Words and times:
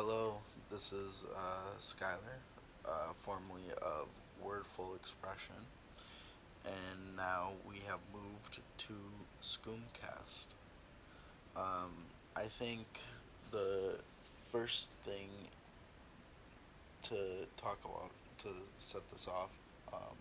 Hello, 0.00 0.34
this 0.70 0.92
is 0.92 1.24
uh, 1.36 1.76
Skylar, 1.80 2.38
uh, 2.88 3.12
formerly 3.16 3.64
of 3.82 4.06
Wordful 4.40 4.94
Expression, 4.94 5.56
and 6.64 7.16
now 7.16 7.48
we 7.68 7.82
have 7.88 7.98
moved 8.14 8.60
to 8.76 8.92
Scoomcast. 9.42 10.54
Um, 11.56 12.04
I 12.36 12.42
think 12.42 12.86
the 13.50 13.98
first 14.52 14.92
thing 15.04 15.30
to 17.02 17.16
talk 17.56 17.80
about 17.84 18.12
to 18.44 18.50
set 18.76 19.02
this 19.10 19.26
off, 19.26 19.50
um, 19.92 20.14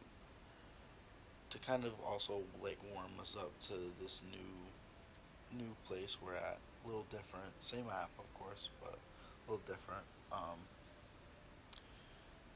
to 1.51 1.59
kind 1.59 1.85
of 1.85 1.91
also 2.03 2.41
like 2.63 2.79
warm 2.95 3.11
us 3.21 3.37
up 3.39 3.51
to 3.67 3.75
this 4.01 4.23
new 4.31 5.59
new 5.59 5.75
place 5.85 6.17
we're 6.25 6.33
at, 6.33 6.57
a 6.83 6.87
little 6.87 7.05
different, 7.11 7.53
same 7.59 7.85
app 7.91 8.09
of 8.17 8.33
course, 8.33 8.69
but 8.81 8.97
little 9.47 9.61
different. 9.65 10.03
Um, 10.31 10.59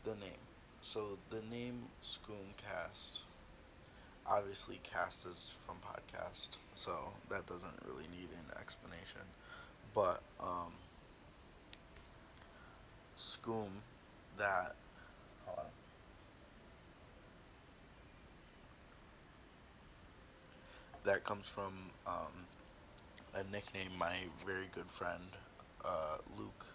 the 0.03 0.11
name. 0.11 0.39
So 0.81 1.17
the 1.29 1.41
name 1.53 1.83
Scoomcast, 2.01 3.21
obviously 4.27 4.79
cast 4.83 5.25
is 5.25 5.53
from 5.65 5.75
podcast, 5.77 6.57
so 6.73 6.91
that 7.29 7.45
doesn't 7.45 7.79
really 7.87 8.07
need 8.11 8.29
an 8.31 8.57
explanation. 8.59 9.21
But 9.93 10.21
um, 10.41 10.73
Scoom, 13.15 13.83
that. 14.37 14.75
That 21.03 21.23
comes 21.23 21.49
from 21.49 21.73
um, 22.05 22.45
a 23.33 23.43
nickname 23.51 23.89
my 23.97 24.17
very 24.45 24.67
good 24.73 24.85
friend 24.89 25.23
uh, 25.83 26.17
Luke 26.37 26.65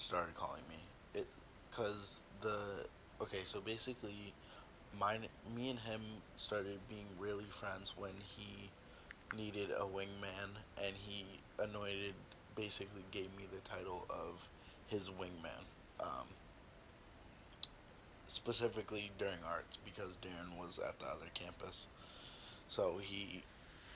started 0.00 0.34
calling 0.34 0.62
me. 0.68 0.76
It 1.14 1.26
because 1.70 2.22
the 2.40 2.86
okay, 3.20 3.44
so 3.44 3.60
basically, 3.60 4.32
mine, 4.98 5.26
me 5.54 5.70
and 5.70 5.78
him 5.78 6.00
started 6.36 6.78
being 6.88 7.06
really 7.18 7.44
friends 7.44 7.94
when 7.96 8.12
he 8.24 8.70
needed 9.36 9.70
a 9.70 9.84
wingman, 9.84 10.50
and 10.82 10.94
he 10.96 11.24
anointed, 11.58 12.14
basically 12.56 13.04
gave 13.10 13.28
me 13.36 13.44
the 13.52 13.60
title 13.60 14.06
of 14.10 14.48
his 14.88 15.10
wingman. 15.10 15.64
Um, 16.02 16.26
specifically 18.26 19.10
during 19.18 19.38
arts 19.46 19.76
because 19.84 20.16
Darren 20.22 20.58
was 20.58 20.78
at 20.78 20.98
the 20.98 21.06
other 21.06 21.26
campus, 21.34 21.88
so 22.68 22.98
he 23.00 23.42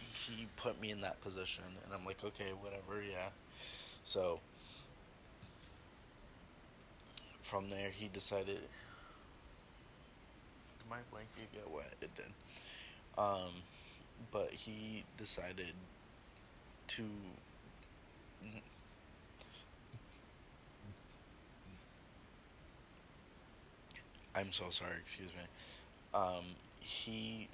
he 0.01 0.47
put 0.57 0.81
me 0.81 0.91
in 0.91 1.01
that 1.01 1.21
position, 1.23 1.65
and 1.85 1.95
I'm 1.95 2.05
like, 2.05 2.23
okay, 2.23 2.53
whatever, 2.61 3.03
yeah. 3.03 3.31
So 4.05 4.41
from 7.45 7.69
there, 7.69 7.91
he 7.91 8.09
decided. 8.09 8.59
My 10.91 10.97
blanket 11.11 11.53
get 11.53 11.71
wet? 11.71 11.95
It 12.01 12.11
did. 12.15 12.25
Um, 13.17 13.53
but 14.33 14.51
he 14.51 15.05
decided 15.19 15.75
to. 16.89 17.03
I'm 24.35 24.51
so 24.51 24.65
sorry. 24.71 24.97
Excuse 25.01 25.31
me. 25.31 25.43
Um, 26.15 26.45
he 26.81 27.49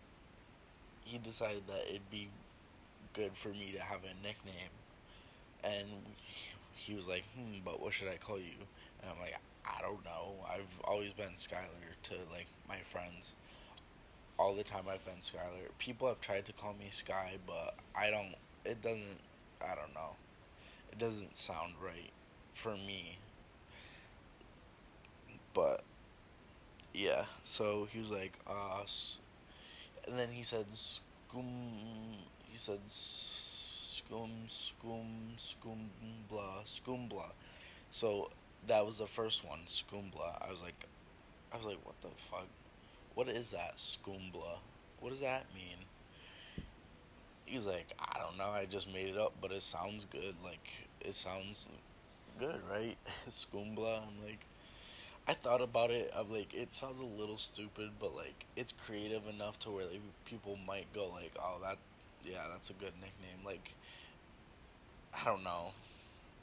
he 1.04 1.18
decided 1.18 1.66
that 1.66 1.84
it'd 1.88 2.10
be 2.10 2.28
good 3.12 3.32
for 3.32 3.48
me 3.48 3.72
to 3.74 3.82
have 3.82 4.00
a 4.04 4.26
nickname, 4.26 4.70
and 5.64 5.88
he 6.74 6.94
was 6.94 7.08
like, 7.08 7.24
"Hmm, 7.36 7.58
but 7.64 7.82
what 7.82 7.92
should 7.92 8.08
I 8.08 8.16
call 8.16 8.38
you?" 8.38 8.54
And 9.02 9.10
I'm 9.10 9.18
like, 9.20 9.34
I 9.64 9.80
don't 9.82 10.04
know. 10.04 10.34
I've 10.52 10.80
always 10.84 11.12
been 11.12 11.34
Skylar 11.36 11.94
to 12.04 12.14
like 12.32 12.46
my 12.68 12.78
friends. 12.78 13.34
All 14.38 14.54
the 14.54 14.64
time 14.64 14.84
I've 14.90 15.04
been 15.04 15.16
Skylar. 15.16 15.68
People 15.78 16.08
have 16.08 16.20
tried 16.20 16.46
to 16.46 16.52
call 16.52 16.74
me 16.74 16.88
Sky, 16.90 17.36
but 17.46 17.74
I 17.94 18.10
don't. 18.10 18.34
It 18.64 18.82
doesn't. 18.82 19.18
I 19.62 19.74
don't 19.74 19.94
know. 19.94 20.16
It 20.92 20.98
doesn't 20.98 21.36
sound 21.36 21.74
right 21.82 22.10
for 22.54 22.72
me. 22.72 23.18
But 25.52 25.82
yeah. 26.94 27.24
So 27.42 27.86
he 27.90 27.98
was 27.98 28.10
like, 28.10 28.38
uh, 28.46 28.82
and 30.08 30.18
then 30.18 30.28
he 30.30 30.42
said, 30.42 30.66
"Scoom." 30.72 32.14
He 32.44 32.56
said, 32.56 32.80
"Scoom, 32.86 34.44
scoom, 34.48 35.34
scoom, 35.36 35.90
blah, 36.28 36.64
scoom, 36.64 37.06
blah." 37.08 37.30
So 37.90 38.30
that 38.68 38.84
was 38.84 38.98
the 38.98 39.06
first 39.06 39.44
one, 39.46 39.60
Scoombla. 39.66 40.46
I 40.46 40.50
was 40.50 40.62
like, 40.62 40.86
I 41.52 41.56
was 41.56 41.66
like, 41.66 41.78
what 41.84 42.00
the 42.00 42.08
fuck? 42.16 42.46
What 43.14 43.28
is 43.28 43.50
that, 43.50 43.76
Scoombla? 43.76 44.58
What 45.00 45.10
does 45.10 45.20
that 45.20 45.46
mean? 45.54 45.76
He's 47.46 47.66
like, 47.66 47.92
I 47.98 48.18
don't 48.20 48.38
know. 48.38 48.50
I 48.50 48.64
just 48.66 48.92
made 48.92 49.08
it 49.08 49.18
up, 49.18 49.32
but 49.40 49.50
it 49.50 49.62
sounds 49.62 50.06
good. 50.06 50.34
Like, 50.44 50.88
it 51.00 51.14
sounds 51.14 51.68
good, 52.38 52.60
right? 52.70 52.96
Scoombla. 53.28 54.02
I'm 54.02 54.24
like, 54.24 54.46
I 55.28 55.34
thought 55.34 55.62
about 55.62 55.90
it. 55.90 56.10
I'm 56.16 56.30
like, 56.32 56.54
it 56.54 56.72
sounds 56.74 57.00
a 57.00 57.04
little 57.04 57.38
stupid, 57.38 57.90
but 58.00 58.16
like, 58.16 58.46
it's 58.56 58.74
creative 58.86 59.22
enough 59.28 59.58
to 59.60 59.70
where 59.70 59.86
like, 59.86 60.00
people 60.24 60.58
might 60.66 60.92
go 60.92 61.10
like, 61.14 61.32
oh, 61.40 61.58
that, 61.62 61.76
yeah, 62.24 62.44
that's 62.50 62.70
a 62.70 62.74
good 62.74 62.92
nickname. 63.00 63.44
Like, 63.44 63.74
I 65.14 65.24
don't 65.24 65.44
know. 65.44 65.72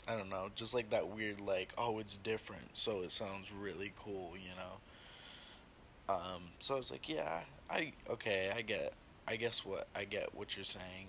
I 0.07 0.16
don't 0.16 0.29
know, 0.29 0.50
just 0.56 0.73
like 0.73 0.90
that 0.91 1.07
weird 1.09 1.41
like, 1.41 1.73
oh, 1.78 2.00
it's 2.00 2.18
different, 2.18 2.78
so 2.78 3.01
it 3.01 3.12
sounds 3.12 3.51
really 3.51 3.91
cool, 3.97 4.34
you 4.35 4.56
know. 4.56 6.13
Um, 6.16 6.44
so 6.59 6.75
I 6.75 6.78
was 6.78 6.91
like, 6.91 7.09
yeah, 7.09 7.41
I 7.69 7.91
okay, 8.09 8.51
I 8.56 8.62
get, 8.62 8.94
I 9.28 9.35
guess 9.35 9.66
what 9.66 9.88
I 9.96 10.06
get 10.06 10.34
what 10.34 10.56
you're 10.56 10.63
saying, 10.63 11.07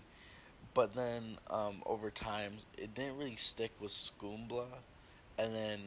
but 0.74 0.94
then 0.94 1.38
um, 1.50 1.82
over 1.86 2.10
time, 2.10 2.54
it 2.76 2.94
didn't 2.94 3.16
really 3.16 3.36
stick 3.36 3.70
with 3.80 3.92
Scoombla, 3.92 4.66
and 5.38 5.54
then 5.54 5.78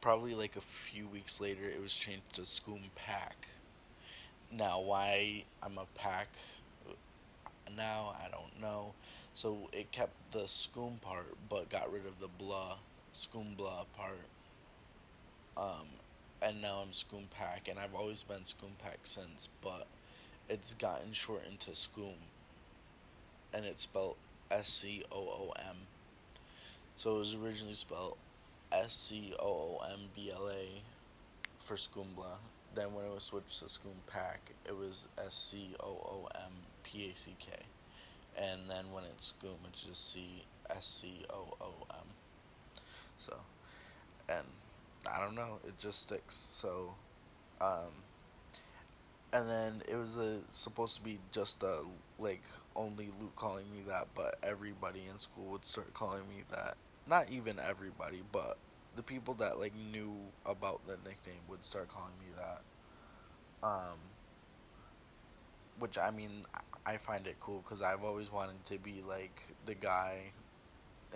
probably 0.00 0.34
like 0.34 0.56
a 0.56 0.60
few 0.62 1.06
weeks 1.06 1.40
later, 1.40 1.64
it 1.64 1.80
was 1.80 1.92
changed 1.94 2.32
to 2.34 2.46
Scoom 2.46 2.80
Pack. 2.94 3.48
Now, 4.50 4.80
why 4.80 5.44
I'm 5.62 5.78
a 5.78 5.86
pack 5.94 6.28
now, 7.76 8.14
I 8.18 8.28
don't 8.30 8.60
know. 8.60 8.92
So 9.34 9.68
it 9.72 9.90
kept 9.92 10.14
the 10.32 10.46
scoom 10.46 10.98
part, 11.00 11.34
but 11.48 11.68
got 11.70 11.90
rid 11.92 12.06
of 12.06 12.18
the 12.20 12.28
blah, 12.38 12.76
scoom 13.12 13.54
blah 13.56 13.84
part. 13.96 14.26
Um, 15.56 15.86
and 16.42 16.60
now 16.60 16.82
I'm 16.84 16.92
scoom 16.92 17.26
pack, 17.30 17.68
and 17.68 17.78
I've 17.78 17.94
always 17.94 18.22
been 18.22 18.44
scoom 18.44 18.72
pack 18.82 18.98
since, 19.04 19.48
but 19.62 19.86
it's 20.48 20.74
gotten 20.74 21.12
shortened 21.12 21.60
to 21.60 21.74
scoom, 21.74 22.14
and 23.54 23.64
it's 23.64 23.82
spelled 23.82 24.16
S 24.50 24.68
C 24.68 25.02
O 25.10 25.18
O 25.18 25.52
M. 25.68 25.76
So 26.96 27.16
it 27.16 27.18
was 27.20 27.34
originally 27.34 27.74
spelled 27.74 28.16
S 28.70 28.92
C 28.94 29.34
O 29.40 29.80
O 29.80 29.84
M 29.92 30.00
B 30.14 30.30
L 30.32 30.48
A 30.48 30.66
for 31.58 31.74
Scoombla. 31.74 32.36
Then 32.74 32.94
when 32.94 33.04
it 33.04 33.12
was 33.12 33.24
switched 33.24 33.60
to 33.60 33.68
Scoom 33.68 34.00
Pack, 34.06 34.52
it 34.66 34.76
was 34.76 35.06
S 35.18 35.34
C 35.34 35.74
O 35.80 35.86
O 35.86 36.28
M 36.34 36.52
P 36.82 37.10
A 37.10 37.16
C 37.16 37.34
K 37.38 37.50
and 38.36 38.62
then 38.68 38.90
when 38.92 39.04
it's 39.04 39.28
Scoom, 39.28 39.58
it's 39.68 39.82
just 39.82 40.12
C 40.12 40.44
S 40.70 40.86
C 40.86 41.24
O 41.30 41.54
O 41.60 41.72
M. 41.90 42.06
So, 43.16 43.36
and 44.28 44.46
I 45.10 45.24
don't 45.24 45.34
know, 45.34 45.58
it 45.66 45.78
just 45.78 46.02
sticks. 46.02 46.34
So, 46.34 46.94
um, 47.60 47.92
and 49.32 49.48
then 49.48 49.82
it 49.88 49.96
was 49.96 50.16
a, 50.16 50.40
supposed 50.50 50.96
to 50.96 51.02
be 51.02 51.18
just 51.30 51.62
a 51.62 51.82
like 52.18 52.42
only 52.76 53.08
Luke 53.20 53.34
calling 53.36 53.70
me 53.72 53.80
that, 53.88 54.06
but 54.14 54.36
everybody 54.42 55.02
in 55.10 55.18
school 55.18 55.46
would 55.52 55.64
start 55.64 55.92
calling 55.94 56.22
me 56.28 56.44
that. 56.50 56.74
Not 57.08 57.30
even 57.30 57.58
everybody, 57.58 58.22
but 58.30 58.56
the 58.94 59.02
people 59.02 59.34
that 59.34 59.58
like 59.58 59.72
knew 59.92 60.14
about 60.46 60.84
the 60.86 60.96
nickname 61.04 61.40
would 61.48 61.64
start 61.64 61.88
calling 61.88 62.12
me 62.20 62.32
that. 62.36 62.60
Um, 63.66 63.98
which 65.78 65.98
I 65.98 66.10
mean, 66.10 66.30
I 66.86 66.96
find 66.96 67.26
it 67.26 67.36
cool 67.40 67.62
because 67.62 67.82
I've 67.82 68.02
always 68.04 68.32
wanted 68.32 68.64
to 68.66 68.78
be 68.78 69.02
like 69.08 69.42
the 69.66 69.74
guy 69.74 70.32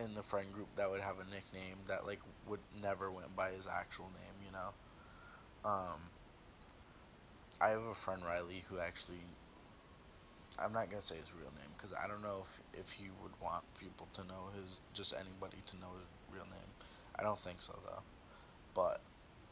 in 0.04 0.14
the 0.14 0.22
friend 0.22 0.52
group 0.52 0.68
that 0.76 0.90
would 0.90 1.00
have 1.00 1.16
a 1.20 1.24
nickname 1.30 1.76
that 1.88 2.06
like 2.06 2.20
would 2.48 2.60
never 2.82 3.10
went 3.10 3.34
by 3.36 3.50
his 3.50 3.66
actual 3.66 4.06
name, 4.06 4.34
you 4.46 4.52
know. 4.52 4.70
Um, 5.64 6.00
I 7.60 7.68
have 7.70 7.82
a 7.82 7.94
friend 7.94 8.22
Riley 8.24 8.64
who 8.68 8.78
actually 8.78 9.20
I'm 10.58 10.72
not 10.72 10.88
gonna 10.88 11.02
say 11.02 11.16
his 11.16 11.32
real 11.34 11.52
name 11.56 11.70
because 11.76 11.92
I 11.92 12.06
don't 12.08 12.22
know 12.22 12.44
if 12.74 12.80
if 12.80 12.92
he 12.92 13.04
would 13.22 13.32
want 13.42 13.64
people 13.78 14.08
to 14.14 14.24
know 14.24 14.48
his 14.60 14.78
just 14.94 15.12
anybody 15.14 15.58
to 15.66 15.76
know 15.76 15.92
his 15.98 16.08
real 16.34 16.46
name. 16.46 16.70
I 17.18 17.22
don't 17.22 17.38
think 17.38 17.60
so 17.60 17.78
though, 17.84 18.02
but 18.74 19.00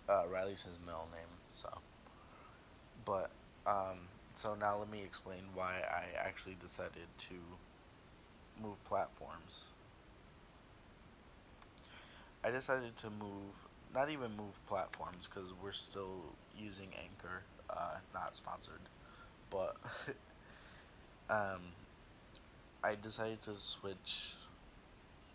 uh, 0.08 0.24
Riley's 0.28 0.64
his 0.64 0.80
middle 0.80 1.08
name, 1.12 1.38
so. 1.52 1.68
But 3.04 3.30
um, 3.66 4.08
so 4.34 4.54
now 4.54 4.76
let 4.76 4.90
me 4.90 5.00
explain 5.04 5.42
why 5.54 5.80
I 5.88 6.04
actually 6.18 6.56
decided 6.60 7.06
to 7.18 7.34
move 8.60 8.82
platforms. 8.84 9.68
I 12.44 12.50
decided 12.50 12.96
to 12.98 13.10
move, 13.10 13.64
not 13.94 14.10
even 14.10 14.36
move 14.36 14.60
platforms 14.66 15.28
because 15.28 15.52
we're 15.62 15.72
still 15.72 16.20
using 16.58 16.88
Anchor, 17.02 17.42
uh, 17.70 17.96
not 18.12 18.36
sponsored, 18.36 18.80
but 19.50 19.76
um, 21.30 21.60
I 22.82 22.96
decided 23.00 23.40
to 23.42 23.54
switch 23.54 24.34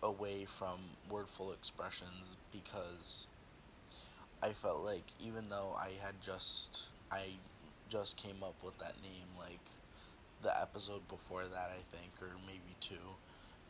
away 0.02 0.44
from 0.44 0.78
wordful 1.10 1.52
expressions 1.52 2.36
because 2.52 3.26
I 4.42 4.50
felt 4.50 4.84
like 4.84 5.04
even 5.18 5.48
though 5.48 5.74
I 5.76 5.90
had 6.02 6.20
just 6.22 6.88
I 7.10 7.30
just 7.90 8.16
came 8.16 8.42
up 8.42 8.54
with 8.64 8.78
that 8.78 8.94
name 9.02 9.26
like 9.36 9.68
the 10.42 10.62
episode 10.62 11.06
before 11.08 11.42
that 11.42 11.70
I 11.70 11.82
think 11.94 12.12
or 12.22 12.30
maybe 12.46 12.76
two 12.80 12.94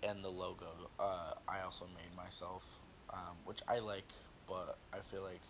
and 0.06 0.22
the 0.22 0.28
logo. 0.28 0.66
Uh, 0.98 1.32
I 1.48 1.62
also 1.64 1.86
made 1.86 2.14
myself 2.16 2.78
um, 3.12 3.36
which 3.44 3.60
I 3.66 3.78
like 3.78 4.12
but 4.46 4.76
I 4.92 4.98
feel 4.98 5.22
like 5.22 5.40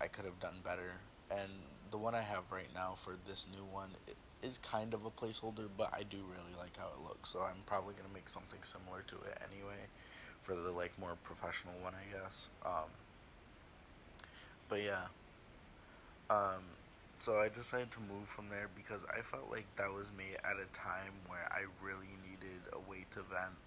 I 0.00 0.06
could 0.06 0.24
have 0.24 0.38
done 0.38 0.60
better. 0.64 1.00
And 1.30 1.50
the 1.90 1.98
one 1.98 2.14
I 2.14 2.22
have 2.22 2.44
right 2.52 2.68
now 2.72 2.94
for 2.96 3.14
this 3.26 3.48
new 3.52 3.64
one 3.64 3.90
is 4.42 4.58
kind 4.58 4.94
of 4.94 5.04
a 5.04 5.10
placeholder 5.10 5.68
but 5.76 5.92
I 5.92 6.04
do 6.04 6.18
really 6.30 6.56
like 6.56 6.76
how 6.76 6.86
it 6.86 7.02
looks 7.02 7.30
so 7.30 7.40
I'm 7.40 7.62
probably 7.66 7.94
gonna 7.94 8.14
make 8.14 8.28
something 8.28 8.60
similar 8.62 9.02
to 9.08 9.16
it 9.16 9.38
anyway 9.52 9.82
for 10.40 10.54
the 10.54 10.70
like 10.70 10.96
more 11.00 11.16
professional 11.24 11.74
one 11.82 11.94
I 11.94 12.16
guess. 12.16 12.50
Um, 12.64 12.90
but 14.68 14.82
yeah. 14.82 15.06
Um, 16.30 16.62
so 17.18 17.34
I 17.34 17.48
decided 17.48 17.90
to 17.92 18.00
move 18.00 18.26
from 18.26 18.48
there 18.48 18.68
because 18.76 19.04
I 19.16 19.22
felt 19.22 19.50
like 19.50 19.66
that 19.76 19.92
was 19.92 20.12
me 20.16 20.24
at 20.44 20.56
a 20.56 20.66
time 20.72 21.12
where 21.26 21.48
I 21.50 21.62
really 21.84 22.14
needed 22.22 22.60
a 22.72 22.78
way 22.90 23.04
to 23.10 23.18
vent 23.18 23.58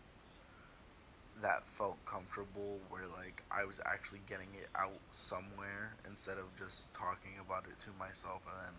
that 1.42 1.68
felt 1.68 1.98
comfortable 2.06 2.80
where 2.90 3.08
like 3.18 3.44
I 3.52 3.66
was 3.66 3.82
actually 3.86 4.22
getting 4.28 4.48
it 4.58 4.70
out 4.76 5.00
somewhere 5.12 5.96
instead 6.08 6.38
of 6.38 6.46
just 6.58 6.94
talking 6.94 7.34
about 7.44 7.66
it 7.66 7.80
to 7.82 7.90
myself 8.00 8.42
and 8.48 8.56
then 8.68 8.76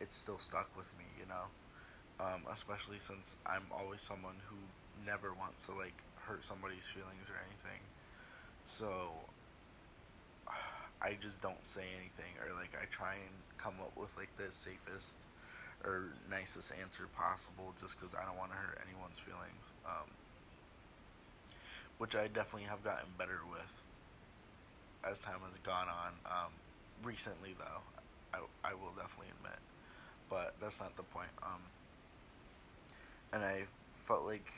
it's 0.00 0.16
still 0.16 0.38
stuck 0.38 0.70
with 0.76 0.92
me, 0.98 1.04
you 1.18 1.26
know. 1.26 1.46
Um, 2.18 2.42
especially 2.52 2.98
since 2.98 3.36
I'm 3.46 3.66
always 3.72 4.00
someone 4.00 4.36
who 4.46 4.56
never 5.04 5.34
wants 5.34 5.66
to 5.66 5.72
like 5.72 5.96
hurt 6.20 6.44
somebody's 6.44 6.86
feelings 6.86 7.26
or 7.28 7.38
anything. 7.48 7.80
So 8.64 9.10
I 11.02 11.16
just 11.20 11.42
don't 11.42 11.66
say 11.66 11.84
anything 11.98 12.32
or 12.44 12.54
like 12.54 12.76
I 12.80 12.84
try 12.86 13.14
and 13.14 13.34
come 13.58 13.74
up 13.80 13.92
with 13.96 14.16
like 14.16 14.34
the 14.36 14.50
safest 14.50 15.18
or 15.84 16.12
nicest 16.30 16.72
answer 16.80 17.04
possible 17.16 17.74
just 17.80 17.98
because 17.98 18.14
I 18.14 18.24
don't 18.24 18.36
want 18.36 18.50
to 18.50 18.56
hurt 18.56 18.78
anyone's 18.86 19.18
feelings. 19.18 19.72
Um, 19.86 20.10
which 21.98 22.14
I 22.14 22.26
definitely 22.28 22.68
have 22.68 22.84
gotten 22.84 23.08
better 23.18 23.40
with 23.50 23.86
as 25.08 25.20
time 25.20 25.38
has 25.48 25.58
gone 25.60 25.88
on. 25.88 26.12
Um, 26.26 26.52
recently, 27.02 27.54
though, 27.58 27.80
I, 28.34 28.38
I 28.68 28.74
will 28.74 28.92
definitely 28.96 29.32
admit. 29.38 29.58
But 30.28 30.54
that's 30.60 30.80
not 30.80 30.96
the 30.96 31.04
point. 31.04 31.30
Um, 31.42 31.60
and 33.32 33.44
I 33.44 33.64
felt 33.94 34.26
like 34.26 34.52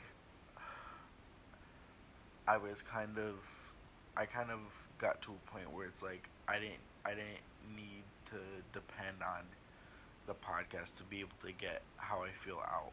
I 2.47 2.57
was 2.57 2.81
kind 2.81 3.17
of 3.17 3.73
I 4.17 4.25
kind 4.25 4.49
of 4.49 4.59
got 4.97 5.21
to 5.23 5.31
a 5.31 5.51
point 5.51 5.71
where 5.71 5.85
it's 5.85 6.01
like 6.01 6.29
I 6.47 6.55
didn't 6.55 6.81
I 7.05 7.09
didn't 7.09 7.45
need 7.75 8.03
to 8.31 8.37
depend 8.73 9.17
on 9.25 9.43
the 10.27 10.33
podcast 10.33 10.95
to 10.97 11.03
be 11.03 11.19
able 11.19 11.37
to 11.41 11.51
get 11.51 11.81
how 11.97 12.23
I 12.23 12.29
feel 12.29 12.61
out. 12.65 12.91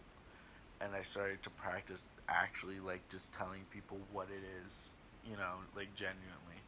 And 0.81 0.95
I 0.95 1.03
started 1.03 1.43
to 1.43 1.51
practice 1.51 2.13
actually 2.29 2.81
like 2.81 3.09
just 3.09 3.33
telling 3.33 3.65
people 3.71 3.99
what 4.13 4.29
it 4.29 4.43
is, 4.65 4.93
you 5.29 5.37
know, 5.37 5.55
like 5.75 5.95
genuinely, 5.95 6.61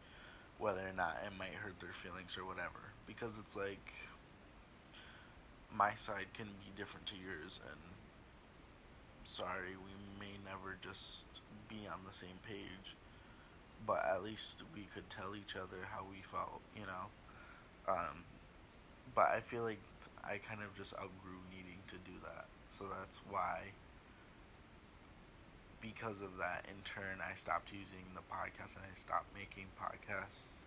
whether 0.58 0.80
or 0.80 0.96
not 0.96 1.18
it 1.26 1.32
might 1.38 1.54
hurt 1.54 1.78
their 1.80 1.92
feelings 1.92 2.36
or 2.38 2.44
whatever. 2.46 2.92
Because 3.06 3.38
it's 3.38 3.56
like 3.56 3.92
my 5.74 5.94
side 5.94 6.26
can 6.34 6.46
be 6.46 6.70
different 6.76 7.06
to 7.06 7.14
yours 7.16 7.60
and 7.62 7.80
sorry, 9.24 9.76
we 9.76 9.92
may 10.18 10.32
never 10.44 10.76
just 10.80 11.26
be 11.68 11.86
on 11.92 12.00
the 12.06 12.12
same 12.12 12.38
page 12.46 12.96
but 13.86 14.04
at 14.04 14.22
least 14.22 14.64
we 14.74 14.86
could 14.94 15.08
tell 15.08 15.34
each 15.36 15.56
other 15.56 15.78
how 15.90 16.04
we 16.10 16.20
felt, 16.22 16.60
you 16.76 16.82
know. 16.82 17.06
Um, 17.88 18.24
but 19.14 19.26
I 19.26 19.40
feel 19.40 19.62
like 19.62 19.80
I 20.24 20.38
kind 20.38 20.60
of 20.62 20.76
just 20.76 20.94
outgrew 20.94 21.38
needing 21.50 21.78
to 21.88 21.94
do 22.10 22.16
that, 22.22 22.46
so 22.68 22.84
that's 22.98 23.20
why. 23.30 23.62
Because 25.80 26.20
of 26.20 26.36
that, 26.38 26.64
in 26.68 26.82
turn, 26.82 27.20
I 27.24 27.34
stopped 27.34 27.72
using 27.72 28.04
the 28.14 28.20
podcast 28.20 28.76
and 28.76 28.84
I 28.84 28.94
stopped 28.96 29.26
making 29.34 29.66
podcast 29.80 30.62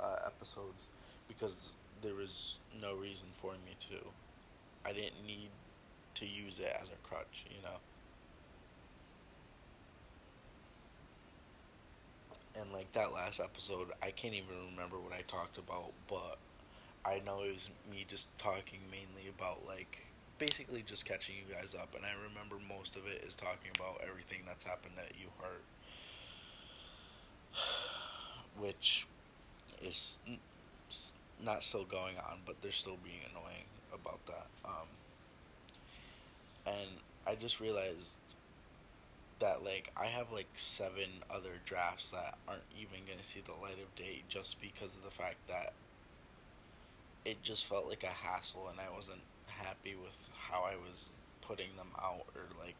uh, 0.00 0.16
episodes 0.26 0.88
because 1.28 1.72
there 2.02 2.14
was 2.14 2.58
no 2.82 2.94
reason 2.96 3.28
for 3.32 3.52
me 3.52 3.76
to. 3.90 3.96
I 4.84 4.92
didn't 4.92 5.24
need 5.24 5.50
to 6.14 6.26
use 6.26 6.58
it 6.58 6.74
as 6.80 6.88
a 6.88 7.08
crutch, 7.08 7.46
you 7.48 7.62
know. 7.62 7.76
and 12.60 12.72
like 12.72 12.92
that 12.92 13.12
last 13.12 13.40
episode, 13.40 13.88
I 14.02 14.10
can't 14.10 14.34
even 14.34 14.54
remember 14.72 14.98
what 14.98 15.12
I 15.12 15.22
talked 15.22 15.58
about, 15.58 15.92
but 16.08 16.38
I 17.04 17.22
know 17.24 17.42
it 17.42 17.52
was 17.52 17.70
me 17.90 18.04
just 18.08 18.36
talking 18.38 18.80
mainly 18.90 19.28
about 19.36 19.66
like 19.66 20.06
basically 20.38 20.82
just 20.82 21.04
catching 21.06 21.34
you 21.36 21.54
guys 21.54 21.74
up, 21.74 21.94
and 21.94 22.04
I 22.04 22.12
remember 22.28 22.56
most 22.68 22.96
of 22.96 23.06
it 23.06 23.22
is 23.24 23.34
talking 23.34 23.70
about 23.76 24.00
everything 24.06 24.40
that's 24.46 24.64
happened 24.64 24.94
at 24.98 25.12
U 25.20 25.28
Heart, 25.40 25.62
which 28.58 29.06
is 29.82 30.18
not 31.42 31.62
still 31.62 31.84
going 31.84 32.16
on, 32.28 32.38
but 32.44 32.60
they're 32.62 32.70
still 32.70 32.98
being 33.04 33.20
annoying 33.30 33.64
about 33.94 34.24
that. 34.26 34.46
Um, 34.64 34.88
and 36.66 36.88
I 37.26 37.34
just 37.34 37.60
realized 37.60 38.16
that 39.40 39.64
like 39.64 39.90
I 39.98 40.06
have 40.06 40.30
like 40.32 40.48
seven 40.54 41.08
other 41.30 41.58
drafts 41.64 42.10
that 42.10 42.36
aren't 42.46 42.62
even 42.78 43.00
gonna 43.06 43.24
see 43.24 43.40
the 43.40 43.52
light 43.62 43.78
of 43.82 43.94
day 43.96 44.22
just 44.28 44.60
because 44.60 44.94
of 44.94 45.02
the 45.02 45.10
fact 45.10 45.36
that 45.48 45.72
it 47.24 47.42
just 47.42 47.66
felt 47.66 47.88
like 47.88 48.02
a 48.04 48.06
hassle 48.06 48.68
and 48.70 48.78
I 48.80 48.94
wasn't 48.94 49.20
happy 49.46 49.96
with 50.00 50.28
how 50.34 50.64
I 50.64 50.76
was 50.76 51.10
putting 51.40 51.74
them 51.76 51.88
out 52.00 52.26
or 52.34 52.48
like 52.58 52.76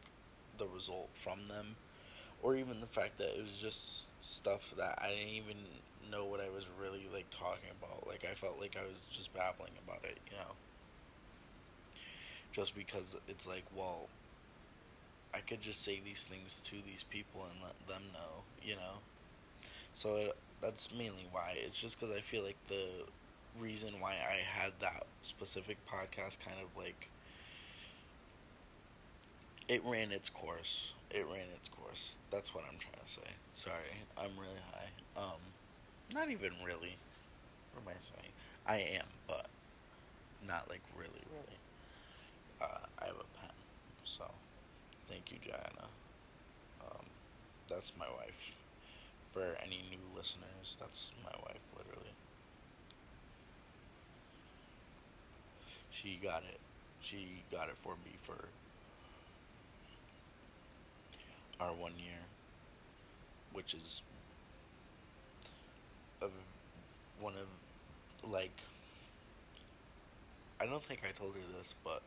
the 0.57 0.67
result 0.67 1.09
from 1.13 1.47
them 1.47 1.75
or 2.41 2.55
even 2.55 2.81
the 2.81 2.87
fact 2.87 3.17
that 3.17 3.37
it 3.37 3.41
was 3.41 3.57
just 3.61 4.07
stuff 4.21 4.73
that 4.77 4.99
I 5.01 5.09
didn't 5.09 5.33
even 5.33 5.57
know 6.11 6.25
what 6.25 6.39
I 6.39 6.49
was 6.49 6.65
really 6.79 7.07
like 7.13 7.29
talking 7.29 7.69
about 7.81 8.07
like 8.07 8.25
I 8.29 8.33
felt 8.33 8.59
like 8.59 8.75
I 8.77 8.83
was 8.83 9.05
just 9.11 9.33
babbling 9.33 9.73
about 9.85 10.03
it 10.03 10.17
you 10.29 10.37
know 10.37 10.53
just 12.51 12.75
because 12.75 13.19
it's 13.27 13.47
like 13.47 13.63
well 13.75 14.07
I 15.33 15.39
could 15.39 15.61
just 15.61 15.81
say 15.81 16.01
these 16.03 16.23
things 16.23 16.59
to 16.61 16.75
these 16.85 17.03
people 17.03 17.45
and 17.49 17.61
let 17.63 17.87
them 17.87 18.03
know, 18.13 18.43
you 18.61 18.75
know. 18.75 18.99
So 19.93 20.15
it, 20.17 20.37
that's 20.61 20.93
mainly 20.93 21.27
why. 21.31 21.55
It's 21.55 21.79
just 21.79 21.99
because 21.99 22.13
I 22.15 22.19
feel 22.19 22.43
like 22.43 22.57
the 22.67 22.85
reason 23.59 23.93
why 23.99 24.13
I 24.13 24.39
had 24.61 24.73
that 24.81 25.05
specific 25.21 25.77
podcast 25.87 26.39
kind 26.39 26.57
of 26.63 26.75
like 26.81 27.09
it 29.67 29.81
ran 29.85 30.11
its 30.11 30.29
course. 30.29 30.93
It 31.09 31.25
ran 31.27 31.47
its 31.55 31.69
course. 31.69 32.17
That's 32.29 32.53
what 32.53 32.63
I'm 32.69 32.77
trying 32.77 33.03
to 33.05 33.11
say. 33.11 33.31
Sorry, 33.53 33.95
I'm 34.17 34.31
really 34.39 34.61
high. 34.71 35.21
Um, 35.21 35.39
not 36.13 36.29
even 36.29 36.51
really. 36.65 36.95
What 37.73 37.83
am 37.83 37.89
I 37.89 37.93
saying? 37.99 38.33
I 38.67 38.97
am, 38.97 39.07
but 39.27 39.47
not 40.47 40.69
like 40.69 40.81
really, 40.97 41.23
really. 41.31 41.57
Uh, 42.61 42.85
I 42.99 43.05
have 43.07 43.15
a 43.15 43.39
pen, 43.39 43.51
so. 44.03 44.23
Thank 45.09 45.31
you, 45.31 45.37
Joanna. 45.45 45.87
Um, 46.81 47.05
that's 47.69 47.93
my 47.99 48.07
wife. 48.17 48.57
For 49.33 49.55
any 49.65 49.81
new 49.91 50.03
listeners, 50.17 50.77
that's 50.79 51.11
my 51.23 51.31
wife, 51.45 51.61
literally. 51.77 52.10
She 55.91 56.19
got 56.23 56.43
it. 56.43 56.59
She 57.01 57.43
got 57.51 57.69
it 57.69 57.77
for 57.77 57.95
me 58.05 58.11
for 58.21 58.45
our 61.59 61.73
one 61.73 61.93
year, 61.97 62.19
which 63.53 63.73
is 63.73 64.01
a, 66.21 66.27
one 67.19 67.33
of, 67.33 68.31
like, 68.31 68.63
I 70.61 70.65
don't 70.65 70.83
think 70.83 71.01
I 71.07 71.11
told 71.11 71.35
her 71.35 71.57
this, 71.57 71.75
but 71.83 72.01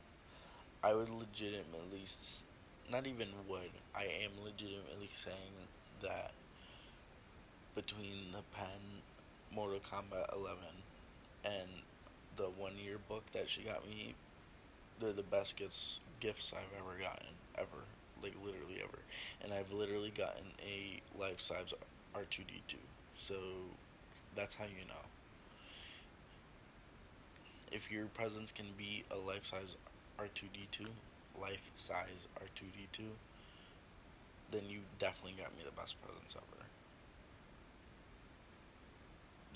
I 0.83 0.95
would 0.95 1.09
legitimately 1.09 2.05
not 2.91 3.07
even 3.07 3.29
would. 3.49 3.71
I 3.95 4.05
am 4.25 4.31
legitimately 4.45 5.09
saying 5.13 5.37
that 6.03 6.33
between 7.75 8.33
the 8.33 8.43
pen 8.57 9.03
Mortal 9.55 9.81
Kombat 9.81 10.35
11 10.37 10.59
and 11.45 11.69
the 12.37 12.45
one 12.45 12.75
year 12.77 12.99
book 13.09 13.25
that 13.33 13.49
she 13.49 13.63
got 13.63 13.89
me, 13.89 14.15
they're 15.01 15.13
the 15.13 15.23
best 15.23 15.57
gifts 15.57 16.01
gifts 16.21 16.53
I've 16.57 16.81
ever 16.81 16.99
gotten 17.01 17.29
ever, 17.59 17.85
like 18.23 18.35
literally 18.45 18.81
ever. 18.83 18.99
And 19.43 19.53
I've 19.53 19.73
literally 19.73 20.13
gotten 20.17 20.45
a 20.67 21.01
life 21.19 21.41
size 21.41 21.75
R2D2. 22.15 22.77
So 23.15 23.35
that's 24.35 24.55
how 24.55 24.65
you 24.65 24.87
know. 24.89 24.95
If 27.73 27.91
your 27.91 28.07
presents 28.07 28.53
can 28.53 28.67
be 28.79 29.05
a 29.11 29.17
life 29.17 29.45
size 29.45 29.77
R2D2, 30.19 30.87
life 31.41 31.71
size 31.77 32.27
R2D2, 32.41 33.05
then 34.51 34.63
you 34.69 34.81
definitely 34.99 35.35
got 35.41 35.57
me 35.57 35.65
the 35.65 35.73
best 35.73 35.97
presents 36.03 36.37
ever. 36.37 36.45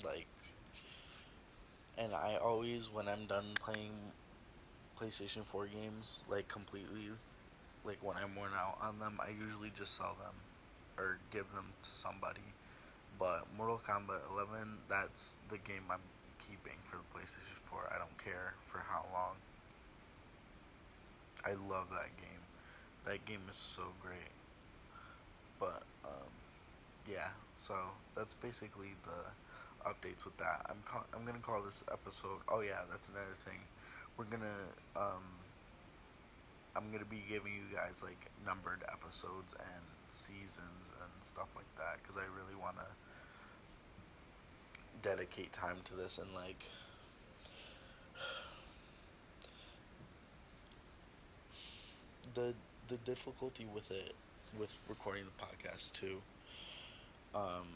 Like, 0.05 0.27
and 1.99 2.13
I 2.13 2.37
always, 2.41 2.89
when 2.91 3.07
I'm 3.07 3.25
done 3.25 3.45
playing 3.59 3.91
PlayStation 4.99 5.43
4 5.43 5.67
games, 5.67 6.21
like 6.29 6.47
completely, 6.47 7.09
like 7.83 7.97
when 8.01 8.15
I'm 8.17 8.35
worn 8.35 8.51
out 8.57 8.77
on 8.81 8.99
them, 8.99 9.19
I 9.19 9.31
usually 9.39 9.71
just 9.75 9.95
sell 9.95 10.15
them 10.23 10.33
or 10.97 11.19
give 11.31 11.51
them 11.53 11.65
to 11.83 11.89
somebody. 11.89 12.39
But 13.19 13.45
Mortal 13.57 13.81
Kombat 13.85 14.21
11, 14.31 14.77
that's 14.89 15.35
the 15.49 15.57
game 15.57 15.83
I'm 15.91 15.99
keeping 16.39 16.77
for 16.85 16.97
the 16.97 17.19
PlayStation 17.19 17.57
4. 17.57 17.91
I 17.93 17.97
don't 17.97 18.17
care 18.17 18.53
for 18.65 18.79
how 18.79 19.05
long. 19.11 19.35
I 21.45 21.51
love 21.69 21.89
that 21.89 22.15
game. 22.17 22.41
That 23.05 23.25
game 23.25 23.41
is 23.49 23.57
so 23.57 23.83
great. 24.01 24.31
But 25.59 25.83
um, 26.05 26.29
yeah, 27.09 27.29
so 27.57 27.73
that's 28.15 28.33
basically 28.33 28.95
the 29.03 29.33
updates 29.85 30.25
with 30.25 30.37
that. 30.37 30.65
I'm 30.69 30.81
call- 30.85 31.07
I'm 31.15 31.25
gonna 31.25 31.39
call 31.39 31.61
this 31.61 31.83
episode. 31.91 32.41
Oh 32.49 32.61
yeah, 32.61 32.81
that's 32.89 33.09
another 33.09 33.35
thing. 33.35 33.59
We're 34.17 34.25
gonna 34.25 34.73
um, 34.95 35.23
I'm 36.75 36.91
gonna 36.91 37.05
be 37.05 37.23
giving 37.29 37.53
you 37.53 37.75
guys 37.75 38.03
like 38.03 38.29
numbered 38.45 38.83
episodes 38.91 39.53
and 39.53 39.83
seasons 40.07 40.93
and 41.01 41.23
stuff 41.23 41.49
like 41.55 41.73
that 41.77 41.97
because 42.01 42.17
I 42.17 42.25
really 42.35 42.55
wanna 42.59 42.87
dedicate 45.01 45.53
time 45.53 45.77
to 45.85 45.95
this 45.95 46.17
and 46.17 46.33
like 46.33 46.65
the 52.35 52.53
the 52.87 52.97
difficulty 52.97 53.65
with 53.73 53.91
it 53.91 54.13
with 54.57 54.73
recording 54.87 55.23
the 55.25 55.31
podcast 55.45 55.91
too 55.93 56.21
um, 57.35 57.67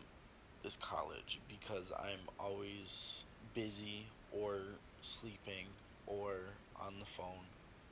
is 0.63 0.77
college 0.77 1.39
because 1.47 1.91
I'm 1.99 2.19
always 2.39 3.23
busy 3.53 4.05
or 4.31 4.61
sleeping 5.01 5.67
or 6.07 6.39
on 6.79 6.93
the 6.99 7.05
phone 7.05 7.45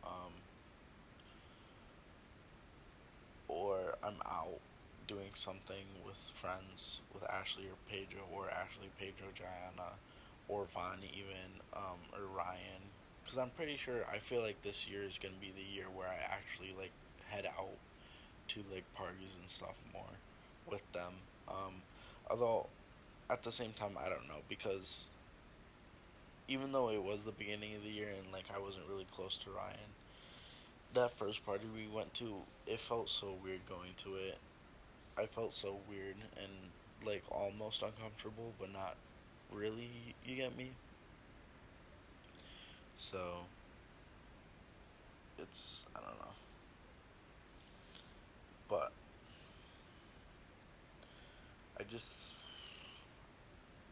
um, 0.04 0.34
or 3.48 3.96
I'm 4.04 4.16
out 4.26 4.60
doing 5.08 5.30
something 5.34 5.86
with 6.06 6.18
friends 6.34 7.02
with 7.14 7.30
Ashley 7.30 7.66
or 7.66 7.78
Pedro 7.90 8.22
or 8.34 8.50
Ashley, 8.50 8.90
Pedro, 9.00 9.28
Gianna 9.36 9.92
or 10.48 10.66
Vaughn 10.74 11.00
even 11.14 11.62
um, 11.76 12.00
or 12.14 12.26
Ryan 12.36 12.82
because 13.24 13.38
I'm 13.38 13.50
pretty 13.52 13.78
sure 13.78 14.06
I 14.12 14.18
feel 14.18 14.42
like 14.42 14.62
this 14.62 14.88
year 14.88 15.04
is 15.04 15.18
gonna 15.18 15.36
be 15.40 15.54
the 15.56 15.76
year 15.76 15.86
where 15.96 16.08
I 16.08 16.20
actually 16.30 16.74
like 16.78 16.92
head 17.30 17.46
out 17.46 17.78
to 18.50 18.60
like 18.74 18.84
parties 18.96 19.36
and 19.40 19.50
stuff 19.50 19.76
more 19.94 20.04
with 20.70 20.82
them. 20.92 21.14
Um, 21.48 21.76
although 22.32 22.66
at 23.30 23.44
the 23.44 23.52
same 23.52 23.74
time 23.74 23.92
I 24.04 24.10
don't 24.10 24.28
know 24.28 24.42
because 24.50 25.10
even 26.48 26.72
though 26.72 26.90
it 26.90 27.04
was 27.04 27.24
the 27.24 27.32
beginning 27.34 27.76
of 27.76 27.84
the 27.84 27.92
year 27.92 28.08
and 28.18 28.32
like 28.34 28.46
I 28.54 28.60
wasn't 28.60 28.86
really 28.90 29.06
close 29.16 29.38
to 29.38 29.52
Ryan, 29.52 29.78
that 30.94 31.12
first 31.12 31.46
party 31.46 31.66
we 31.76 31.88
went 31.94 32.14
to, 32.16 32.34
it 32.68 32.80
felt 32.80 33.10
so 33.10 33.36
weird 33.44 33.60
going 33.70 33.92
to 33.98 34.16
it. 34.16 34.38
I 35.18 35.26
felt 35.26 35.54
so 35.54 35.78
weird 35.90 36.16
and 36.38 36.52
like 37.06 37.24
almost 37.30 37.84
uncomfortable, 37.84 38.54
but 38.60 38.72
not 38.72 38.96
really. 39.52 39.90
You 40.26 40.36
get 40.36 40.58
me? 40.58 40.72
So 42.98 43.18
it's 45.40 45.86
I 45.96 46.00
don't 46.00 46.20
know. 46.20 46.36
But 48.70 48.92
I 51.82 51.84
just 51.90 52.34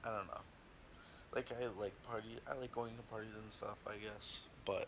I 0.06 0.10
don't 0.10 0.28
know. 0.28 0.42
Like 1.36 1.52
I 1.52 1.66
like 1.80 1.94
party 2.04 2.36
I 2.50 2.56
like 2.60 2.72
going 2.72 2.96
to 2.96 3.04
parties 3.04 3.32
and 3.42 3.52
stuff, 3.52 3.78
I 3.88 3.96
guess, 3.98 4.42
but 4.66 4.88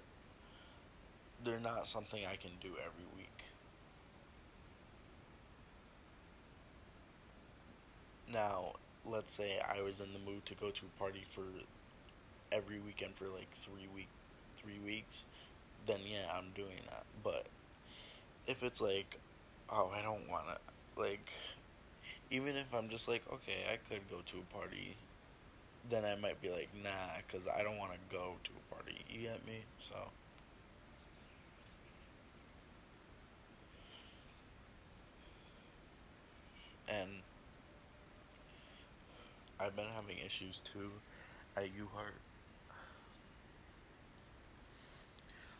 they're 1.44 1.60
not 1.60 1.88
something 1.88 2.22
I 2.26 2.36
can 2.36 2.52
do 2.62 2.70
every 2.70 3.08
week. 3.18 3.28
Now, 8.32 8.74
let's 9.06 9.34
say 9.34 9.60
I 9.68 9.82
was 9.82 10.00
in 10.00 10.14
the 10.14 10.20
mood 10.20 10.46
to 10.46 10.54
go 10.54 10.70
to 10.70 10.86
a 10.86 11.00
party 11.00 11.24
for 11.32 11.44
every 12.52 12.80
weekend 12.80 13.16
for 13.16 13.26
like 13.26 13.52
3 13.56 13.88
week 13.96 14.10
3 14.58 14.74
weeks, 14.86 15.26
then 15.88 16.00
yeah, 16.06 16.32
I'm 16.36 16.52
doing 16.54 16.80
that. 16.92 17.04
But 17.24 17.48
if 18.46 18.62
it's 18.62 18.80
like 18.80 19.18
oh, 19.72 19.92
I 19.96 20.04
don't 20.04 20.30
want 20.30 20.46
to 20.48 21.02
like 21.02 21.32
even 22.32 22.56
if 22.56 22.74
I'm 22.74 22.90
just 22.90 23.08
like 23.08 23.24
okay, 23.32 23.66
I 23.72 23.78
could 23.90 24.02
go 24.10 24.18
to 24.26 24.38
a 24.38 24.58
party 24.58 24.96
then 25.90 26.06
I 26.06 26.16
might 26.16 26.42
be 26.42 26.50
like, 26.50 26.70
nah, 26.84 26.90
because 27.26 27.48
I 27.48 27.64
don't 27.64 27.78
want 27.78 27.92
to 27.94 28.16
go 28.16 28.34
to 28.44 28.52
a 28.52 28.76
party. 28.76 28.98
You 29.10 29.22
get 29.22 29.46
me? 29.48 29.60
So. 29.80 29.96
And 36.90 37.10
I've 39.60 39.76
been 39.76 39.86
having 39.96 40.18
issues 40.26 40.62
too 40.64 40.92
at 41.56 41.64
UHart. 41.64 42.20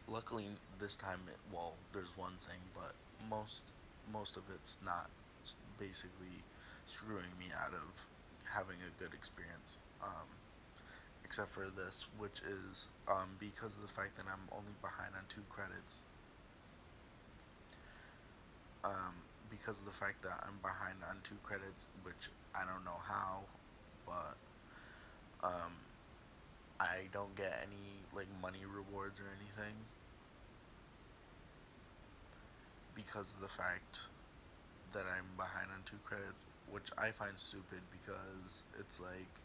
Luckily, 0.10 0.46
this 0.78 0.98
time, 0.98 1.20
it, 1.28 1.38
well, 1.54 1.74
there's 1.94 2.18
one 2.18 2.34
thing, 2.48 2.60
but 2.76 2.94
most 3.30 3.64
most 4.12 4.36
of 4.36 4.44
it's 4.54 4.78
not 4.84 5.10
basically 5.78 6.36
screwing 6.86 7.32
me 7.40 7.48
out 7.56 7.74
of 7.74 8.08
having 8.46 8.78
a 8.84 9.02
good 9.02 9.14
experience 9.14 9.80
um, 10.04 10.28
except 11.24 11.50
for 11.50 11.70
this, 11.70 12.06
which 12.18 12.42
is 12.42 12.90
um, 13.08 13.30
because 13.40 13.76
of 13.76 13.82
the 13.82 13.88
fact 13.88 14.18
that 14.18 14.26
I'm 14.28 14.48
only 14.52 14.74
behind 14.82 15.16
on 15.16 15.24
two 15.30 15.44
credits. 15.50 16.02
Um, 18.84 19.16
because 19.50 19.78
of 19.80 19.86
the 19.86 19.92
fact 19.92 20.24
that 20.24 20.44
I'm 20.44 20.58
behind 20.62 20.98
on 21.08 21.18
two 21.24 21.36
credits, 21.44 21.88
which 22.04 22.30
I 22.56 22.66
don't 22.66 22.84
know 22.84 23.00
how, 23.08 23.44
but 24.06 24.36
um, 25.44 25.74
I 26.80 27.08
don't 27.14 27.36
get 27.36 27.62
any 27.62 28.02
like 28.16 28.28
money 28.42 28.66
rewards 28.66 29.20
or 29.20 29.30
anything 29.38 29.76
because 32.96 33.34
of 33.34 33.42
the 33.42 33.48
fact 33.48 34.08
that 34.94 35.04
I'm 35.08 35.30
behind 35.38 35.68
on 35.72 35.84
two 35.86 36.00
credits, 36.04 36.51
which 36.72 36.90
I 36.98 37.12
find 37.12 37.38
stupid 37.38 37.82
because 37.92 38.64
it's 38.80 39.00
like 39.00 39.42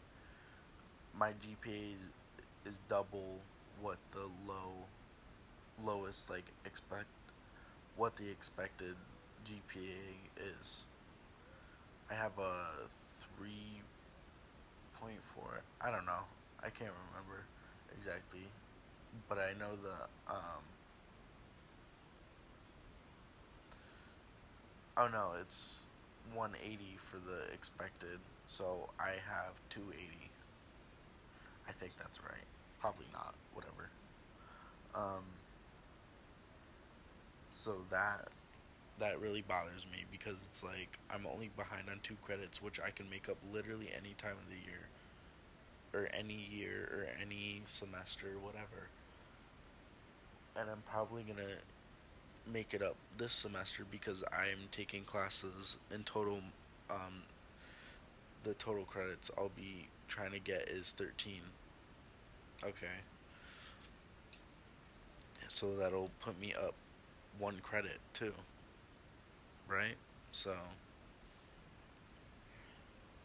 my 1.17 1.29
GPA 1.31 1.93
is, 1.93 2.09
is 2.65 2.79
double 2.87 3.39
what 3.81 3.97
the 4.11 4.29
low 4.47 4.71
lowest 5.83 6.29
like 6.29 6.45
expect 6.65 7.05
what 7.95 8.15
the 8.15 8.29
expected 8.29 8.95
GPA 9.45 10.59
is. 10.59 10.85
I 12.09 12.13
have 12.15 12.37
a 12.39 12.87
3.4. 13.41 15.11
I 15.81 15.91
don't 15.91 16.05
know. 16.05 16.23
I 16.63 16.69
can't 16.69 16.91
remember 17.09 17.43
exactly, 17.97 18.47
but 19.27 19.37
I 19.37 19.53
know 19.59 19.75
the 19.75 20.33
um 20.33 20.63
Oh 24.99 25.07
no, 25.07 25.33
it's 25.39 25.86
180 26.33 26.97
for 26.97 27.17
the 27.17 27.51
expected. 27.53 28.19
So 28.45 28.89
I 28.99 29.15
have 29.27 29.59
280. 29.69 30.29
I 31.67 31.71
think 31.71 31.93
that's 31.97 32.21
right. 32.23 32.47
Probably 32.79 33.05
not. 33.13 33.35
Whatever. 33.53 33.89
Um, 34.95 35.23
so 37.51 37.75
that 37.89 38.29
that 38.99 39.19
really 39.21 39.43
bothers 39.47 39.85
me 39.91 40.05
because 40.11 40.37
it's 40.45 40.63
like 40.63 40.97
I'm 41.11 41.27
only 41.27 41.49
behind 41.55 41.89
on 41.89 41.99
two 42.01 42.17
credits, 42.23 42.61
which 42.61 42.79
I 42.79 42.89
can 42.89 43.09
make 43.09 43.29
up 43.29 43.37
literally 43.51 43.89
any 43.95 44.15
time 44.17 44.35
of 44.41 44.49
the 44.49 44.55
year, 44.55 44.89
or 45.93 46.09
any 46.13 46.47
year, 46.51 46.89
or 46.91 47.21
any 47.21 47.61
semester, 47.65 48.27
whatever. 48.41 48.89
And 50.55 50.69
I'm 50.69 50.81
probably 50.89 51.23
gonna 51.23 51.57
make 52.51 52.73
it 52.73 52.81
up 52.81 52.95
this 53.17 53.31
semester 53.31 53.83
because 53.89 54.23
I'm 54.31 54.67
taking 54.71 55.03
classes 55.03 55.77
in 55.93 56.03
total. 56.03 56.39
Um, 56.89 57.23
the 58.43 58.53
total 58.53 58.83
credits 58.85 59.29
I'll 59.37 59.51
be 59.55 59.87
trying 60.07 60.31
to 60.31 60.39
get 60.39 60.69
is 60.69 60.91
13. 60.91 61.41
Okay. 62.63 62.87
So 65.49 65.75
that'll 65.75 66.11
put 66.21 66.39
me 66.39 66.53
up 66.53 66.73
one 67.39 67.59
credit 67.63 67.99
too. 68.13 68.33
Right? 69.67 69.95
So 70.31 70.53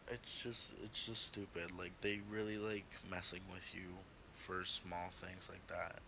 it's 0.09 0.43
just 0.43 0.75
it's 0.83 1.05
just 1.05 1.27
stupid. 1.27 1.71
Like 1.77 1.91
they 2.01 2.19
really 2.29 2.57
like 2.57 2.85
messing 3.09 3.41
with 3.53 3.73
you 3.73 3.97
for 4.35 4.63
small 4.65 5.09
things 5.11 5.49
like 5.49 5.65
that. 5.67 5.99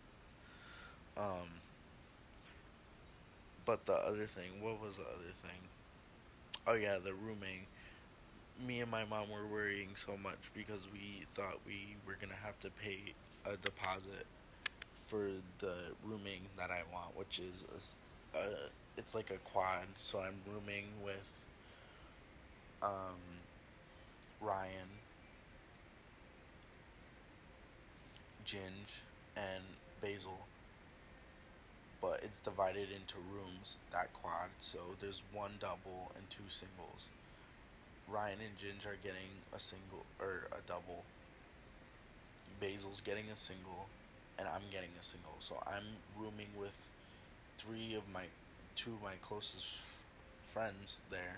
Um, 1.17 1.47
but 3.65 3.85
the 3.85 3.93
other 3.93 4.25
thing, 4.27 4.61
what 4.61 4.81
was 4.81 4.97
the 4.97 5.03
other 5.03 5.33
thing? 5.43 5.59
Oh 6.67 6.73
yeah, 6.73 6.97
the 7.03 7.13
rooming. 7.13 7.67
Me 8.65 8.81
and 8.81 8.89
my 8.91 9.03
mom 9.05 9.29
were 9.31 9.45
worrying 9.47 9.89
so 9.95 10.15
much 10.23 10.39
because 10.53 10.87
we 10.93 11.25
thought 11.33 11.59
we 11.67 11.95
were 12.07 12.17
gonna 12.19 12.33
have 12.43 12.59
to 12.59 12.69
pay 12.71 12.99
a 13.45 13.57
deposit 13.57 14.25
for 15.07 15.29
the 15.59 15.75
rooming 16.05 16.41
that 16.57 16.71
I 16.71 16.83
want, 16.93 17.17
which 17.17 17.39
is 17.39 17.65
a 18.35 18.39
a 18.39 18.69
it's 18.97 19.15
like 19.15 19.31
a 19.31 19.37
quad. 19.49 19.85
So 19.97 20.19
I'm 20.19 20.35
rooming 20.51 20.85
with 21.03 21.45
um, 22.81 23.19
Ryan, 24.41 24.89
Ginge, 28.45 29.01
and 29.35 29.63
Basil. 30.01 30.39
But 32.01 32.21
it's 32.23 32.39
divided 32.39 32.89
into 32.91 33.15
rooms, 33.33 33.77
that 33.91 34.13
quad. 34.13 34.49
So 34.59 34.79
there's 34.99 35.23
one 35.33 35.51
double 35.59 36.11
and 36.15 36.29
two 36.29 36.47
singles. 36.47 37.09
Ryan 38.07 38.37
and 38.41 38.57
Ginge 38.57 38.85
are 38.85 38.97
getting 39.03 39.29
a 39.53 39.59
single 39.59 40.05
or 40.19 40.47
a 40.51 40.61
double. 40.67 41.03
Basil's 42.59 43.01
getting 43.01 43.25
a 43.33 43.35
single, 43.35 43.87
and 44.37 44.47
I'm 44.47 44.61
getting 44.71 44.91
a 44.99 45.03
single. 45.03 45.35
So 45.39 45.55
I'm 45.67 45.83
rooming 46.17 46.47
with 46.57 46.87
three 47.57 47.95
of 47.95 48.03
my 48.13 48.23
two 48.75 48.91
of 48.91 49.01
my 49.01 49.15
closest 49.21 49.77
friends 50.53 50.99
there, 51.09 51.37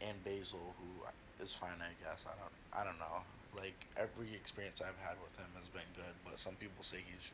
and 0.00 0.22
Basil, 0.24 0.74
who 0.78 1.42
is 1.44 1.52
fine, 1.52 1.78
I 1.80 1.92
guess. 2.02 2.24
I 2.26 2.34
don't, 2.38 2.80
I 2.80 2.84
don't 2.84 2.98
know. 2.98 3.22
Like 3.56 3.86
every 3.96 4.34
experience 4.34 4.80
I've 4.80 4.98
had 5.06 5.16
with 5.22 5.36
him 5.38 5.46
has 5.58 5.68
been 5.68 5.88
good, 5.94 6.14
but 6.24 6.38
some 6.38 6.54
people 6.54 6.82
say 6.82 6.98
he's 7.12 7.32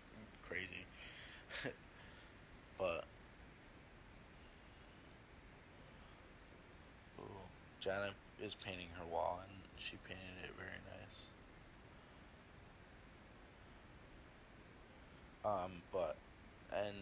crazy. 0.49 0.85
but 2.78 3.04
ooh, 7.18 7.25
Janet 7.80 8.14
is 8.40 8.54
painting 8.54 8.88
her 8.99 9.04
wall, 9.06 9.40
and 9.42 9.52
she 9.76 9.97
painted 10.04 10.44
it 10.44 10.50
very 10.56 10.78
nice. 11.00 11.28
Um, 15.44 15.82
but 15.92 16.16
and 16.75 16.97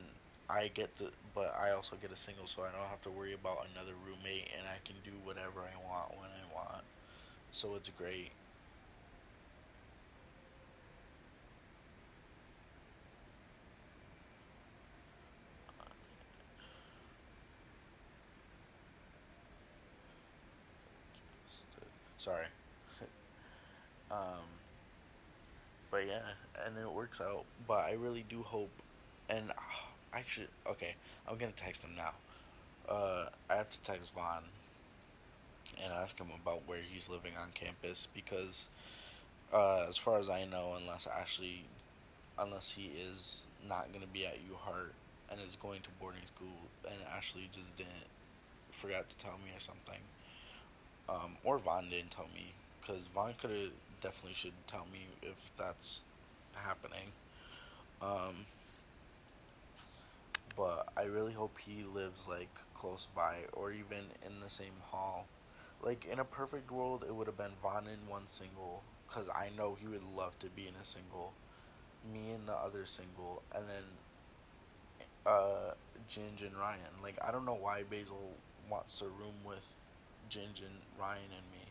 I 0.49 0.69
get 0.75 0.97
the, 0.99 1.11
but 1.35 1.55
I 1.61 1.73
also 1.73 1.97
get 1.97 2.11
a 2.13 2.17
single, 2.17 2.47
so 2.47 2.63
I 2.63 2.73
don't 2.73 2.89
have 2.89 3.01
to 3.03 3.11
worry 3.11 3.35
about 3.35 3.67
another 3.75 3.93
roommate, 4.07 4.49
and 4.59 4.67
I 4.69 4.79
can 4.85 4.97
do 5.05 5.13
whatever 5.25 5.61
I 5.61 5.77
want 5.89 6.13
when 6.19 6.31
I 6.31 6.55
want. 6.55 6.83
So 7.53 7.75
it's 7.77 7.91
great. 7.91 8.33
Sorry. 22.21 22.45
um, 24.11 24.45
but 25.91 26.07
yeah, 26.07 26.21
and 26.67 26.77
it 26.77 26.93
works 26.93 27.19
out. 27.19 27.47
But 27.67 27.87
I 27.87 27.93
really 27.93 28.27
do 28.29 28.43
hope, 28.43 28.69
and 29.31 29.51
actually, 30.13 30.49
okay, 30.67 30.95
I'm 31.27 31.39
gonna 31.39 31.53
text 31.57 31.83
him 31.83 31.97
now. 31.97 32.13
Uh, 32.87 33.25
I 33.49 33.55
have 33.55 33.71
to 33.71 33.81
text 33.81 34.13
Vaughn 34.15 34.43
and 35.83 35.91
ask 35.95 36.19
him 36.19 36.27
about 36.43 36.61
where 36.67 36.83
he's 36.83 37.09
living 37.09 37.33
on 37.41 37.49
campus 37.55 38.07
because, 38.13 38.69
uh, 39.55 39.87
as 39.89 39.97
far 39.97 40.19
as 40.19 40.29
I 40.29 40.45
know, 40.45 40.77
unless 40.79 41.07
Ashley, 41.07 41.65
unless 42.39 42.71
he 42.71 42.89
is 43.01 43.47
not 43.67 43.95
gonna 43.95 44.07
be 44.13 44.27
at 44.27 44.37
UHart 44.53 44.91
and 45.31 45.41
is 45.41 45.57
going 45.63 45.81
to 45.81 45.89
boarding 45.99 46.27
school, 46.27 46.69
and 46.87 46.99
Ashley 47.17 47.49
just 47.51 47.77
didn't 47.77 48.09
forgot 48.73 49.09
to 49.09 49.17
tell 49.17 49.39
me 49.43 49.57
or 49.57 49.61
something, 49.61 50.01
um, 51.11 51.37
or 51.45 51.59
Vaughn 51.59 51.89
didn't 51.91 52.11
tell 52.11 52.29
me 52.35 52.53
because 52.81 53.07
Vaughn 53.09 53.35
could 53.41 53.51
have 53.51 53.71
definitely 54.01 54.35
should 54.35 54.53
tell 54.67 54.87
me 54.93 55.01
if 55.23 55.53
that's 55.57 56.01
happening. 56.55 57.07
Um, 58.03 58.47
but 60.57 60.89
I 60.97 61.05
really 61.05 61.33
hope 61.33 61.59
he 61.59 61.85
lives 61.85 62.29
like 62.29 62.49
close 62.75 63.09
by 63.15 63.39
or 63.53 63.73
even 63.73 64.05
in 64.27 64.41
the 64.41 64.51
same 64.51 64.75
hall. 64.91 65.27
Like 65.83 66.07
in 66.11 66.19
a 66.19 66.25
perfect 66.25 66.71
world, 66.71 67.05
it 67.09 67.15
would 67.15 67.27
have 67.27 67.39
been 67.39 67.55
Vaughn 67.63 67.87
in 67.87 68.09
one 68.09 68.27
single 68.27 68.83
because 69.09 69.31
I 69.35 69.51
know 69.57 69.77
he 69.81 69.89
would 69.89 70.05
love 70.17 70.39
to 70.41 70.47
be 70.49 70.69
in 70.69 70.75
a 70.81 70.85
single, 70.85 71.33
me 72.13 72.33
in 72.35 72.47
the 72.47 72.55
other 72.55 72.85
single, 72.85 73.43
and 73.55 73.65
then 73.69 73.85
uh, 75.27 75.73
Ginge 76.09 76.43
and 76.47 76.57
Ryan. 76.57 76.81
Like 77.03 77.17
I 77.27 77.33
don't 77.33 77.47
know 77.47 77.57
why 77.61 77.83
Basil 77.91 78.33
wants 78.71 78.99
to 79.01 79.07
room 79.07 79.35
with 79.45 79.69
And 80.37 80.71
Ryan 80.97 81.25
and 81.25 81.51
me. 81.51 81.67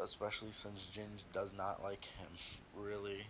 Especially 0.00 0.50
since 0.50 0.90
Ginge 0.92 1.22
does 1.32 1.54
not 1.56 1.84
like 1.84 2.04
him, 2.04 2.26
really. 2.76 3.26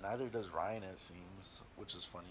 Neither 0.00 0.26
does 0.26 0.50
Ryan, 0.50 0.84
it 0.84 1.00
seems, 1.00 1.64
which 1.74 1.96
is 1.96 2.04
funny. 2.04 2.26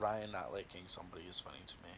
Ryan 0.00 0.32
not 0.32 0.52
liking 0.52 0.82
somebody 0.86 1.24
is 1.30 1.38
funny 1.38 1.60
to 1.64 1.76
me. 1.84 1.94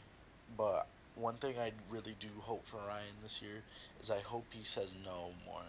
But 0.59 0.87
one 1.15 1.37
thing 1.37 1.55
I 1.59 1.73
really 1.89 2.15
do 2.21 2.29
hope 2.41 2.67
for 2.67 2.77
Ryan 2.77 3.15
this 3.23 3.41
year 3.41 3.63
is 3.99 4.11
I 4.11 4.21
hope 4.21 4.45
he 4.51 4.65
says 4.65 4.95
no 5.03 5.31
more. 5.47 5.65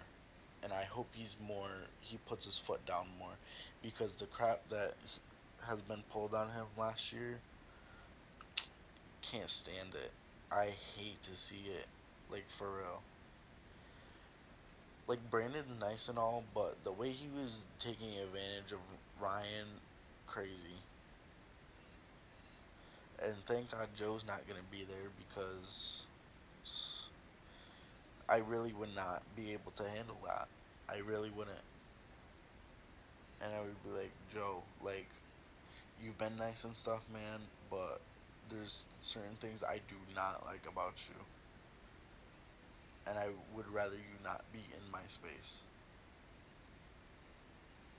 And 0.64 0.74
I 0.74 0.84
hope 0.84 1.08
he's 1.14 1.38
more, 1.48 1.70
he 2.02 2.18
puts 2.28 2.44
his 2.44 2.58
foot 2.58 2.86
down 2.86 3.08
more. 3.18 3.38
Because 3.82 4.16
the 4.16 4.26
crap 4.26 4.68
that 4.70 4.96
has 5.66 5.82
been 5.82 6.04
pulled 6.12 6.34
on 6.34 6.50
him 6.50 6.66
last 6.78 7.14
year, 7.14 7.40
can't 9.24 9.50
stand 9.50 9.96
it. 9.96 10.12
I 10.52 10.70
hate 10.98 11.22
to 11.24 11.36
see 11.36 11.64
it. 11.68 11.88
Like, 12.30 12.46
for 12.48 12.68
real 12.68 13.02
like 15.08 15.20
Brandon's 15.30 15.80
nice 15.80 16.08
and 16.08 16.18
all, 16.18 16.44
but 16.54 16.76
the 16.84 16.92
way 16.92 17.10
he 17.10 17.28
was 17.40 17.66
taking 17.80 18.10
advantage 18.10 18.72
of 18.72 18.80
Ryan, 19.22 19.68
crazy. 20.28 20.78
And 23.24 23.34
thank 23.46 23.72
God 23.72 23.88
Joe's 23.96 24.26
not 24.26 24.48
gonna 24.48 24.60
be 24.72 24.86
there 24.88 25.10
because 25.18 26.06
I 28.30 28.38
really 28.38 28.74
would 28.74 28.96
not 28.96 29.24
be 29.36 29.52
able 29.52 29.72
to 29.76 29.84
handle 29.84 30.18
that. 30.26 30.48
I 30.90 31.00
really 31.00 31.30
wouldn't. 31.30 31.58
And 33.42 33.54
I 33.54 33.60
would 33.60 33.84
be 33.84 33.90
like, 33.90 34.12
Joe, 34.34 34.64
like, 34.82 35.10
you've 36.02 36.18
been 36.18 36.38
nice 36.38 36.64
and 36.64 36.76
stuff, 36.76 37.02
man, 37.12 37.40
but 37.70 38.00
there's 38.50 38.88
certain 39.00 39.36
things 39.40 39.64
I 39.64 39.80
do 39.88 39.96
not 40.16 40.46
like 40.46 40.68
about 40.70 40.94
you 41.10 41.16
and 43.08 43.18
I 43.18 43.28
would 43.56 43.68
rather 43.74 43.96
you 43.96 44.18
not 44.24 44.44
be 44.52 44.60
in 44.60 44.92
my 44.92 45.02
space. 45.08 45.62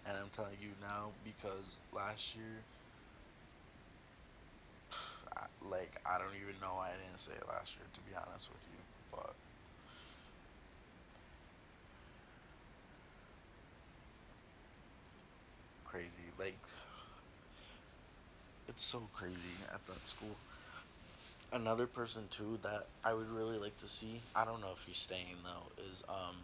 And 0.07 0.17
I'm 0.17 0.29
telling 0.31 0.57
you 0.61 0.71
now 0.81 1.11
because 1.25 1.81
last 1.95 2.35
year, 2.37 2.63
like, 5.71 6.01
I 6.07 6.19
don't 6.19 6.35
even 6.37 6.61
know 6.61 6.75
why 6.77 6.89
I 6.89 6.97
didn't 7.05 7.21
say 7.21 7.33
it 7.33 7.47
last 7.49 7.77
year, 7.77 7.87
to 7.93 8.01
be 8.01 8.15
honest 8.15 8.51
with 8.51 8.63
you, 8.63 8.79
but. 9.13 9.35
Crazy. 15.85 16.23
Like, 16.39 16.59
it's 18.69 18.83
so 18.83 19.03
crazy 19.15 19.55
at 19.73 19.87
that 19.87 20.07
school 20.07 20.37
another 21.55 21.87
person 21.87 22.25
too 22.31 22.59
that 22.63 22.87
I 23.05 23.15
would 23.15 23.31
really 23.31 23.59
like 23.59 23.77
to 23.79 23.87
see. 23.87 24.21
I 24.35 24.45
don't 24.45 24.61
know 24.61 24.73
if 24.75 24.85
he's 24.85 24.97
staying 24.97 25.37
though. 25.45 25.83
Is 25.91 26.03
um 26.09 26.37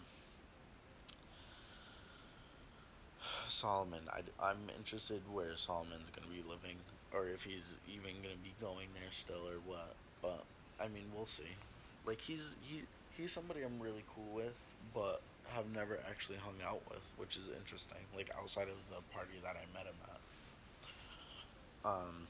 Solomon. 3.48 4.00
I 4.10 4.20
I'm 4.42 4.58
interested 4.78 5.20
where 5.32 5.56
Solomon's 5.56 6.10
gonna 6.10 6.32
be 6.32 6.42
living, 6.48 6.76
or 7.12 7.28
if 7.28 7.42
he's 7.42 7.78
even 7.88 8.12
gonna 8.22 8.42
be 8.42 8.54
going 8.60 8.86
there 8.94 9.10
still, 9.10 9.42
or 9.48 9.58
what. 9.66 9.94
But 10.22 10.44
I 10.80 10.88
mean, 10.88 11.10
we'll 11.14 11.26
see. 11.26 11.50
Like 12.06 12.20
he's 12.20 12.56
he 12.62 12.82
he's 13.16 13.32
somebody 13.32 13.62
I'm 13.62 13.80
really 13.80 14.04
cool 14.14 14.36
with, 14.36 14.56
but 14.94 15.20
have 15.48 15.66
never 15.74 15.98
actually 16.08 16.38
hung 16.38 16.54
out 16.64 16.80
with, 16.88 17.12
which 17.16 17.36
is 17.36 17.48
interesting. 17.48 17.98
Like 18.16 18.30
outside 18.38 18.68
of 18.68 18.78
the 18.88 19.02
party 19.12 19.34
that 19.42 19.56
I 19.56 19.66
met 19.76 19.86
him 19.86 19.98
at. 20.04 20.20
Um 21.84 22.28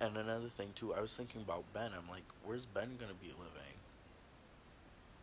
and 0.00 0.16
another 0.16 0.48
thing 0.48 0.70
too, 0.74 0.92
I 0.94 1.00
was 1.00 1.14
thinking 1.14 1.42
about 1.42 1.64
Ben. 1.72 1.92
I'm 1.96 2.08
like, 2.10 2.24
where's 2.44 2.66
Ben 2.66 2.96
gonna 2.98 3.14
be 3.22 3.28
living? 3.28 3.76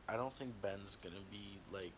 I 0.08 0.16
don't 0.16 0.34
think 0.34 0.60
Ben's 0.62 0.98
gonna 1.04 1.26
be 1.32 1.60
like 1.72 1.94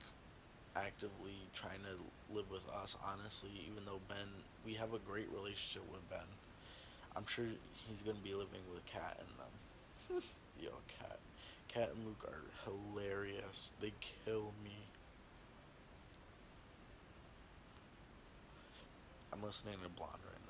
actively 0.76 1.38
trying 1.54 1.82
to 1.84 2.36
live 2.36 2.50
with 2.50 2.68
us, 2.70 2.98
honestly, 3.06 3.52
even 3.70 3.86
though 3.86 4.00
Ben 4.10 4.28
we 4.66 4.74
have 4.74 4.94
a 4.94 5.00
great 5.00 5.28
relationship 5.32 5.84
with 5.92 6.08
Ben. 6.10 6.28
I'm 7.16 7.26
sure 7.28 7.46
he's 7.88 8.02
gonna 8.02 8.18
be 8.24 8.34
living 8.34 8.62
with 8.74 8.86
Kat 8.86 9.20
and 9.20 9.30
them. 9.38 10.24
Yo, 10.62 10.72
Cat, 11.00 11.20
Cat 11.68 11.92
and 11.96 12.06
Luke 12.06 12.26
are 12.28 12.44
hilarious. 12.66 13.74
They 13.80 13.94
kill 14.26 14.54
me. 14.64 14.78
I'm 19.34 19.42
listening 19.44 19.76
to 19.84 19.90
Blonde 19.90 20.20
right. 20.26 20.41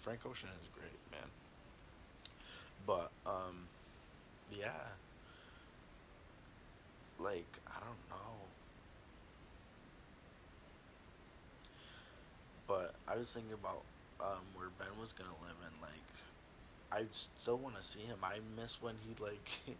Frank 0.00 0.20
Ocean 0.26 0.48
is 0.60 0.68
great, 0.74 0.98
man. 1.12 1.28
But 2.86 3.10
um, 3.26 3.68
yeah. 4.50 4.88
Like 7.18 7.58
I 7.68 7.80
don't 7.80 8.08
know. 8.08 8.36
But 12.66 12.94
I 13.06 13.16
was 13.16 13.30
thinking 13.30 13.52
about 13.52 13.82
um, 14.20 14.44
where 14.54 14.68
Ben 14.78 14.98
was 15.00 15.12
gonna 15.12 15.36
live, 15.42 15.56
and 15.66 15.74
like, 15.82 16.10
I 16.92 17.04
still 17.12 17.58
want 17.58 17.76
to 17.76 17.82
see 17.82 18.00
him. 18.00 18.18
I 18.22 18.38
miss 18.56 18.80
when 18.80 18.94
he 19.06 19.22
like 19.22 19.50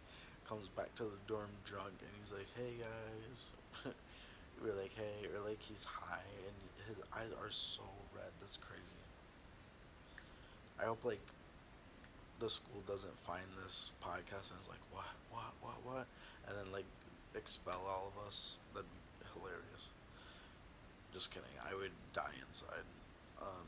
comes 0.47 0.67
back 0.67 0.93
to 0.95 1.03
the 1.03 1.17
dorm 1.27 1.49
drunk, 1.65 1.93
and 1.99 2.09
he's 2.19 2.31
like, 2.31 2.47
"Hey 2.55 2.73
guys," 2.77 3.49
we're 4.61 4.73
like, 4.79 4.93
"Hey," 4.95 5.27
or 5.33 5.47
like 5.47 5.61
he's 5.61 5.83
high, 5.83 6.29
and 6.45 6.87
his 6.87 7.03
eyes 7.15 7.31
are 7.41 7.49
so 7.49 7.83
red. 8.13 8.29
That's 8.39 8.57
crazy. 8.57 9.00
I 10.81 10.85
hope 10.85 11.05
like 11.05 11.21
the 12.39 12.49
school 12.49 12.81
doesn't 12.87 13.17
find 13.19 13.45
this 13.63 13.91
podcast 14.03 14.51
and 14.51 14.59
is 14.59 14.67
like, 14.67 14.81
"What, 14.91 15.05
what, 15.29 15.53
what, 15.61 15.85
what," 15.85 16.07
and 16.47 16.57
then 16.57 16.71
like 16.71 16.85
expel 17.35 17.81
all 17.87 18.11
of 18.15 18.27
us. 18.27 18.57
That'd 18.73 18.89
be 18.89 19.27
hilarious. 19.33 19.89
Just 21.13 21.31
kidding. 21.31 21.49
I 21.69 21.75
would 21.75 21.91
die 22.13 22.33
inside. 22.47 22.87
Um, 23.41 23.67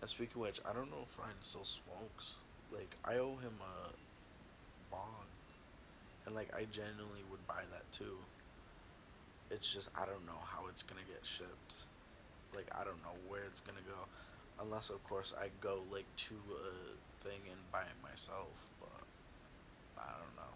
and 0.00 0.10
speaking 0.10 0.36
of 0.36 0.48
which, 0.48 0.60
I 0.68 0.72
don't 0.72 0.90
know 0.90 1.06
if 1.08 1.18
Ryan 1.18 1.36
still 1.40 1.64
smokes. 1.64 2.34
Like, 2.72 2.96
I 3.04 3.14
owe 3.14 3.36
him 3.36 3.54
a 3.60 3.92
bong. 4.90 5.26
And, 6.26 6.34
like, 6.34 6.52
I 6.54 6.66
genuinely 6.72 7.22
would 7.30 7.46
buy 7.46 7.62
that 7.70 7.90
too. 7.92 8.18
It's 9.50 9.72
just, 9.72 9.90
I 9.96 10.04
don't 10.06 10.26
know 10.26 10.40
how 10.44 10.66
it's 10.68 10.82
gonna 10.82 11.06
get 11.06 11.24
shipped. 11.24 11.86
Like, 12.54 12.66
I 12.74 12.84
don't 12.84 13.02
know 13.04 13.14
where 13.28 13.44
it's 13.44 13.60
gonna 13.60 13.84
go. 13.86 14.08
Unless, 14.60 14.90
of 14.90 15.02
course, 15.04 15.34
I 15.38 15.48
go, 15.60 15.82
like, 15.90 16.06
to 16.16 16.34
a 16.34 17.24
thing 17.24 17.40
and 17.50 17.60
buy 17.70 17.82
it 17.82 18.02
myself. 18.02 18.48
But, 18.80 19.04
I 20.02 20.12
don't 20.12 20.36
know. 20.36 20.54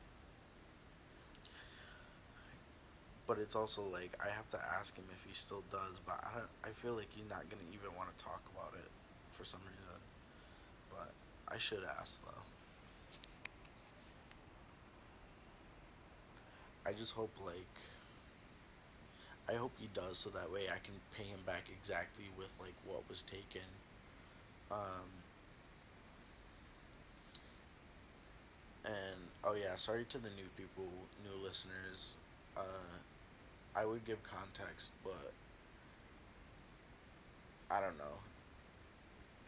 but 3.30 3.38
it's 3.38 3.54
also 3.54 3.82
like 3.82 4.18
I 4.18 4.28
have 4.28 4.48
to 4.48 4.58
ask 4.76 4.96
him 4.96 5.04
if 5.14 5.24
he 5.24 5.32
still 5.32 5.62
does, 5.70 6.00
but 6.04 6.18
I 6.24 6.36
don't. 6.36 6.50
I 6.64 6.70
feel 6.70 6.94
like 6.94 7.06
he's 7.14 7.30
not 7.30 7.48
gonna 7.48 7.62
even 7.72 7.96
want 7.96 8.08
to 8.10 8.24
talk 8.24 8.42
about 8.52 8.74
it 8.74 8.90
for 9.30 9.44
some 9.44 9.60
reason. 9.60 10.00
But 10.90 11.12
I 11.46 11.56
should 11.56 11.84
ask 12.00 12.20
though. 12.24 12.42
I 16.84 16.92
just 16.92 17.14
hope 17.14 17.30
like. 17.46 17.78
I 19.48 19.54
hope 19.54 19.72
he 19.78 19.88
does 19.94 20.18
so 20.18 20.30
that 20.30 20.50
way 20.50 20.62
I 20.66 20.78
can 20.82 20.94
pay 21.16 21.22
him 21.22 21.38
back 21.46 21.70
exactly 21.70 22.24
with 22.36 22.50
like 22.58 22.74
what 22.84 23.08
was 23.08 23.22
taken. 23.22 23.62
Um. 24.70 25.06
And 28.84 29.20
oh 29.44 29.54
yeah, 29.54 29.76
sorry 29.76 30.04
to 30.08 30.18
the 30.18 30.30
new 30.30 30.48
people, 30.56 30.88
new 31.22 31.44
listeners. 31.44 32.16
Uh, 32.56 32.96
I 33.76 33.84
would 33.84 34.04
give 34.04 34.22
context, 34.22 34.92
but 35.04 35.32
I 37.70 37.80
don't 37.80 37.98
know. 37.98 38.18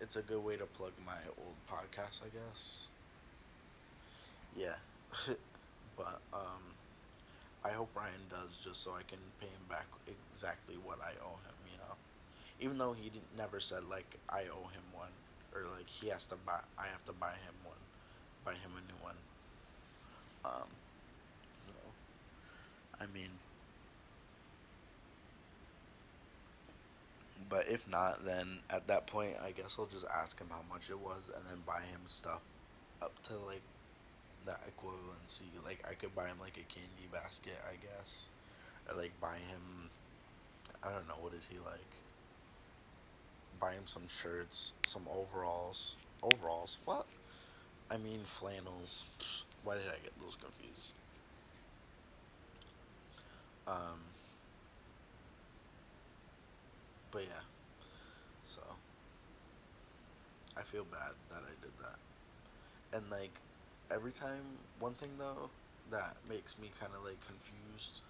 It's 0.01 0.17
a 0.17 0.23
good 0.23 0.45
way 0.45 0.57
to 0.57 0.67
plug 0.67 0.93
my 1.07 1.19
old 1.39 1.57
podcast, 1.71 2.21
I 2.23 2.29
guess. 2.29 2.89
Yeah. 4.57 4.77
but 5.97 6.21
um 6.33 6.75
I 7.65 7.71
hope 7.71 7.91
Ryan 7.97 8.27
does 8.31 8.57
just 8.57 8.83
so 8.83 8.93
I 8.93 9.03
can 9.05 9.19
pay 9.41 9.47
him 9.47 9.67
back 9.69 9.87
exactly 10.07 10.77
what 10.85 10.99
I 11.01 11.13
owe 11.25 11.39
him, 11.47 11.57
you 11.71 11.79
know. 11.79 11.95
Even 12.63 12.79
though 12.79 12.93
he 12.93 13.11
never 13.37 13.61
said 13.61 13.85
like 13.91 14.17
I 14.31 14.43
owe 14.43 14.69
him 14.69 14.85
one 14.95 15.11
or 15.55 15.63
like 15.77 15.89
he 15.89 16.09
has 16.09 16.27
to 16.29 16.37
buy 16.47 16.61
I 16.79 16.87
have 16.87 17.05
to 17.07 17.13
buy 17.13 17.31
him 17.31 17.55
one. 17.65 17.77
Buy 18.45 18.53
him 18.53 18.71
a 18.77 18.81
new 18.93 19.05
one. 19.05 19.17
Um 20.45 20.69
so. 21.67 21.75
I 23.01 23.07
mean 23.13 23.31
But 27.53 27.69
if 27.69 27.87
not, 27.87 28.25
then 28.25 28.61
at 28.71 28.87
that 28.87 29.07
point, 29.07 29.35
I 29.45 29.51
guess 29.51 29.77
I'll 29.79 29.85
just 29.85 30.07
ask 30.07 30.41
him 30.41 30.47
how 30.49 30.63
much 30.73 30.89
it 30.89 30.99
was 30.99 31.31
and 31.37 31.45
then 31.51 31.63
buy 31.67 31.83
him 31.83 32.01
stuff 32.07 32.41
up 33.03 33.13
to 33.25 33.35
like 33.47 33.61
that 34.47 34.61
equivalency. 34.65 35.53
Like 35.63 35.85
I 35.87 35.93
could 35.93 36.15
buy 36.15 36.29
him 36.29 36.39
like 36.41 36.57
a 36.57 36.73
candy 36.73 37.09
basket, 37.13 37.61
I 37.69 37.75
guess, 37.75 38.29
or 38.89 38.97
like 38.97 39.13
buy 39.21 39.37
him. 39.51 39.91
I 40.83 40.93
don't 40.93 41.07
know 41.07 41.19
what 41.21 41.35
is 41.35 41.47
he 41.47 41.59
like. 41.59 41.97
Buy 43.63 43.75
him 43.75 43.87
some 43.87 44.09
shirts, 44.09 44.75
some 44.85 45.09
overalls. 45.09 45.97
Overalls? 46.23 46.79
What? 46.85 47.07
I 47.91 47.99
mean 47.99 48.21
flannels. 48.25 49.05
Why 49.65 49.77
did 49.77 49.89
I 49.89 49.99
get 50.03 50.19
those 50.21 50.37
confused? 50.37 50.95
Um. 53.67 54.01
But 57.13 57.23
yeah. 57.25 57.43
So 58.45 58.61
I 60.57 60.63
feel 60.63 60.85
bad 60.85 61.13
that 61.31 61.43
I 61.43 61.55
did 61.65 61.73
that. 61.81 61.99
And 62.97 63.11
like 63.11 63.33
every 63.91 64.13
time 64.13 64.59
one 64.81 64.95
thing 64.95 65.11
though 65.19 65.51
that 65.91 66.17
makes 66.29 66.59
me 66.59 66.71
kind 66.81 66.93
of 66.97 67.05
like 67.05 67.19
confused 67.27 68.03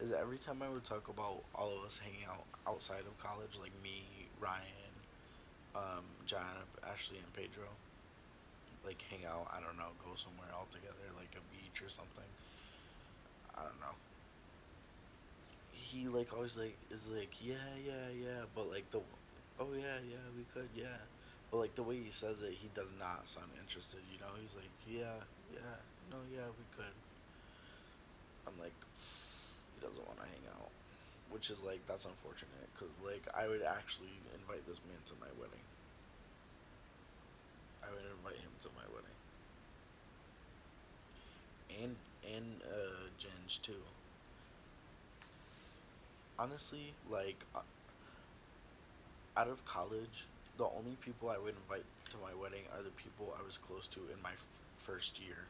is 0.00 0.12
every 0.12 0.38
time 0.38 0.62
I 0.62 0.68
would 0.68 0.84
talk 0.84 1.08
about 1.08 1.44
all 1.54 1.78
of 1.78 1.84
us 1.86 1.98
hanging 1.98 2.26
out 2.28 2.44
outside 2.66 3.00
of 3.06 3.18
college, 3.22 3.58
like 3.60 3.72
me, 3.84 4.04
Ryan, 4.42 4.92
um, 5.78 6.04
John, 6.26 6.66
Ashley, 6.82 7.22
and 7.22 7.32
Pedro, 7.32 7.70
like 8.84 8.98
hang 9.06 9.22
out. 9.24 9.46
I 9.54 9.62
don't 9.62 9.78
know, 9.78 9.94
go 10.02 10.18
somewhere 10.18 10.50
all 10.50 10.66
together, 10.74 11.06
like 11.14 11.30
a 11.38 11.44
beach 11.54 11.78
or 11.78 11.88
something. 11.88 12.26
I 13.54 13.62
don't 13.62 13.78
know 13.78 13.94
he 15.92 16.08
like 16.08 16.32
always 16.32 16.56
like 16.56 16.76
is 16.90 17.08
like 17.08 17.32
yeah 17.44 17.68
yeah 17.84 18.08
yeah 18.12 18.42
but 18.54 18.70
like 18.70 18.88
the 18.90 19.00
oh 19.60 19.68
yeah 19.74 20.00
yeah 20.08 20.24
we 20.36 20.44
could 20.54 20.68
yeah 20.76 21.00
but 21.50 21.58
like 21.58 21.74
the 21.74 21.82
way 21.82 21.96
he 21.96 22.10
says 22.10 22.42
it 22.42 22.52
he 22.52 22.68
does 22.74 22.92
not 22.98 23.28
sound 23.28 23.48
interested 23.60 24.00
you 24.12 24.18
know 24.20 24.32
he's 24.40 24.54
like 24.54 24.72
yeah 24.88 25.20
yeah 25.52 25.76
no 26.10 26.16
yeah 26.32 26.48
we 26.56 26.64
could 26.76 26.96
i'm 28.46 28.56
like 28.60 28.76
he 28.96 29.84
doesn't 29.84 30.06
want 30.06 30.18
to 30.20 30.26
hang 30.28 30.46
out 30.56 30.70
which 31.32 31.50
is 31.50 31.62
like 31.62 31.80
that's 31.86 32.04
unfortunate 32.04 32.68
because 32.74 32.92
like 33.04 33.24
i 33.34 33.48
would 33.48 33.62
actually 33.62 34.12
invite 34.38 34.66
this 34.66 34.80
man 34.88 34.98
to 35.06 35.14
my 35.20 35.28
wedding. 35.40 35.62
I 37.82 37.90
would 37.90 38.04
invite 38.18 38.40
him 38.40 38.50
to 38.62 38.68
my 38.76 38.84
wedding. 38.94 39.16
And 41.82 41.96
and 42.34 42.60
uh 42.62 43.08
Ginge 43.18 43.60
too. 43.62 43.82
Honestly, 46.38 46.94
like, 47.10 47.44
uh, 47.54 47.60
out 49.36 49.48
of 49.48 49.64
college, 49.64 50.26
the 50.58 50.64
only 50.64 50.96
people 51.00 51.30
I 51.30 51.38
would 51.38 51.54
invite 51.54 51.84
to 52.10 52.16
my 52.18 52.34
wedding 52.40 52.64
are 52.76 52.82
the 52.82 52.90
people 52.90 53.34
I 53.38 53.42
was 53.44 53.56
close 53.58 53.88
to 53.88 54.00
in 54.14 54.20
my 54.22 54.30
f- 54.30 54.46
first 54.78 55.20
year. 55.20 55.46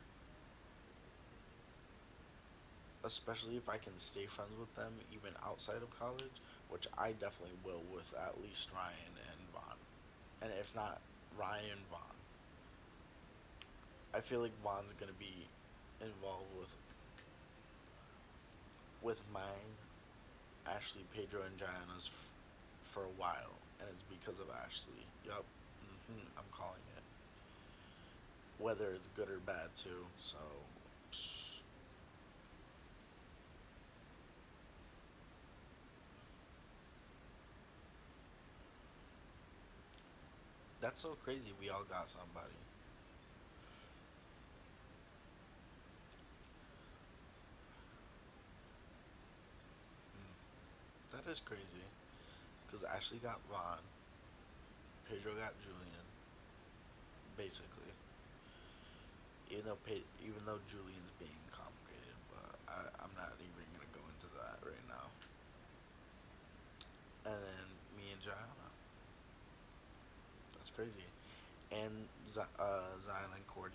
Especially 3.05 3.57
if 3.57 3.69
I 3.69 3.79
can 3.79 3.97
stay 3.99 4.27
friends 4.27 4.53
with 4.59 4.75
them 4.77 4.93
even 5.12 5.33
outside 5.45 5.83
of 5.83 5.99
college, 5.99 6.41
which 6.69 6.87
I 6.97 7.12
definitely 7.12 7.57
will 7.65 7.83
with 7.93 8.15
at 8.17 8.41
least 8.43 8.69
Ryan 8.75 9.15
and 9.29 9.41
Vaughn. 9.53 9.79
And 10.43 10.53
if 10.61 10.75
not 10.75 11.01
Ryan, 11.38 11.79
Vaughn. 11.91 12.17
I 14.15 14.21
feel 14.21 14.41
like 14.41 14.53
Vaughn's 14.62 14.93
gonna 14.93 15.12
be 15.19 15.47
involved 16.01 16.47
with 16.59 16.69
with 19.03 19.21
mine 19.35 19.73
Ashley, 20.67 21.03
Pedro, 21.15 21.41
and 21.43 21.59
Gianna's 21.59 22.09
f- 22.12 22.31
for 22.85 23.03
a 23.03 23.15
while, 23.19 23.59
and 23.81 23.88
it's 23.91 24.05
because 24.09 24.38
of 24.38 24.47
Ashley. 24.65 25.03
Yup, 25.27 25.45
mm-hmm, 25.83 26.27
I'm 26.38 26.45
calling 26.53 26.87
it. 26.97 27.03
Whether 28.59 28.91
it's 28.95 29.09
good 29.17 29.29
or 29.29 29.38
bad 29.45 29.75
too. 29.75 30.07
So. 30.19 30.38
That's 40.83 41.01
so 41.01 41.16
crazy. 41.25 41.53
We 41.61 41.71
all 41.71 41.85
got 41.88 42.11
somebody. 42.11 42.59
Hmm. 50.18 51.16
That 51.16 51.31
is 51.31 51.38
crazy. 51.38 51.87
Because 52.66 52.85
Ashley 52.85 53.18
got 53.23 53.38
Vaughn. 53.49 53.79
Pedro 55.09 55.33
got 55.38 55.55
Julian. 55.62 56.07
basically. 57.37 57.92
Even 59.51 59.66
though 59.66 59.79
even 59.87 60.42
though 60.47 60.59
Julian's 60.66 61.12
being 61.21 61.42
complicated, 61.55 62.16
but 62.33 62.59
I, 62.75 62.79
I'm 63.05 63.14
not 63.14 63.31
even 63.38 63.66
gonna 63.79 63.92
go 63.95 64.03
into 64.11 64.29
that 64.40 64.59
right 64.66 64.87
now. 64.88 65.07
And 67.31 67.38
then 67.38 67.66
me 67.95 68.11
and 68.12 68.21
Gianna. 68.23 68.52
Crazy. 70.77 71.05
And 71.71 71.93
Z- 72.29 72.41
uh, 72.59 72.81
Zion 73.01 73.31
and 73.35 73.47
Cordy, 73.47 73.75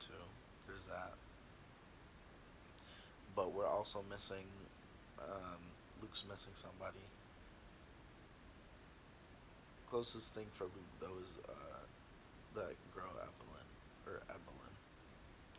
too. 0.00 0.12
There's 0.66 0.84
that. 0.86 1.12
But 3.34 3.52
we're 3.52 3.66
also 3.66 4.04
missing. 4.10 4.44
Um, 5.20 5.58
Luke's 6.00 6.24
missing 6.28 6.52
somebody. 6.54 6.98
Closest 9.88 10.34
thing 10.34 10.46
for 10.52 10.64
Luke, 10.64 10.72
though, 11.00 11.20
is 11.20 11.38
uh, 11.48 11.52
that 12.54 12.74
girl 12.94 13.10
Evelyn. 13.10 13.66
Or 14.06 14.14
Evelyn. 14.28 14.72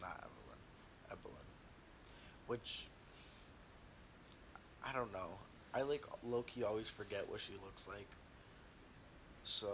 Not 0.01 0.17
Evelyn. 0.17 0.59
Evelyn. 1.11 1.45
Which. 2.47 2.87
I 4.85 4.91
don't 4.91 5.11
know. 5.13 5.29
I 5.73 5.81
like 5.81 6.03
Loki 6.23 6.63
always 6.63 6.87
forget 6.87 7.27
what 7.29 7.39
she 7.39 7.53
looks 7.65 7.87
like. 7.87 8.07
So 9.43 9.67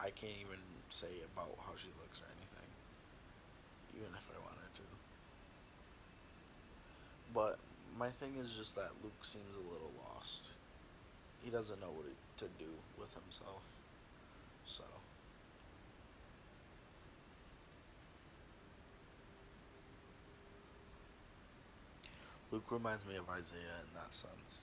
I 0.00 0.10
can't 0.10 0.32
even 0.40 0.58
say 0.90 1.22
about 1.32 1.56
how 1.64 1.72
she 1.76 1.88
looks 2.00 2.20
or 2.20 2.28
anything. 2.36 2.68
Even 3.96 4.12
if 4.14 4.28
I 4.30 4.38
wanted 4.44 4.74
to. 4.74 4.86
But 7.32 7.58
my 7.98 8.08
thing 8.08 8.34
is 8.40 8.56
just 8.56 8.74
that 8.76 8.90
Luke 9.02 9.22
seems 9.22 9.54
a 9.54 9.72
little 9.72 9.92
lost. 10.14 10.48
He 11.44 11.50
doesn't 11.50 11.80
know 11.80 11.90
what 11.94 12.06
to 12.38 12.44
do 12.58 12.70
with 12.98 13.12
himself. 13.14 13.62
So 14.66 14.84
Luke 22.50 22.70
reminds 22.70 23.04
me 23.04 23.16
of 23.16 23.28
Isaiah 23.28 23.82
in 23.82 23.94
that 23.94 24.14
sense. 24.14 24.62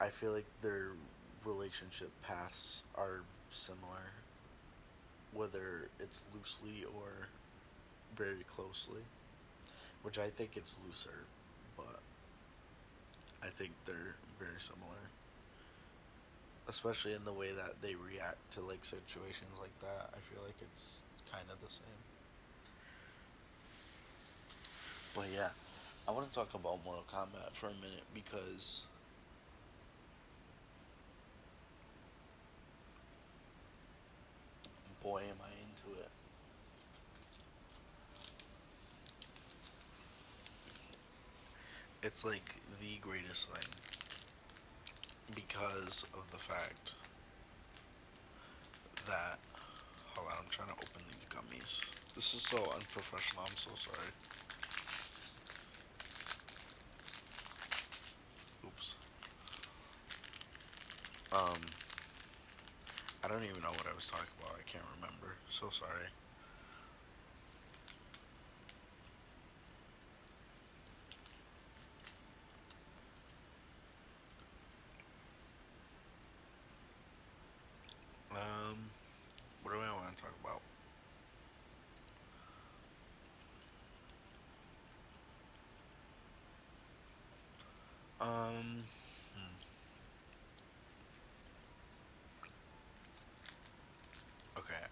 I 0.00 0.08
feel 0.08 0.32
like 0.32 0.46
their 0.60 0.88
relationship 1.44 2.10
paths 2.26 2.82
are 2.94 3.20
similar, 3.50 4.12
whether 5.32 5.88
it's 6.00 6.22
loosely 6.34 6.84
or 6.96 7.28
very 8.16 8.44
closely, 8.54 9.02
which 10.02 10.18
I 10.18 10.28
think 10.28 10.56
it's 10.56 10.78
looser, 10.86 11.24
but 11.76 12.00
I 13.42 13.46
think 13.46 13.72
they're 13.86 14.16
very 14.38 14.58
similar. 14.60 14.84
Especially 16.68 17.14
in 17.14 17.24
the 17.24 17.32
way 17.32 17.52
that 17.52 17.80
they 17.80 17.94
react 17.94 18.38
to 18.52 18.60
like 18.60 18.84
situations 18.84 19.58
like 19.58 19.76
that. 19.80 20.10
I 20.12 20.18
feel 20.32 20.44
like 20.44 20.56
it's 20.60 21.02
kind 21.32 21.44
of 21.50 21.58
the 21.66 21.72
same. 21.72 21.86
But 25.14 25.26
yeah. 25.34 25.48
I 26.08 26.10
want 26.10 26.26
to 26.26 26.34
talk 26.34 26.54
about 26.54 26.82
Mortal 26.86 27.04
Kombat 27.12 27.52
for 27.52 27.66
a 27.66 27.74
minute 27.84 28.02
because 28.14 28.84
boy 35.02 35.20
am 35.20 35.36
I 35.42 35.50
into 35.62 36.00
it. 36.00 36.08
It's 42.02 42.24
like 42.24 42.54
the 42.80 42.98
greatest 43.00 43.50
thing 43.50 43.68
because 45.34 46.04
of 46.14 46.30
the 46.30 46.38
fact 46.38 46.94
that 49.06 49.38
hold 50.14 50.28
on, 50.32 50.44
I'm 50.44 50.50
trying 50.50 50.68
to 50.68 50.74
open 50.74 51.02
these 51.08 51.26
gummies. 51.26 51.80
This 52.14 52.34
is 52.34 52.42
so 52.42 52.58
unprofessional, 52.58 53.44
I'm 53.46 53.56
so 53.56 53.70
sorry. 53.74 54.10
Oops. 58.66 58.96
Um, 61.32 61.62
I 63.28 63.30
don't 63.30 63.44
even 63.44 63.62
know 63.62 63.68
what 63.68 63.86
I 63.86 63.94
was 63.94 64.08
talking 64.08 64.24
about. 64.40 64.54
I 64.58 64.62
can't 64.64 64.84
remember. 64.96 65.34
So 65.50 65.68
sorry. 65.68 66.08
Um, 78.32 78.78
what 79.62 79.72
do 79.72 79.78
I 79.78 79.92
want 79.92 80.16
to 80.16 80.22
talk 80.22 80.32
about? 80.42 80.62
Um, 88.26 88.84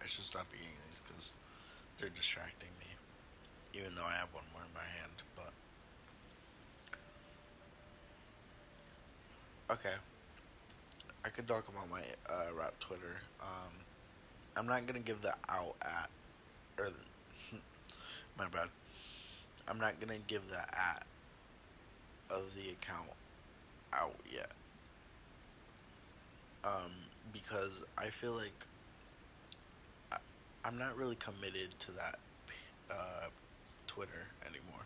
I 0.07 0.09
should 0.09 0.25
stop 0.25 0.47
eating 0.55 0.71
these 0.87 1.03
because 1.03 1.33
they're 1.99 2.09
distracting 2.11 2.69
me. 2.79 2.87
Even 3.75 3.93
though 3.97 4.07
I 4.07 4.13
have 4.13 4.29
one 4.33 4.45
more 4.53 4.63
in 4.63 4.73
my 4.73 4.87
hand, 5.01 5.11
but. 5.35 5.51
Okay. 9.75 9.97
I 11.25 11.29
could 11.29 11.49
talk 11.49 11.67
about 11.67 11.91
my 11.91 12.03
uh, 12.31 12.55
rap 12.57 12.76
Twitter. 12.87 13.17
Um, 13.41 13.73
I'm 14.57 14.67
not 14.67 14.87
gonna 14.87 15.01
give 15.01 15.21
the 15.23 15.35
out 15.49 15.75
at, 15.83 16.09
or 16.79 16.89
my 18.39 18.47
bad. 18.49 18.69
I'm 19.69 19.79
not 19.79 19.99
gonna 20.01 20.19
give 20.29 20.49
the 20.49 20.59
at 20.59 21.05
of 22.31 22.55
the 22.55 22.71
account 22.71 23.11
out 23.93 24.15
yet. 24.33 24.51
Um, 26.65 26.93
because 27.33 27.85
I 27.99 28.07
feel 28.07 28.33
like 28.33 28.67
I'm 30.65 30.79
not 30.79 30.97
really 30.97 31.17
committed 31.17 31.79
to 31.79 31.93
that 31.93 32.17
uh, 32.91 33.27
Twitter 33.87 34.27
anymore. 34.43 34.85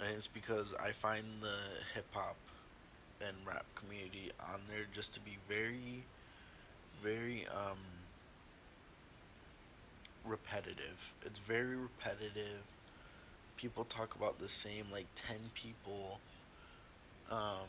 And 0.00 0.14
it's 0.14 0.28
because 0.28 0.74
I 0.74 0.90
find 0.92 1.24
the 1.40 1.56
hip 1.94 2.06
hop 2.12 2.36
and 3.28 3.36
rap 3.46 3.66
community 3.74 4.30
on 4.52 4.60
there 4.68 4.84
just 4.92 5.14
to 5.14 5.20
be 5.20 5.36
very, 5.48 6.02
very 7.02 7.46
um, 7.50 7.78
repetitive. 10.24 11.12
It's 11.24 11.38
very 11.38 11.76
repetitive. 11.76 12.62
People 13.56 13.84
talk 13.84 14.14
about 14.14 14.38
the 14.38 14.48
same, 14.48 14.86
like, 14.92 15.06
10 15.14 15.36
people. 15.54 16.20
Um, 17.30 17.68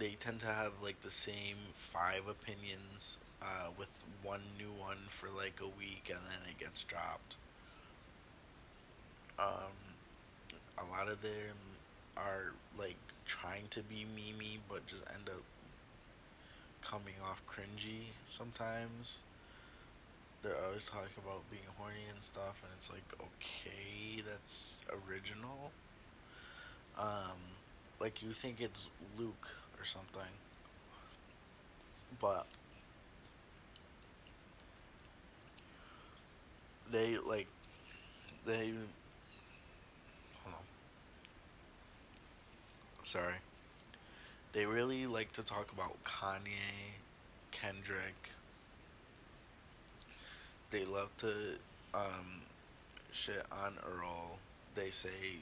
they 0.00 0.16
tend 0.18 0.40
to 0.40 0.46
have 0.46 0.72
like 0.82 1.00
the 1.02 1.10
same 1.10 1.56
five 1.74 2.26
opinions 2.26 3.18
uh, 3.42 3.68
with 3.78 4.02
one 4.22 4.40
new 4.58 4.72
one 4.80 4.96
for 5.08 5.28
like 5.36 5.60
a 5.62 5.68
week 5.78 6.10
and 6.10 6.18
then 6.26 6.38
it 6.48 6.58
gets 6.58 6.82
dropped. 6.84 7.36
Um, 9.38 9.76
a 10.78 10.90
lot 10.90 11.08
of 11.08 11.20
them 11.22 11.56
are 12.26 12.54
like 12.78 12.96
trying 13.26 13.68
to 13.70 13.80
be 13.82 14.04
memey 14.16 14.58
but 14.68 14.86
just 14.86 15.04
end 15.14 15.28
up 15.28 15.42
coming 16.82 17.14
off 17.22 17.42
cringy 17.46 18.12
sometimes. 18.26 19.18
They're 20.42 20.56
always 20.64 20.86
talking 20.86 21.08
about 21.22 21.48
being 21.50 21.62
horny 21.76 22.06
and 22.12 22.22
stuff, 22.22 22.62
and 22.62 22.72
it's 22.76 22.90
like, 22.90 23.04
okay, 23.20 24.22
that's 24.26 24.82
original. 25.08 25.72
Um, 26.98 27.38
like 28.00 28.22
you 28.22 28.32
think 28.32 28.60
it's 28.60 28.90
Luke 29.18 29.48
or 29.78 29.84
something. 29.84 30.32
But 32.20 32.46
they 36.90 37.16
like 37.18 37.46
they 38.46 38.72
hold 40.44 40.54
on. 40.54 40.64
Sorry. 43.10 43.34
They 44.52 44.66
really 44.66 45.04
like 45.04 45.32
to 45.32 45.42
talk 45.42 45.72
about 45.72 45.96
Kanye, 46.04 46.94
Kendrick. 47.50 48.30
They 50.70 50.84
love 50.84 51.08
to 51.16 51.32
um, 51.92 52.42
shit 53.10 53.42
on 53.64 53.74
Earl. 53.84 54.38
They 54.76 54.90
say 54.90 55.38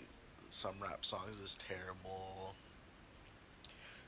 some 0.49 0.77
rap 0.81 1.05
songs 1.05 1.41
is 1.41 1.57
terrible. 1.57 2.55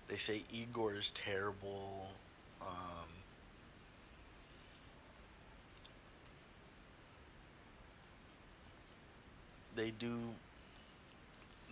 They 0.09 0.17
say 0.17 0.43
Igor 0.51 0.95
is 0.95 1.11
terrible. 1.11 2.15
Um, 2.63 3.09
they 9.77 9.91
do 9.91 10.17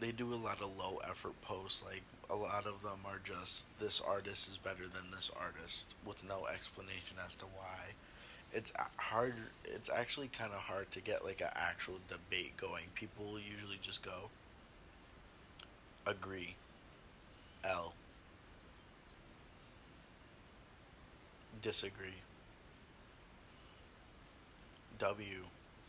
they 0.00 0.12
do 0.12 0.32
a 0.32 0.36
lot 0.36 0.60
of 0.62 0.76
low 0.78 1.00
effort 1.08 1.40
posts. 1.42 1.84
Like 1.84 2.02
a 2.30 2.36
lot 2.36 2.66
of 2.66 2.82
them 2.82 3.00
are 3.06 3.20
just 3.24 3.66
this 3.78 4.00
artist 4.00 4.48
is 4.48 4.58
better 4.58 4.86
than 4.86 5.10
this 5.10 5.30
artist 5.40 5.94
with 6.06 6.22
no 6.28 6.46
explanation 6.52 7.16
as 7.24 7.34
to 7.36 7.46
why. 7.46 7.92
It's 8.52 8.72
hard. 8.96 9.34
It's 9.64 9.90
actually 9.90 10.28
kind 10.28 10.52
of 10.52 10.60
hard 10.60 10.90
to 10.92 11.00
get 11.00 11.24
like 11.24 11.40
an 11.40 11.50
actual 11.54 11.96
debate 12.08 12.56
going. 12.56 12.84
People 12.94 13.38
usually 13.38 13.78
just 13.80 14.02
go 14.02 14.30
agree. 16.06 16.54
L. 17.64 17.92
Disagree. 21.60 22.14
W. 24.98 25.44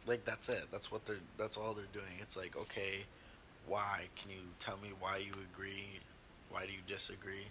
Like 0.06 0.26
that's 0.26 0.50
it. 0.50 0.66
That's 0.72 0.92
what 0.92 1.06
they're. 1.06 1.18
That's 1.38 1.58
all 1.58 1.74
they're 1.74 1.86
doing. 1.94 2.14
It's 2.20 2.36
like 2.36 2.58
okay, 2.58 3.06
why? 3.68 4.08
Can 4.16 4.32
you 4.32 4.42
tell 4.60 4.78
me 4.78 4.90
why 5.00 5.18
you 5.18 5.34
agree? 5.54 6.00
Why 6.50 6.66
do 6.66 6.72
you 6.72 6.80
disagree? 6.88 7.48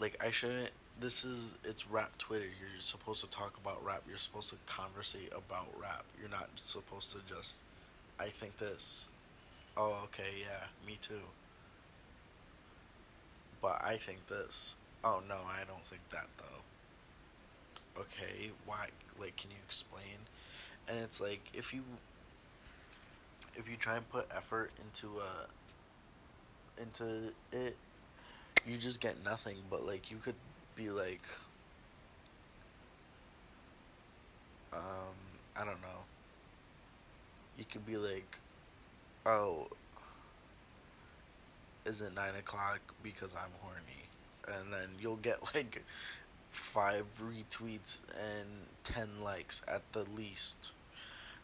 Like 0.00 0.22
I 0.24 0.30
shouldn't. 0.30 0.70
This 1.00 1.24
is 1.24 1.58
it's 1.64 1.88
rap 1.88 2.16
Twitter. 2.18 2.44
You're 2.44 2.80
supposed 2.80 3.20
to 3.22 3.30
talk 3.30 3.56
about 3.62 3.84
rap. 3.84 4.02
You're 4.08 4.18
supposed 4.18 4.50
to 4.50 4.56
conversate 4.66 5.32
about 5.32 5.68
rap. 5.80 6.04
You're 6.20 6.30
not 6.30 6.48
supposed 6.56 7.12
to 7.12 7.18
just. 7.26 7.56
I 8.18 8.26
think 8.26 8.58
this. 8.58 9.06
Oh, 9.76 10.02
okay, 10.04 10.30
yeah, 10.40 10.66
me 10.86 10.98
too. 11.00 11.14
But 13.60 13.82
I 13.84 13.96
think 13.96 14.26
this. 14.28 14.76
Oh 15.02 15.22
no, 15.28 15.34
I 15.34 15.64
don't 15.66 15.84
think 15.84 16.02
that 16.10 16.26
though. 16.38 18.02
Okay, 18.02 18.50
why? 18.66 18.88
Like, 19.18 19.36
can 19.36 19.50
you 19.50 19.56
explain? 19.64 20.28
And 20.88 20.98
it's 20.98 21.20
like 21.20 21.40
if 21.54 21.72
you 21.72 21.82
if 23.56 23.68
you 23.70 23.76
try 23.76 23.96
and 23.96 24.08
put 24.08 24.26
effort 24.34 24.70
into 24.80 25.18
uh 25.18 25.46
into 26.80 27.32
it, 27.52 27.76
you 28.66 28.76
just 28.76 29.00
get 29.00 29.22
nothing. 29.24 29.56
But 29.70 29.84
like 29.84 30.10
you 30.10 30.16
could 30.18 30.34
be 30.76 30.90
like, 30.90 31.22
um, 34.72 35.14
I 35.56 35.64
don't 35.64 35.80
know. 35.82 36.02
You 37.58 37.64
could 37.64 37.86
be 37.86 37.96
like, 37.96 38.38
oh, 39.26 39.68
is 41.84 42.00
it 42.00 42.14
nine 42.14 42.34
o'clock 42.38 42.80
because 43.02 43.34
I'm 43.34 43.52
horny, 43.60 44.58
and 44.58 44.72
then 44.72 44.88
you'll 45.00 45.16
get 45.16 45.38
like 45.54 45.84
five 46.50 47.06
retweets 47.22 48.00
and 48.10 48.48
ten 48.82 49.08
likes 49.22 49.62
at 49.68 49.82
the 49.92 50.04
least, 50.16 50.72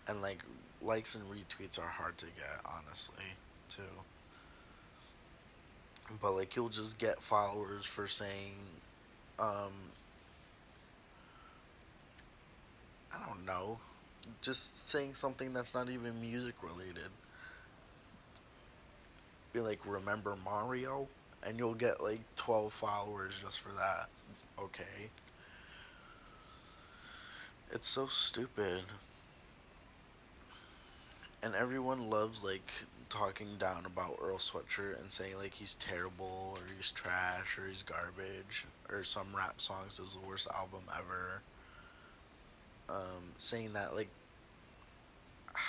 and 0.09 0.21
like 0.21 0.43
likes 0.83 1.15
and 1.15 1.25
retweets 1.25 1.79
are 1.79 1.89
hard 1.89 2.17
to 2.19 2.27
get, 2.27 2.61
honestly, 2.65 3.25
too. 3.69 3.83
But 6.21 6.33
like 6.33 6.57
you'll 6.57 6.69
just 6.69 6.99
get 6.99 7.23
followers 7.23 7.85
for 7.85 8.07
saying, 8.07 8.55
um, 9.39 9.73
I 13.15 13.27
don't 13.27 13.45
know, 13.47 13.79
just 14.43 14.89
saying 14.89 15.15
something 15.15 15.53
that's 15.53 15.75
not 15.75 15.89
even 15.89 16.21
music 16.21 16.55
related. 16.63 17.11
Be 19.53 19.61
like, 19.61 19.81
remember 19.87 20.37
Mario? 20.45 21.09
And 21.47 21.59
you'll 21.59 21.75
get 21.75 22.03
like 22.03 22.21
12 22.37 22.73
followers 22.73 23.35
just 23.43 23.61
for 23.61 23.71
that. 23.73 24.09
Okay. 24.61 25.11
It's 27.73 27.89
so 27.89 28.07
stupid 28.07 28.83
and 31.43 31.55
everyone 31.55 32.11
loves 32.11 32.45
like 32.45 32.71
talking 33.09 33.49
down 33.59 33.87
about 33.87 34.17
Earl 34.23 34.39
Sweatshirt 34.39 35.01
and 35.01 35.11
saying 35.11 35.37
like 35.39 35.55
he's 35.55 35.75
terrible 35.75 36.55
or 36.57 36.61
he's 36.77 36.91
trash 36.91 37.59
or 37.59 37.67
he's 37.67 37.83
garbage 37.83 38.67
or 38.89 39.03
some 39.03 39.27
rap 39.35 39.61
songs 39.61 39.99
is 39.99 40.17
the 40.17 40.29
worst 40.29 40.49
album 40.55 40.83
ever. 40.97 41.43
Um, 42.89 43.33
saying 43.37 43.73
that 43.73 43.95
like 43.95 44.09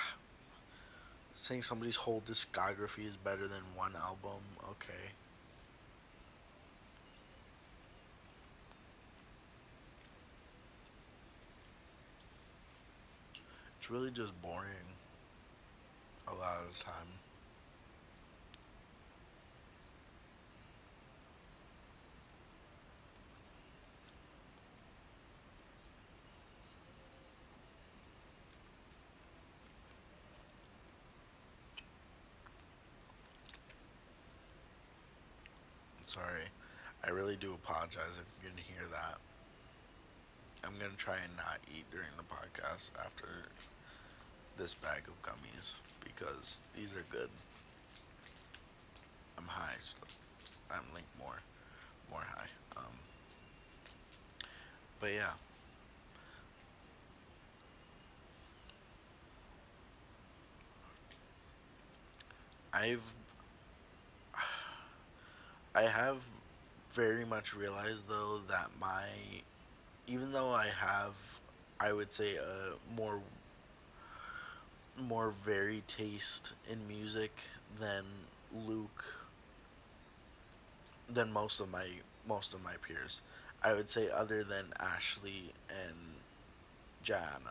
saying 1.34 1.62
somebody's 1.62 1.96
whole 1.96 2.22
discography 2.26 3.06
is 3.06 3.16
better 3.16 3.48
than 3.48 3.62
one 3.76 3.94
album, 3.96 4.42
okay. 4.70 5.14
It's 13.80 13.90
really 13.90 14.12
just 14.12 14.40
boring 14.44 14.91
a 16.32 16.36
lot 16.40 16.58
of 16.62 16.78
the 16.78 16.84
time. 16.84 17.08
Sorry. 36.04 36.44
I 37.06 37.10
really 37.10 37.36
do 37.36 37.54
apologize 37.54 38.18
if 38.20 38.26
you 38.44 38.50
didn't 38.50 38.60
hear 38.60 38.84
that. 38.92 39.18
I'm 40.64 40.78
gonna 40.78 40.94
try 40.98 41.18
and 41.24 41.36
not 41.36 41.60
eat 41.68 41.86
during 41.92 42.10
the 42.18 42.24
podcast 42.24 42.92
after 43.04 43.26
this 44.62 44.76
bag 44.76 45.02
of 45.08 45.20
gummies 45.24 45.74
because 46.04 46.62
these 46.76 46.94
are 46.94 47.04
good. 47.10 47.30
I'm 49.36 49.48
high, 49.48 49.74
so 49.80 49.98
I'm 50.70 50.84
like 50.94 51.04
more, 51.18 51.42
more 52.12 52.22
high. 52.22 52.46
Um, 52.78 52.94
but 55.00 55.14
yeah. 55.14 55.32
I've 62.72 63.02
I 65.74 65.82
have 65.82 66.18
very 66.94 67.26
much 67.26 67.56
realized 67.56 68.08
though 68.08 68.42
that 68.48 68.70
my 68.80 69.06
even 70.06 70.32
though 70.32 70.50
I 70.50 70.68
have 70.68 71.16
I 71.80 71.94
would 71.94 72.14
say 72.14 72.36
a 72.36 72.74
more 72.96 73.24
more 75.02 75.34
varied 75.44 75.88
taste 75.88 76.54
in 76.70 76.88
music 76.88 77.32
than 77.80 78.04
Luke 78.66 79.06
than 81.10 81.32
most 81.32 81.60
of 81.60 81.70
my 81.70 81.88
most 82.28 82.54
of 82.54 82.64
my 82.64 82.76
peers. 82.88 83.22
I 83.64 83.74
would 83.74 83.90
say 83.90 84.10
other 84.10 84.44
than 84.44 84.66
Ashley 84.80 85.54
and 85.70 85.96
Jan. 87.04 87.42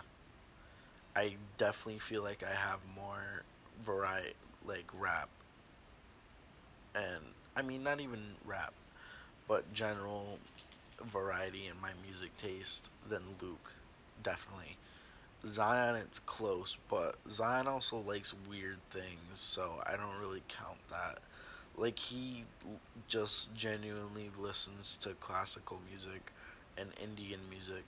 I 1.17 1.35
definitely 1.59 1.99
feel 1.99 2.23
like 2.23 2.43
I 2.43 2.55
have 2.55 2.79
more 2.95 3.43
variety 3.85 4.35
like 4.67 4.85
rap 4.99 5.29
and 6.95 7.23
I 7.57 7.63
mean 7.63 7.83
not 7.83 8.01
even 8.01 8.21
rap 8.45 8.73
but 9.49 9.73
general 9.73 10.39
variety 11.05 11.67
in 11.67 11.81
my 11.81 11.91
music 12.05 12.37
taste 12.37 12.89
than 13.09 13.23
Luke 13.41 13.73
definitely 14.23 14.77
Zion, 15.44 15.96
it's 15.96 16.18
close, 16.18 16.76
but 16.88 17.16
Zion 17.29 17.66
also 17.66 17.98
likes 17.98 18.35
weird 18.48 18.79
things, 18.90 19.16
so 19.40 19.83
I 19.87 19.96
don't 19.96 20.18
really 20.20 20.42
count 20.48 20.79
that. 20.90 21.18
Like, 21.76 21.98
he 21.98 22.44
just 23.09 23.55
genuinely 23.55 24.31
listens 24.38 24.96
to 24.98 25.11
classical 25.14 25.81
music 25.88 26.33
and 26.76 26.90
Indian 27.03 27.40
music, 27.50 27.85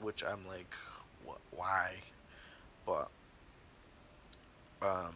which 0.00 0.22
I'm 0.24 0.46
like, 0.46 0.74
wh- 1.26 1.56
why? 1.58 1.96
But, 2.86 3.10
um, 4.82 5.14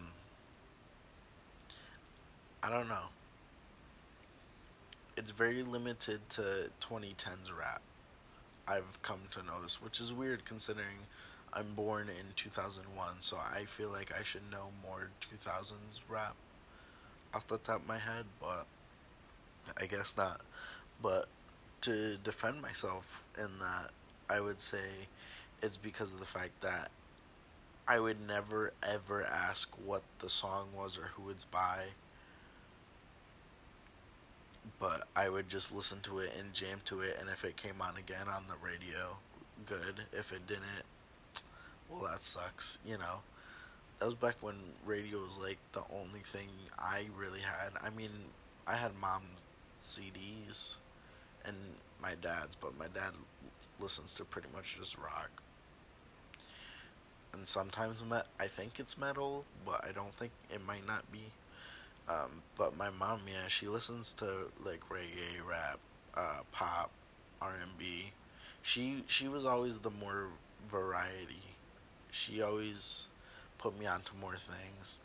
I 2.63 2.71
don't 2.71 2.89
know. 2.89 3.07
It's 5.17 5.33
very 5.33 5.63
limited 5.63 6.29
to 6.31 6.71
2010s 6.81 7.51
rap. 7.51 7.83
I've 8.69 9.03
come 9.03 9.21
to 9.33 9.43
notice, 9.43 9.81
which 9.83 10.01
is 10.01 10.13
weird 10.13 10.45
considering 10.45 11.07
I'm 11.53 11.75
born 11.75 12.09
in 12.09 12.27
2001, 12.37 13.09
so 13.21 13.37
I 13.37 13.65
feel 13.65 13.91
like 13.91 14.13
I 14.19 14.23
should 14.23 14.49
know 14.51 14.69
more 14.83 15.09
2000s 15.33 16.01
rap 16.09 16.35
off 17.35 17.47
the 17.47 17.59
top 17.59 17.83
of 17.83 17.89
my 17.89 17.99
head, 17.99 18.25
but 18.41 18.67
I 19.81 19.87
guess 19.87 20.15
not. 20.17 20.41
But 21.03 21.29
to 21.83 22.17
defend 22.19 22.61
myself 22.61 23.23
in 23.37 23.59
that, 23.61 23.91
I 24.29 24.41
would 24.41 24.61
say 24.61 25.09
it's 25.63 25.77
because 25.77 26.13
of 26.13 26.21
the 26.21 26.27
fact 26.27 26.61
that 26.63 26.91
I 27.87 27.99
would 27.99 28.21
never 28.27 28.73
ever 28.83 29.25
ask 29.25 29.71
what 29.85 30.03
the 30.19 30.29
song 30.29 30.69
was 30.77 30.99
or 30.99 31.11
who 31.15 31.31
it's 31.31 31.45
by. 31.45 31.85
But 34.79 35.09
I 35.17 35.29
would 35.29 35.49
just 35.49 35.75
listen 35.75 36.01
to 36.03 36.19
it 36.19 36.33
and 36.39 36.53
jam 36.53 36.81
to 36.87 37.01
it, 37.01 37.17
and 37.19 37.29
if 37.31 37.45
it 37.45 37.57
came 37.57 37.81
on 37.81 37.97
again 37.97 38.29
on 38.29 38.45
the 38.49 38.57
radio, 38.65 39.17
good. 39.67 40.05
If 40.13 40.33
it 40.33 40.47
didn't, 40.47 40.85
well, 41.89 42.03
that 42.11 42.23
sucks, 42.23 42.79
you 42.85 42.99
know. 42.99 43.23
that 43.99 44.07
was 44.07 44.15
back 44.15 44.37
when 44.43 44.57
radio 44.85 45.21
was 45.23 45.39
like 45.39 45.59
the 45.73 45.83
only 45.93 46.21
thing 46.21 46.49
I 46.79 47.09
really 47.17 47.41
had. 47.41 47.73
I 47.83 47.91
mean, 47.91 48.11
I 48.67 48.77
had 48.77 48.95
mom 48.97 49.25
CDs 49.81 50.79
and 51.45 51.57
my 52.03 52.15
dad's, 52.17 52.57
but 52.57 52.77
my 52.79 52.89
dad 52.89 53.13
listens 53.81 54.15
to 54.17 54.25
pretty 54.25 54.49
much 54.55 54.77
just 54.79 54.99
rock. 54.99 55.31
And 57.33 57.47
sometimes 57.49 58.05
met, 58.05 58.27
I 58.41 58.49
think 58.49 58.79
it's 58.81 58.99
metal, 58.99 59.47
but 59.65 59.85
I 59.85 59.93
don't 59.93 60.15
think 60.15 60.33
it 60.51 60.61
might 60.61 60.87
not 60.87 61.11
be. 61.13 61.33
Um, 62.09 62.43
but 62.57 62.77
my 62.77 62.91
mom, 62.91 63.23
yeah, 63.29 63.49
she 63.49 63.69
listens 63.69 64.13
to 64.15 64.51
like 64.65 64.83
reggae, 64.91 65.45
rap, 65.45 65.81
uh, 66.17 66.41
pop, 66.53 66.91
R 67.41 67.57
and 67.63 67.77
B. 67.79 68.13
She 68.63 69.05
she 69.09 69.29
was 69.29 69.45
always 69.47 69.79
the 69.81 69.91
more 69.91 70.29
variety. 70.71 71.48
She 72.11 72.43
always 72.43 73.07
put 73.59 73.79
me 73.79 73.87
onto 73.87 74.13
more 74.21 74.37
things. 74.37 74.99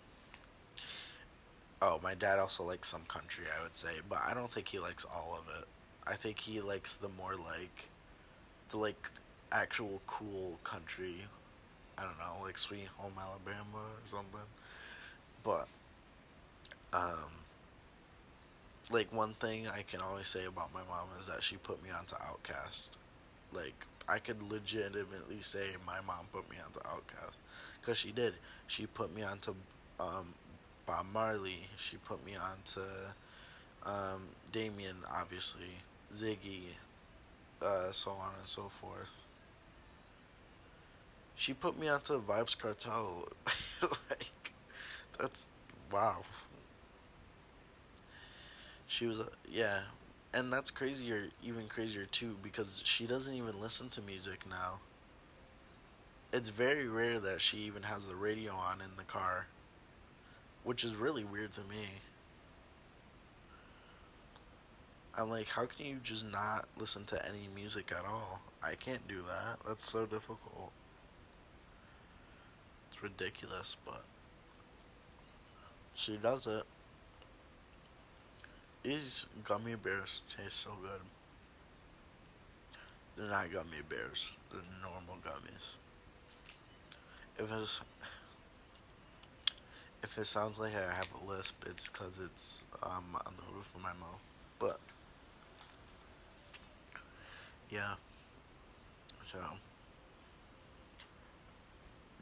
Oh, 1.82 2.00
my 2.02 2.14
dad 2.14 2.40
also 2.40 2.64
likes 2.64 2.88
some 2.88 3.04
country, 3.08 3.46
I 3.60 3.62
would 3.62 3.76
say, 3.76 4.00
but 4.08 4.20
I 4.26 4.34
don't 4.34 4.52
think 4.52 4.68
he 4.70 4.80
likes 4.80 5.06
all 5.06 5.38
of 5.38 5.54
it. 5.62 5.68
I 6.08 6.16
think 6.16 6.40
he 6.40 6.62
likes 6.62 6.96
the 6.96 7.10
more 7.10 7.36
like 7.36 7.90
the 8.70 8.78
like 8.78 9.12
actual 9.52 10.02
cool 10.08 10.58
country. 10.64 11.16
I 11.98 12.04
don't 12.04 12.18
know, 12.18 12.44
like 12.44 12.58
Sweet 12.58 12.88
Home 12.98 13.14
Alabama 13.18 13.78
or 13.78 14.08
something. 14.08 14.48
But 15.44 15.68
um 16.94 17.32
like 18.92 19.12
one 19.14 19.34
thing 19.36 19.68
I 19.68 19.82
can 19.84 20.02
always 20.02 20.28
say 20.28 20.46
about 20.46 20.74
my 20.74 20.82
mom 20.90 21.08
is 21.20 21.26
that 21.28 21.44
she 21.44 21.56
put 21.58 21.82
me 21.84 21.90
onto 21.90 22.16
OutKast. 22.16 22.92
Like 23.52 23.86
I 24.08 24.20
could 24.20 24.42
legitimately 24.44 25.42
say 25.42 25.72
my 25.86 26.02
mom 26.02 26.28
put 26.32 26.50
me 26.50 26.58
onto 26.64 26.80
OutKast 26.82 27.36
because 27.82 27.98
she 27.98 28.12
did. 28.12 28.36
She 28.68 28.86
put 28.88 29.14
me 29.16 29.24
onto 29.24 29.56
um, 30.00 30.34
Bob 30.86 31.06
Marley. 31.14 31.68
She 31.78 31.98
put 31.98 32.24
me 32.26 32.36
onto 32.36 32.82
um, 33.86 34.30
Damian, 34.52 34.98
obviously, 35.14 35.72
Ziggy, 36.14 36.76
uh, 37.62 37.92
so 37.92 38.12
on 38.12 38.32
and 38.40 38.48
so 38.48 38.70
forth. 38.82 39.26
She 41.36 41.54
put 41.54 41.78
me 41.78 41.90
onto 41.90 42.20
Vybz 42.22 42.58
Kartel. 42.58 43.28
like, 43.82 44.54
that's 45.20 45.48
wow. 45.92 46.24
She 48.88 49.06
was, 49.08 49.20
yeah, 49.50 49.82
and 50.34 50.52
that's 50.52 50.72
crazier, 50.72 51.30
even 51.44 51.68
crazier 51.68 52.06
too, 52.06 52.36
because 52.42 52.82
she 52.84 53.06
doesn't 53.06 53.36
even 53.36 53.60
listen 53.60 53.90
to 53.90 54.02
music 54.02 54.44
now. 54.50 54.80
It's 56.32 56.50
very 56.50 56.88
rare 56.88 57.20
that 57.20 57.42
she 57.42 57.60
even 57.60 57.84
has 57.84 58.08
the 58.08 58.16
radio 58.16 58.54
on 58.54 58.82
in 58.82 58.90
the 58.98 59.04
car, 59.04 59.48
which 60.64 60.84
is 60.84 60.96
really 60.96 61.24
weird 61.24 61.52
to 61.54 61.62
me. 61.62 61.86
I'm 65.16 65.30
like, 65.30 65.48
how 65.48 65.68
can 65.68 65.86
you 65.86 66.00
just 66.04 66.26
not 66.26 66.66
listen 66.80 67.06
to 67.06 67.26
any 67.28 67.48
music 67.54 67.92
at 67.92 68.04
all? 68.04 68.42
I 68.64 68.74
can't 68.74 69.08
do 69.08 69.22
that. 69.22 69.58
That's 69.68 69.88
so 69.88 70.08
difficult. 70.08 70.72
It's 72.92 73.04
ridiculous, 73.04 73.78
but 73.86 74.04
she 75.94 76.18
does 76.18 76.48
it. 76.48 76.64
These 78.84 79.26
gummy 79.46 79.76
bears 79.76 80.22
taste 80.30 80.60
so 80.60 80.72
good. 80.82 81.00
They're 83.16 83.30
not 83.30 83.52
gummy 83.52 83.82
bears. 83.88 84.32
They're 84.52 84.60
normal 84.82 85.18
gummies. 85.26 85.78
If 87.38 87.50
it's 87.52 87.82
if 90.04 90.18
it 90.18 90.26
sounds 90.26 90.60
like 90.60 90.76
I 90.76 90.94
have 90.94 91.08
a 91.22 91.32
lisp, 91.32 91.64
it's 91.66 91.90
because 91.90 92.14
it's 92.24 92.66
um, 92.84 93.18
on 93.26 93.34
the 93.38 93.56
roof 93.56 93.74
of 93.74 93.82
my 93.82 93.94
mouth. 93.94 94.20
But 94.60 94.80
yeah, 97.70 97.94
so 99.24 99.40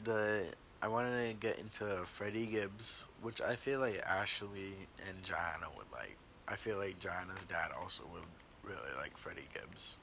the 0.03 0.45
I 0.83 0.87
wanted 0.87 1.31
to 1.31 1.35
get 1.39 1.57
into 1.59 1.85
Freddie 2.05 2.45
Gibbs, 2.45 3.07
which 3.21 3.41
I 3.41 3.55
feel 3.55 3.79
like 3.79 3.99
Ashley 4.05 4.73
and 5.07 5.23
Joanna 5.23 5.67
would 5.75 5.91
like. 5.91 6.17
I 6.51 6.55
feel 6.55 6.77
like 6.77 6.99
Joanna's 6.99 7.45
dad 7.45 7.69
also 7.79 8.03
would 8.11 8.23
really 8.63 8.93
like 8.97 9.15
Freddie 9.15 9.47
Gibbs. 9.53 9.95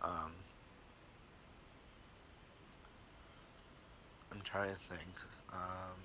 Um, 0.00 0.30
I'm 4.30 4.40
trying 4.44 4.72
to 4.72 4.80
think. 4.94 5.10
Um, 5.52 5.98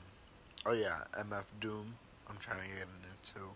oh 0.66 0.74
yeah, 0.74 1.04
MF 1.14 1.46
Doom. 1.60 1.94
I'm 2.28 2.38
trying 2.38 2.60
to 2.62 2.68
get 2.70 2.88
into 2.88 3.34
too. 3.34 3.50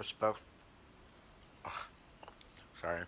Especially, 0.00 0.42
sorry. 2.74 3.04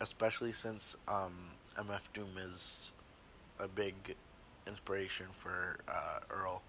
Especially 0.00 0.50
since 0.50 0.96
um, 1.06 1.32
MF 1.78 2.00
Doom 2.12 2.28
is 2.38 2.92
a 3.60 3.68
big 3.68 3.94
inspiration 4.66 5.26
for 5.32 5.78
uh, 5.88 6.20
Earl. 6.30 6.62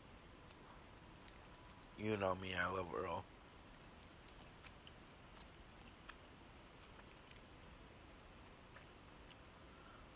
You 1.97 2.17
know 2.17 2.35
me, 2.35 2.53
I 2.55 2.69
love 2.71 2.93
Earl. 2.93 3.25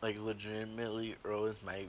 Like 0.01 0.17
legitimately, 0.19 1.17
Earl 1.23 1.45
is 1.45 1.61
my 1.61 1.87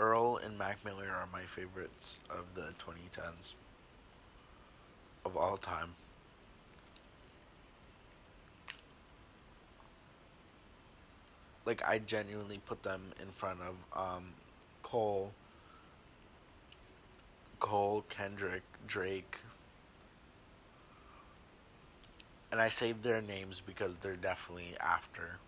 Earl 0.00 0.36
and 0.38 0.58
Mac 0.58 0.84
Miller 0.84 1.08
are 1.12 1.26
my 1.28 1.46
favorites 1.46 2.18
of 2.28 2.54
the 2.54 2.74
2010s 2.76 3.54
of 5.24 5.36
all 5.36 5.56
time. 5.56 5.96
Like 11.64 11.82
I 11.86 11.98
genuinely 11.98 12.58
put 12.58 12.82
them 12.82 13.12
in 13.20 13.32
front 13.32 13.60
of 13.62 13.76
um, 13.92 14.39
Cole, 14.90 15.32
Cole, 17.60 18.02
Kendrick, 18.08 18.64
Drake. 18.84 19.38
And 22.52 22.60
I 22.60 22.68
saved 22.68 23.02
their 23.02 23.20
names 23.20 23.60
because 23.60 23.98
they're 23.98 24.14
definitely 24.16 24.76
after. 24.78 25.40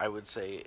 I 0.00 0.08
would 0.08 0.28
say 0.28 0.64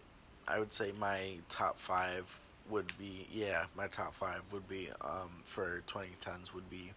I 0.48 0.60
would 0.60 0.74
say 0.74 0.92
my 0.92 1.38
top 1.50 1.80
five 1.80 2.40
would 2.70 2.98
be 2.98 3.28
yeah, 3.32 3.66
my 3.76 3.88
top 3.88 4.14
five 4.16 4.42
would 4.52 4.68
be 4.68 4.90
um 5.02 5.42
for 5.46 5.82
twenty 5.88 6.16
tens 6.22 6.54
would 6.54 6.70
be 6.70 6.92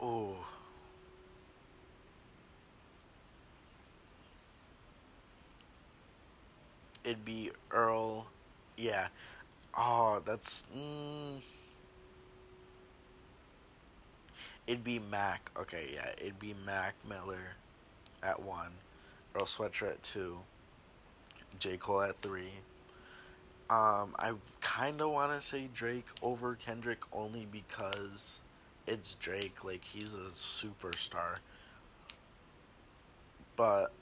Oh. 0.00 0.36
It'd 7.04 7.24
be 7.24 7.52
Earl. 7.70 8.26
Yeah. 8.76 9.08
Oh, 9.76 10.20
that's. 10.24 10.64
Mm, 10.76 11.40
it'd 14.66 14.84
be 14.84 14.98
Mac. 14.98 15.50
Okay, 15.56 15.90
yeah. 15.94 16.10
It'd 16.18 16.40
be 16.40 16.54
Mac 16.64 16.94
Miller 17.08 17.54
at 18.22 18.42
one. 18.42 18.72
Earl 19.34 19.42
Sweatshirt 19.44 19.90
at 19.90 20.02
two. 20.02 20.38
J. 21.58 21.76
Cole 21.76 22.02
at 22.02 22.20
three. 22.20 22.50
Um, 23.68 24.14
I 24.18 24.32
kind 24.60 25.00
of 25.00 25.10
want 25.10 25.32
to 25.32 25.46
say 25.46 25.68
Drake 25.74 26.06
over 26.22 26.54
Kendrick 26.54 27.00
only 27.12 27.46
because 27.50 28.40
it's 28.86 29.14
Drake. 29.14 29.64
Like 29.64 29.84
he's 29.84 30.14
a 30.14 30.30
superstar. 30.34 31.36
But 33.56 33.92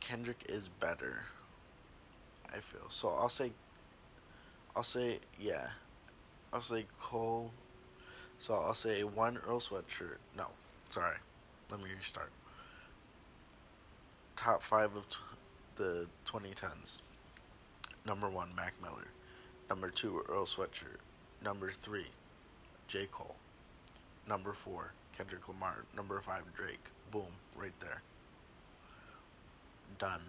Kendrick 0.00 0.44
is 0.48 0.68
better. 0.68 1.22
I 2.50 2.60
feel 2.60 2.88
so. 2.88 3.08
I'll 3.08 3.28
say. 3.28 3.52
I'll 4.76 4.82
say 4.82 5.18
yeah. 5.40 5.68
I'll 6.52 6.62
say 6.62 6.86
Cole. 7.00 7.50
So 8.38 8.54
I'll 8.54 8.74
say 8.74 9.02
one 9.02 9.38
Earl 9.46 9.60
sweatshirt. 9.60 10.18
No, 10.36 10.46
sorry. 10.88 11.16
Let 11.70 11.80
me 11.80 11.90
restart. 11.98 12.30
Top 14.36 14.62
five 14.62 14.94
of 14.94 15.08
t- 15.08 15.16
the 15.76 16.06
2010s. 16.24 17.02
Number 18.06 18.30
one, 18.30 18.54
Mac 18.54 18.72
Miller. 18.80 19.08
Number 19.68 19.90
two, 19.90 20.22
Earl 20.28 20.46
Sweatshirt. 20.46 20.96
Number 21.42 21.70
three, 21.70 22.06
J. 22.88 23.08
Cole. 23.12 23.36
Number 24.28 24.52
four, 24.52 24.92
Kendrick 25.16 25.48
Lamar. 25.48 25.84
Number 25.96 26.20
five, 26.20 26.42
Drake. 26.54 26.84
Boom, 27.10 27.32
right 27.56 27.72
there. 27.80 28.02
Done. 29.98 30.20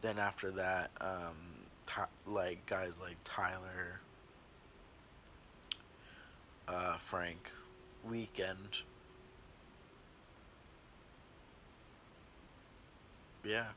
Then 0.00 0.18
after 0.18 0.50
that, 0.52 0.90
um, 1.00 1.36
like 2.26 2.64
guys 2.66 3.00
like 3.00 3.16
Tyler, 3.24 4.00
uh, 6.68 6.96
Frank, 6.98 7.50
Weeknd. 8.08 8.82
Yeah, 13.44 13.68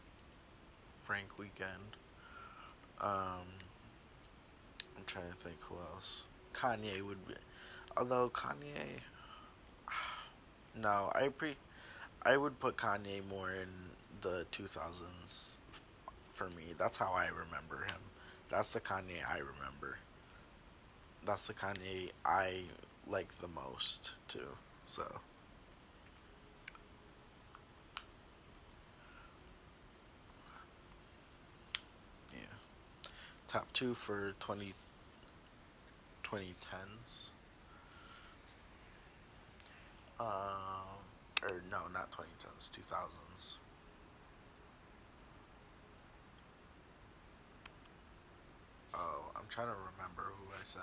Frank 1.04 1.28
Weeknd. 1.40 2.01
Um, 3.02 3.48
I'm 4.96 5.04
trying 5.08 5.30
to 5.30 5.38
think 5.38 5.56
who 5.62 5.76
else. 5.92 6.26
Kanye 6.54 7.02
would 7.02 7.28
be, 7.28 7.34
although 7.98 8.30
Kanye. 8.30 9.00
No, 10.74 11.12
I 11.14 11.28
pre, 11.28 11.58
I 12.22 12.38
would 12.38 12.58
put 12.62 12.78
Kanye 12.78 13.28
more 13.30 13.52
in 13.52 13.68
the 14.22 14.46
2000s 14.54 15.58
for 16.32 16.50
me. 16.52 16.64
That's 16.78 16.96
how 16.96 17.12
I 17.12 17.26
remember 17.26 17.84
him. 17.88 18.00
That's 18.48 18.72
the 18.72 18.80
Kanye 18.80 19.20
I 19.30 19.40
remember. 19.40 19.98
That's 21.26 21.48
the 21.48 21.54
Kanye 21.54 22.12
I 22.26 22.62
like 23.06 23.36
the 23.36 23.50
most 23.50 24.12
too. 24.30 24.48
So. 24.88 25.04
Top 33.52 33.68
two 33.74 33.94
for 33.94 34.34
20, 34.40 34.74
2010s. 36.24 37.26
Um, 40.22 40.26
or 41.44 41.62
no, 41.70 41.80
not 41.94 42.10
2010s, 42.12 42.72
2000s. 42.72 43.56
Oh, 48.94 49.00
I'm 49.36 49.42
trying 49.50 49.68
to 49.68 49.74
remember 49.74 50.32
who 50.38 50.54
I 50.54 50.64
said 50.64 50.80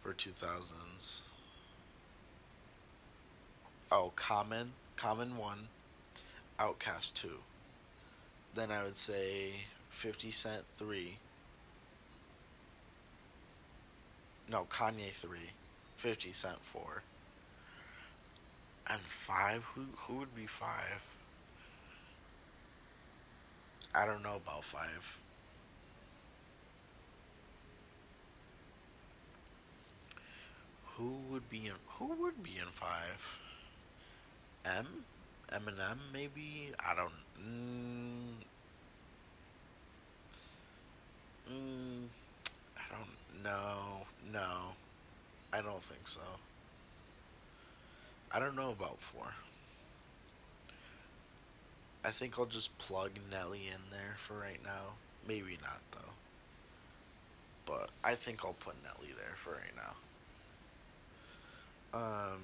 for 0.00 0.14
2000s. 0.14 1.20
Oh, 3.92 4.14
Common, 4.16 4.72
Common 4.96 5.36
1, 5.36 5.58
OutKast 6.58 7.12
2. 7.16 7.28
Then 8.54 8.72
I 8.72 8.82
would 8.82 8.96
say 8.96 9.50
50 9.90 10.30
Cent 10.30 10.62
3. 10.76 11.18
No, 14.48 14.64
Kanye 14.70 15.10
3. 15.10 15.38
50 15.96 16.32
Cent 16.32 16.58
4. 16.64 17.02
And 18.88 19.00
5? 19.00 19.62
Who, 19.74 19.86
who 19.96 20.18
would 20.18 20.34
be 20.36 20.46
5? 20.46 21.16
I 23.94 24.06
don't 24.06 24.22
know 24.22 24.36
about 24.36 24.64
5. 24.64 25.20
Who 30.96 31.18
would 31.30 31.48
be 31.50 31.66
in 31.66 31.74
who 31.88 32.06
would 32.22 32.42
be 32.42 32.56
in 32.58 32.68
5? 32.72 33.40
M? 34.64 34.86
Eminem 35.52 35.98
maybe? 36.12 36.72
I 36.80 36.94
don't 36.94 37.12
mm, 37.38 38.34
mm, 41.50 42.06
I 42.76 42.82
don't 42.94 43.44
know. 43.44 44.06
No. 44.32 44.74
I 45.52 45.62
don't 45.62 45.82
think 45.82 46.06
so. 46.08 46.20
I 48.34 48.38
don't 48.38 48.56
know 48.56 48.70
about 48.70 49.00
4. 49.00 49.34
I 52.04 52.10
think 52.10 52.38
I'll 52.38 52.46
just 52.46 52.76
plug 52.78 53.10
Nelly 53.30 53.66
in 53.66 53.80
there 53.90 54.14
for 54.16 54.38
right 54.38 54.60
now. 54.64 54.94
Maybe 55.26 55.58
not 55.62 55.80
though. 55.90 56.12
But 57.64 57.90
I 58.04 58.14
think 58.14 58.44
I'll 58.44 58.52
put 58.52 58.76
Nelly 58.84 59.12
there 59.16 59.34
for 59.36 59.50
right 59.52 59.74
now. 61.92 61.98
Um 61.98 62.42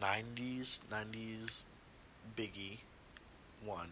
90s, 0.00 0.80
90s 0.90 1.62
Biggie 2.36 2.78
1, 3.64 3.88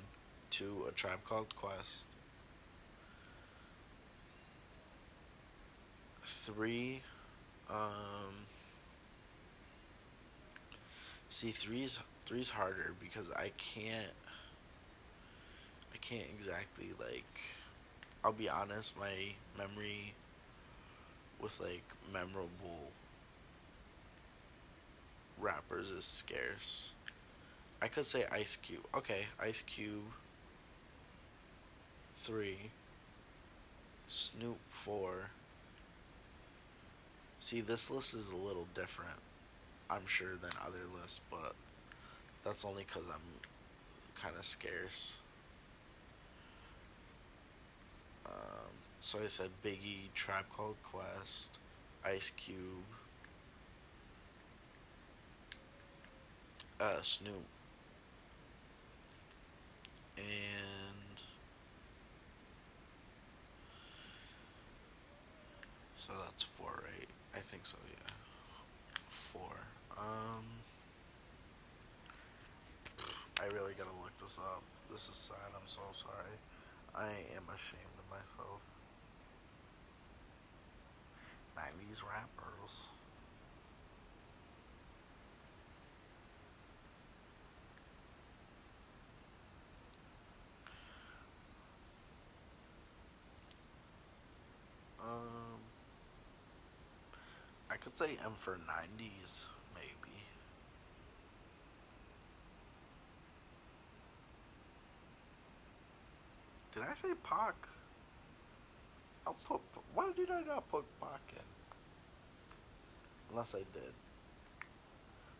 2 0.51 0.87
A 0.89 0.93
Tribe 0.93 1.21
Called 1.25 1.55
Quest. 1.55 2.03
3 6.33 7.03
um 7.71 8.47
See, 11.33 11.51
three's 11.51 11.99
three's 12.27 12.51
harder 12.51 12.93
because 13.01 13.31
I 13.33 13.53
can't. 13.57 14.13
I 15.95 15.97
can't 16.03 16.27
exactly 16.37 16.91
like. 17.01 17.41
I'll 18.23 18.35
be 18.35 18.51
honest, 18.51 18.99
my 19.01 19.33
memory 19.57 20.13
with 21.41 21.59
like 21.59 21.85
memorable 22.13 22.91
rappers 25.41 25.91
is 25.91 26.05
scarce. 26.05 26.93
I 27.81 27.89
could 27.89 28.05
say 28.05 28.27
Ice 28.31 28.57
Cube. 28.57 28.85
Okay, 28.95 29.25
Ice 29.41 29.63
Cube. 29.63 30.13
Three. 32.15 32.59
Snoop 34.07 34.59
four. 34.69 35.31
See, 37.53 37.61
this 37.61 37.91
list 37.91 38.15
is 38.15 38.31
a 38.31 38.37
little 38.37 38.67
different. 38.73 39.19
I'm 39.91 40.07
sure 40.07 40.37
than 40.41 40.53
other 40.67 40.79
lists, 40.99 41.21
but 41.31 41.53
that's 42.43 42.65
only 42.65 42.85
because 42.85 43.07
I'm 43.13 43.21
kind 44.15 44.35
of 44.39 44.47
scarce. 44.47 45.19
Um, 48.25 48.73
so 49.03 49.19
I 49.23 49.27
said 49.27 49.51
Biggie, 49.63 50.11
Tribe 50.15 50.47
Called 50.51 50.77
Quest, 50.83 51.59
Ice 52.07 52.31
Cube, 52.31 52.57
uh, 56.81 57.03
Snoop, 57.03 57.35
and 60.17 61.23
so 65.99 66.15
that's 66.25 66.43
four, 66.43 66.83
right? 66.83 66.92
I 67.35 67.39
think 67.39 67.65
so, 67.65 67.79
yeah. 67.89 68.13
Four. 69.09 69.57
Um, 69.99 70.45
I 73.41 73.47
really 73.47 73.73
gotta 73.75 73.97
look 74.03 74.17
this 74.19 74.39
up. 74.39 74.63
This 74.91 75.09
is 75.09 75.17
sad. 75.17 75.51
I'm 75.55 75.67
so 75.67 75.81
sorry. 75.93 76.37
I 76.95 77.09
am 77.37 77.45
ashamed 77.55 77.97
of 77.99 78.11
myself. 78.11 78.61
90s 81.57 82.03
rappers. 82.03 82.93
Could 97.93 98.09
say 98.09 98.17
M 98.25 98.33
for 98.37 98.55
90s, 98.55 99.47
maybe. 99.75 100.15
Did 106.75 106.83
I 106.85 106.95
say 106.95 107.09
Pac? 107.23 107.55
I'll 109.27 109.37
put. 109.47 109.61
Why 109.95 110.11
did 110.17 110.31
I 110.31 110.43
not 110.43 110.69
put 110.69 110.85
Pac 111.01 111.21
in? 111.33 111.43
Unless 113.31 113.55
I 113.55 113.59
did. 113.73 113.93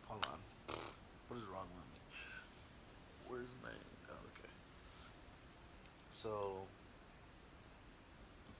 Hold 0.07 0.25
on. 0.31 0.39
What 1.27 1.37
is 1.37 1.43
wrong 1.45 1.67
with 1.75 1.87
me? 1.91 2.17
Where's 3.27 3.53
my. 3.63 3.69
Oh, 4.09 4.13
okay. 4.37 4.49
So. 6.09 6.67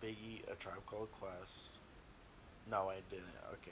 Biggie, 0.04 0.41
A 0.52 0.56
Tribe 0.56 0.86
Called 0.86 1.08
Quest. 1.14 1.78
No, 2.70 2.89
I 2.89 3.01
didn't. 3.09 3.28
Okay. 3.53 3.72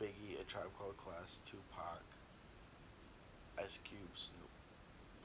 Biggie, 0.00 0.40
A 0.40 0.44
Tribe 0.44 0.64
Called 0.78 0.96
Quest, 0.96 1.44
Tupac, 1.46 2.02
Ice 3.58 3.78
Cube, 3.84 4.00
Snoop. 4.14 4.50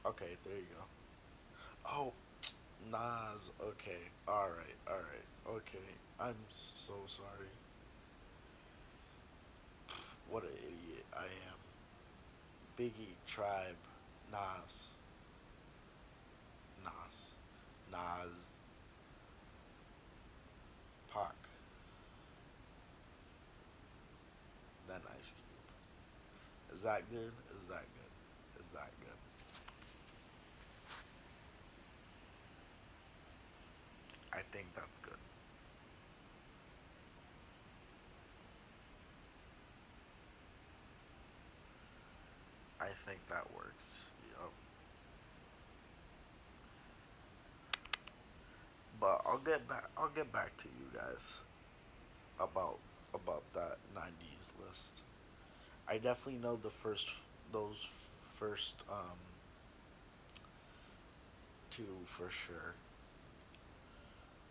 Okay, 0.06 0.36
there 0.44 0.56
you 0.56 0.66
go. 0.76 0.84
Oh, 1.86 2.12
Nas. 2.90 3.50
Okay. 3.62 4.10
Alright, 4.28 4.76
alright. 4.88 5.26
Okay. 5.48 5.78
I'm 6.20 6.36
so 6.48 6.94
sorry. 7.06 7.48
What 10.30 10.44
an 10.44 10.50
idiot 10.62 11.04
I 11.16 11.24
am. 11.24 11.58
Biggie, 12.78 13.14
Tribe, 13.26 13.76
Nas. 14.30 14.90
Nas. 16.84 17.32
Nas. 17.90 18.46
Pac. 21.12 21.34
Then 24.86 25.00
Ice 25.18 25.32
Cube. 25.36 26.69
Is 26.80 26.86
that 26.86 27.10
good? 27.10 27.30
Is 27.58 27.66
that 27.66 27.84
good? 27.92 28.62
Is 28.62 28.70
that 28.70 28.88
good? 29.02 29.18
I 34.32 34.40
think 34.50 34.74
that's 34.74 34.96
good. 35.00 35.12
I 42.80 42.86
think 43.04 43.26
that 43.28 43.44
works. 43.54 44.08
Yep. 44.30 44.50
But 48.98 49.20
I'll 49.26 49.36
get 49.36 49.68
back. 49.68 49.90
I'll 49.98 50.08
get 50.08 50.32
back 50.32 50.56
to 50.56 50.68
you 50.68 50.98
guys 50.98 51.42
about 52.40 52.78
about 53.12 53.42
that 53.52 53.76
'90s 53.94 54.52
list. 54.66 55.02
I 55.90 55.94
definitely 55.94 56.40
know 56.40 56.54
the 56.54 56.70
first 56.70 57.16
those 57.52 57.84
first 58.38 58.84
um, 58.88 59.18
two 61.70 61.82
for 62.04 62.30
sure. 62.30 62.74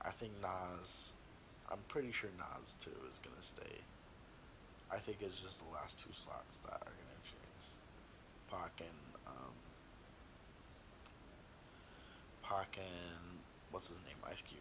I 0.02 0.10
think 0.10 0.34
Nas. 0.42 1.14
I'm 1.72 1.80
pretty 1.88 2.12
sure 2.12 2.30
Nas 2.38 2.76
too 2.82 2.92
is 3.10 3.20
gonna 3.24 3.42
stay. 3.42 3.78
I 4.92 4.98
think 4.98 5.20
it's 5.22 5.40
just 5.40 5.64
the 5.66 5.74
last 5.74 5.98
two 6.00 6.12
slots 6.12 6.58
that 6.66 6.74
are 6.74 6.92
gonna 7.00 7.24
change. 7.24 7.64
Pac 8.52 8.82
and 8.82 9.26
um, 9.26 9.54
Pac 12.44 12.78
and 12.78 13.40
what's 13.72 13.88
his 13.88 14.00
name, 14.00 14.18
Ice 14.30 14.42
Cube. 14.42 14.60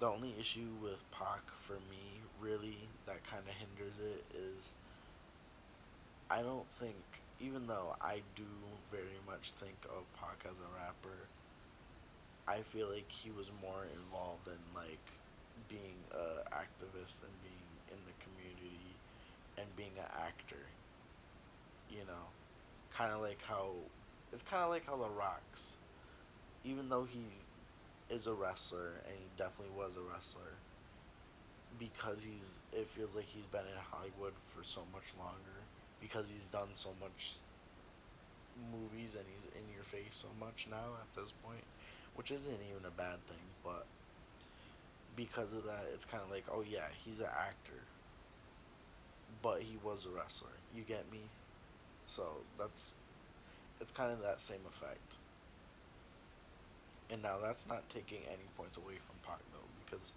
The 0.00 0.06
only 0.06 0.34
issue 0.38 0.68
with 0.82 1.02
Pac 1.12 1.40
for 1.62 1.74
me, 1.90 2.20
really, 2.38 2.76
that 3.06 3.24
kind 3.24 3.42
of 3.48 3.54
hinders 3.54 3.98
it 3.98 4.24
is 4.36 4.72
I 6.30 6.42
don't 6.42 6.70
think, 6.70 7.04
even 7.40 7.66
though 7.66 7.96
I 8.02 8.20
do 8.36 8.44
very 8.92 9.18
much 9.26 9.52
think 9.52 9.76
of 9.88 10.04
Pac 10.20 10.44
as 10.44 10.58
a 10.58 10.78
rapper, 10.78 11.28
I 12.46 12.60
feel 12.60 12.90
like 12.90 13.10
he 13.10 13.30
was 13.30 13.50
more 13.62 13.86
involved 13.94 14.46
in 14.46 14.58
like 14.74 15.00
being 15.68 15.96
a 16.12 16.48
activist 16.54 17.22
and 17.22 17.32
being 17.42 17.68
in 17.90 17.98
the 18.04 18.12
community 18.20 18.96
and 19.56 19.66
being 19.76 19.92
an 19.98 20.10
actor. 20.22 20.66
You 21.90 22.04
know, 22.06 22.28
kind 22.94 23.12
of 23.12 23.20
like 23.20 23.42
how 23.42 23.70
it's 24.30 24.42
kind 24.42 24.62
of 24.62 24.68
like 24.68 24.86
how 24.86 24.96
the 24.96 25.08
Rocks, 25.08 25.78
even 26.62 26.90
though 26.90 27.04
he 27.04 27.24
is 28.10 28.26
a 28.26 28.34
wrestler 28.34 29.00
and 29.06 29.16
he 29.16 29.24
definitely 29.38 29.74
was 29.74 29.96
a 29.96 30.12
wrestler, 30.12 30.56
because 31.78 32.22
he's 32.22 32.60
it 32.74 32.86
feels 32.88 33.16
like 33.16 33.24
he's 33.24 33.46
been 33.46 33.62
in 33.62 33.80
Hollywood 33.90 34.34
for 34.44 34.62
so 34.62 34.82
much 34.92 35.14
longer 35.18 35.64
because 36.00 36.28
he's 36.28 36.46
done 36.46 36.68
so 36.74 36.90
much 37.00 37.36
movies 38.72 39.14
and 39.14 39.24
he's 39.26 39.46
in 39.54 39.72
your 39.74 39.84
face 39.84 40.14
so 40.14 40.28
much 40.40 40.66
now 40.70 40.98
at 41.00 41.20
this 41.20 41.32
point, 41.32 41.64
which 42.16 42.30
isn't 42.30 42.54
even 42.70 42.84
a 42.86 42.90
bad 42.90 43.24
thing, 43.26 43.46
but 43.64 43.86
because 45.16 45.52
of 45.52 45.64
that, 45.64 45.84
it's 45.92 46.04
kind 46.04 46.22
of 46.22 46.30
like, 46.30 46.44
oh 46.52 46.64
yeah, 46.68 46.86
he's 47.04 47.20
an 47.20 47.26
actor, 47.26 47.82
but 49.42 49.62
he 49.62 49.76
was 49.82 50.06
a 50.06 50.10
wrestler. 50.10 50.50
You 50.74 50.82
get 50.82 51.10
me? 51.10 51.20
So 52.06 52.22
that's 52.58 52.92
it's 53.80 53.90
kind 53.90 54.12
of 54.12 54.22
that 54.22 54.40
same 54.40 54.60
effect. 54.68 55.16
And 57.10 57.22
now 57.22 57.38
that's 57.42 57.66
not 57.66 57.88
taking 57.88 58.18
any 58.28 58.44
points 58.56 58.76
away 58.76 58.94
from 59.06 59.16
Pac 59.26 59.40
though, 59.52 59.68
because 59.84 60.12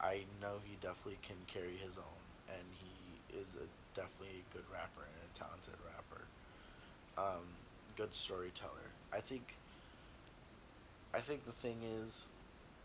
I 0.00 0.22
know 0.40 0.60
he 0.64 0.76
definitely 0.80 1.18
can 1.22 1.36
carry 1.46 1.76
his 1.84 1.98
own, 1.98 2.22
and 2.48 2.64
he 2.78 3.36
is 3.38 3.56
a 3.56 3.66
definitely 3.94 4.42
a 4.42 4.54
good 4.54 4.64
rapper 4.72 5.02
and 5.02 5.14
a 5.24 5.38
talented 5.38 5.74
rapper. 5.84 6.24
Um, 7.18 7.44
good 7.96 8.14
storyteller. 8.14 8.90
I 9.12 9.20
think. 9.20 9.56
I 11.14 11.20
think 11.20 11.44
the 11.44 11.52
thing 11.52 11.76
is, 12.00 12.28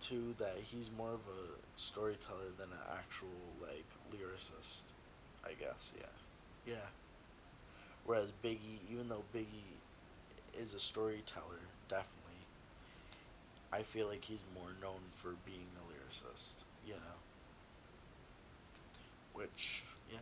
too, 0.01 0.35
that 0.37 0.57
he's 0.61 0.89
more 0.95 1.13
of 1.13 1.21
a 1.21 1.79
storyteller 1.79 2.51
than 2.57 2.69
an 2.71 2.83
actual 2.91 3.29
like 3.61 3.85
lyricist. 4.11 4.83
I 5.45 5.53
guess, 5.53 5.93
yeah, 5.97 6.73
yeah. 6.73 6.89
Whereas 8.05 8.33
Biggie, 8.43 8.79
even 8.91 9.07
though 9.07 9.23
Biggie 9.33 9.79
is 10.59 10.73
a 10.73 10.79
storyteller, 10.79 11.61
definitely, 11.87 12.43
I 13.71 13.83
feel 13.83 14.07
like 14.07 14.25
he's 14.25 14.43
more 14.53 14.71
known 14.81 14.99
for 15.15 15.35
being 15.45 15.69
a 15.77 15.91
lyricist. 15.91 16.65
You 16.85 16.95
know. 16.95 17.19
Which, 19.33 19.83
yeah. 20.11 20.17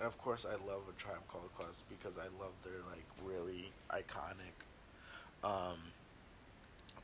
And 0.00 0.06
of 0.06 0.16
course, 0.16 0.46
I 0.46 0.52
love 0.66 0.80
a 0.88 0.98
Tribe 0.98 1.28
Called 1.28 1.50
Quest 1.54 1.84
because 1.90 2.16
I 2.16 2.24
love 2.42 2.52
their 2.64 2.80
like 2.88 3.04
really 3.22 3.70
iconic, 3.90 4.56
um, 5.44 5.76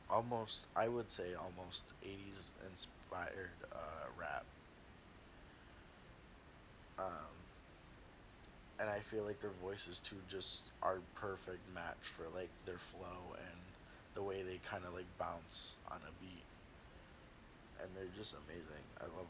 almost 0.09 0.65
I 0.75 0.87
would 0.87 1.11
say 1.11 1.35
almost 1.35 1.83
'80s 2.03 2.49
inspired 2.67 3.53
uh, 3.71 4.07
rap. 4.19 4.45
Um, 6.97 7.37
and 8.79 8.89
I 8.89 8.97
feel 8.97 9.23
like 9.23 9.41
their 9.41 9.53
voices 9.61 9.99
too 9.99 10.17
just 10.27 10.63
are 10.81 10.97
perfect 11.13 11.61
match 11.75 12.01
for 12.01 12.23
like 12.33 12.49
their 12.65 12.79
flow 12.79 13.35
and 13.37 13.59
the 14.15 14.23
way 14.23 14.41
they 14.41 14.59
kind 14.67 14.83
of 14.85 14.95
like 14.95 15.05
bounce 15.19 15.75
on 15.91 15.97
a 15.97 16.11
beat. 16.19 16.43
And 17.79 17.89
they're 17.95 18.15
just 18.17 18.33
amazing. 18.33 18.81
I 18.99 19.03
love 19.03 19.29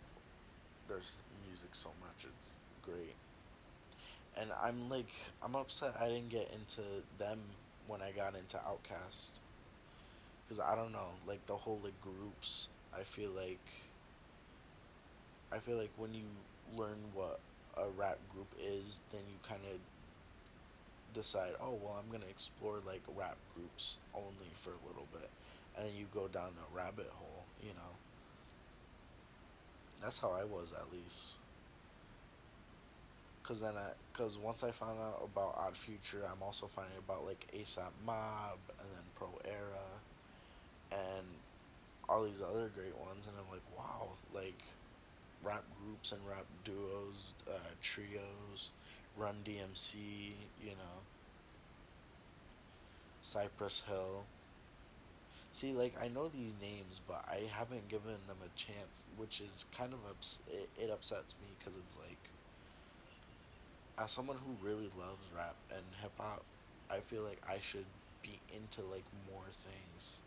their 0.87 1.01
music 1.45 1.71
so 1.73 1.89
much. 2.01 2.23
It's 2.23 2.51
great 2.81 3.15
and 4.39 4.51
I'm 4.63 4.89
like 4.89 5.09
I'm 5.43 5.55
upset 5.55 5.95
I 5.99 6.07
didn't 6.07 6.29
get 6.29 6.51
into 6.53 6.81
them 7.17 7.39
when 7.87 8.01
I 8.01 8.11
got 8.11 8.35
into 8.35 8.57
OutKast 8.57 9.29
because 10.43 10.59
I 10.59 10.75
don't 10.75 10.91
know 10.91 11.09
like 11.27 11.45
the 11.45 11.55
whole 11.55 11.79
like 11.83 11.99
groups 12.01 12.69
I 12.97 13.03
feel 13.03 13.31
like 13.31 13.65
I 15.51 15.57
feel 15.59 15.77
like 15.77 15.91
when 15.97 16.13
you 16.13 16.23
learn 16.75 16.97
what 17.13 17.39
a 17.77 17.87
rap 17.97 18.17
group 18.33 18.53
is 18.61 18.99
then 19.11 19.21
you 19.27 19.37
kind 19.47 19.61
of 19.73 19.79
decide 21.13 21.53
oh 21.61 21.77
well 21.81 22.01
I'm 22.03 22.11
gonna 22.11 22.29
explore 22.29 22.79
like 22.85 23.01
rap 23.15 23.37
groups 23.55 23.97
only 24.13 24.51
for 24.53 24.71
a 24.71 24.87
little 24.87 25.07
bit. 25.11 25.29
And 25.75 25.85
then 25.85 25.93
you 25.95 26.07
go 26.13 26.27
down 26.27 26.51
the 26.55 26.77
rabbit 26.77 27.09
hole 27.13 27.45
you 27.61 27.69
know? 27.69 27.95
That's 30.01 30.19
how 30.19 30.31
I 30.31 30.43
was 30.43 30.73
at 30.73 30.91
least 30.91 31.37
Cause 33.47 33.61
then, 33.61 33.75
I, 33.77 33.91
cause 34.11 34.37
once 34.37 34.61
I 34.61 34.71
found 34.71 34.99
out 34.99 35.21
about 35.23 35.55
Odd 35.57 35.77
Future, 35.77 36.21
I'm 36.29 36.43
also 36.43 36.67
finding 36.67 36.97
about 36.97 37.25
like 37.25 37.47
ASAP 37.57 37.91
Mob 38.05 38.57
and 38.77 38.89
then 38.93 39.03
Pro 39.15 39.29
Era, 39.45 39.87
and 40.91 41.25
all 42.09 42.25
these 42.25 42.41
other 42.41 42.69
great 42.75 42.97
ones, 42.97 43.25
and 43.25 43.37
I'm 43.39 43.49
like, 43.49 43.63
wow, 43.77 44.09
like 44.33 44.61
rap 45.43 45.63
groups 45.81 46.11
and 46.11 46.19
rap 46.27 46.45
duos, 46.65 47.33
uh, 47.49 47.57
trios, 47.81 48.71
Run 49.15 49.35
DMC, 49.45 49.95
you 50.61 50.71
know, 50.71 50.99
Cypress 53.21 53.83
Hill. 53.87 54.25
See, 55.53 55.71
like 55.71 55.93
I 56.01 56.09
know 56.09 56.27
these 56.27 56.53
names, 56.61 56.99
but 57.07 57.23
I 57.29 57.43
haven't 57.49 57.87
given 57.87 58.11
them 58.27 58.37
a 58.45 58.57
chance, 58.59 59.05
which 59.15 59.39
is 59.39 59.65
kind 59.75 59.93
of 59.93 59.99
ups- 60.09 60.39
it, 60.51 60.69
it 60.77 60.89
upsets 60.91 61.35
me 61.41 61.47
because 61.57 61.75
it's 61.77 61.97
like 61.97 62.29
as 63.97 64.11
someone 64.11 64.37
who 64.37 64.67
really 64.67 64.89
loves 64.97 65.25
rap 65.35 65.55
and 65.71 65.81
hip 66.01 66.11
hop, 66.17 66.43
I 66.89 66.99
feel 66.99 67.23
like 67.23 67.41
I 67.47 67.57
should 67.61 67.85
be 68.21 68.39
into 68.55 68.81
like 68.89 69.05
more 69.31 69.49
things 69.61 70.19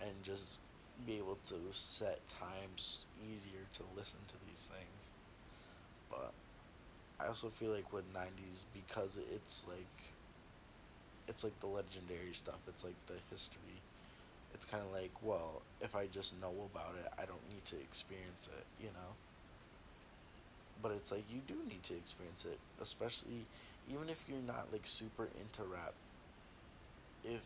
and 0.00 0.10
just 0.22 0.58
be 1.06 1.16
able 1.16 1.38
to 1.48 1.54
set 1.72 2.20
times 2.28 3.06
easier 3.32 3.64
to 3.74 3.82
listen 3.96 4.18
to 4.28 4.34
these 4.48 4.68
things. 4.70 5.08
But 6.10 6.32
I 7.18 7.26
also 7.28 7.48
feel 7.48 7.70
like 7.70 7.92
with 7.92 8.12
90s 8.12 8.64
because 8.74 9.18
it's 9.32 9.64
like 9.66 10.14
it's 11.28 11.44
like 11.44 11.58
the 11.60 11.66
legendary 11.66 12.32
stuff, 12.32 12.58
it's 12.66 12.84
like 12.84 12.96
the 13.06 13.14
history. 13.30 13.80
It's 14.52 14.64
kind 14.64 14.82
of 14.82 14.90
like, 14.90 15.12
well, 15.22 15.62
if 15.80 15.94
I 15.94 16.06
just 16.06 16.38
know 16.40 16.52
about 16.74 16.96
it, 16.98 17.10
I 17.16 17.24
don't 17.24 17.48
need 17.48 17.64
to 17.66 17.76
experience 17.76 18.48
it, 18.52 18.66
you 18.82 18.88
know? 18.88 19.14
But 20.82 20.92
it's 20.92 21.12
like 21.12 21.24
you 21.30 21.40
do 21.46 21.54
need 21.68 21.82
to 21.84 21.94
experience 21.94 22.44
it, 22.44 22.58
especially 22.80 23.44
even 23.90 24.08
if 24.08 24.22
you're 24.28 24.38
not 24.46 24.68
like 24.72 24.86
super 24.86 25.28
into 25.40 25.62
rap. 25.70 25.94
If 27.24 27.42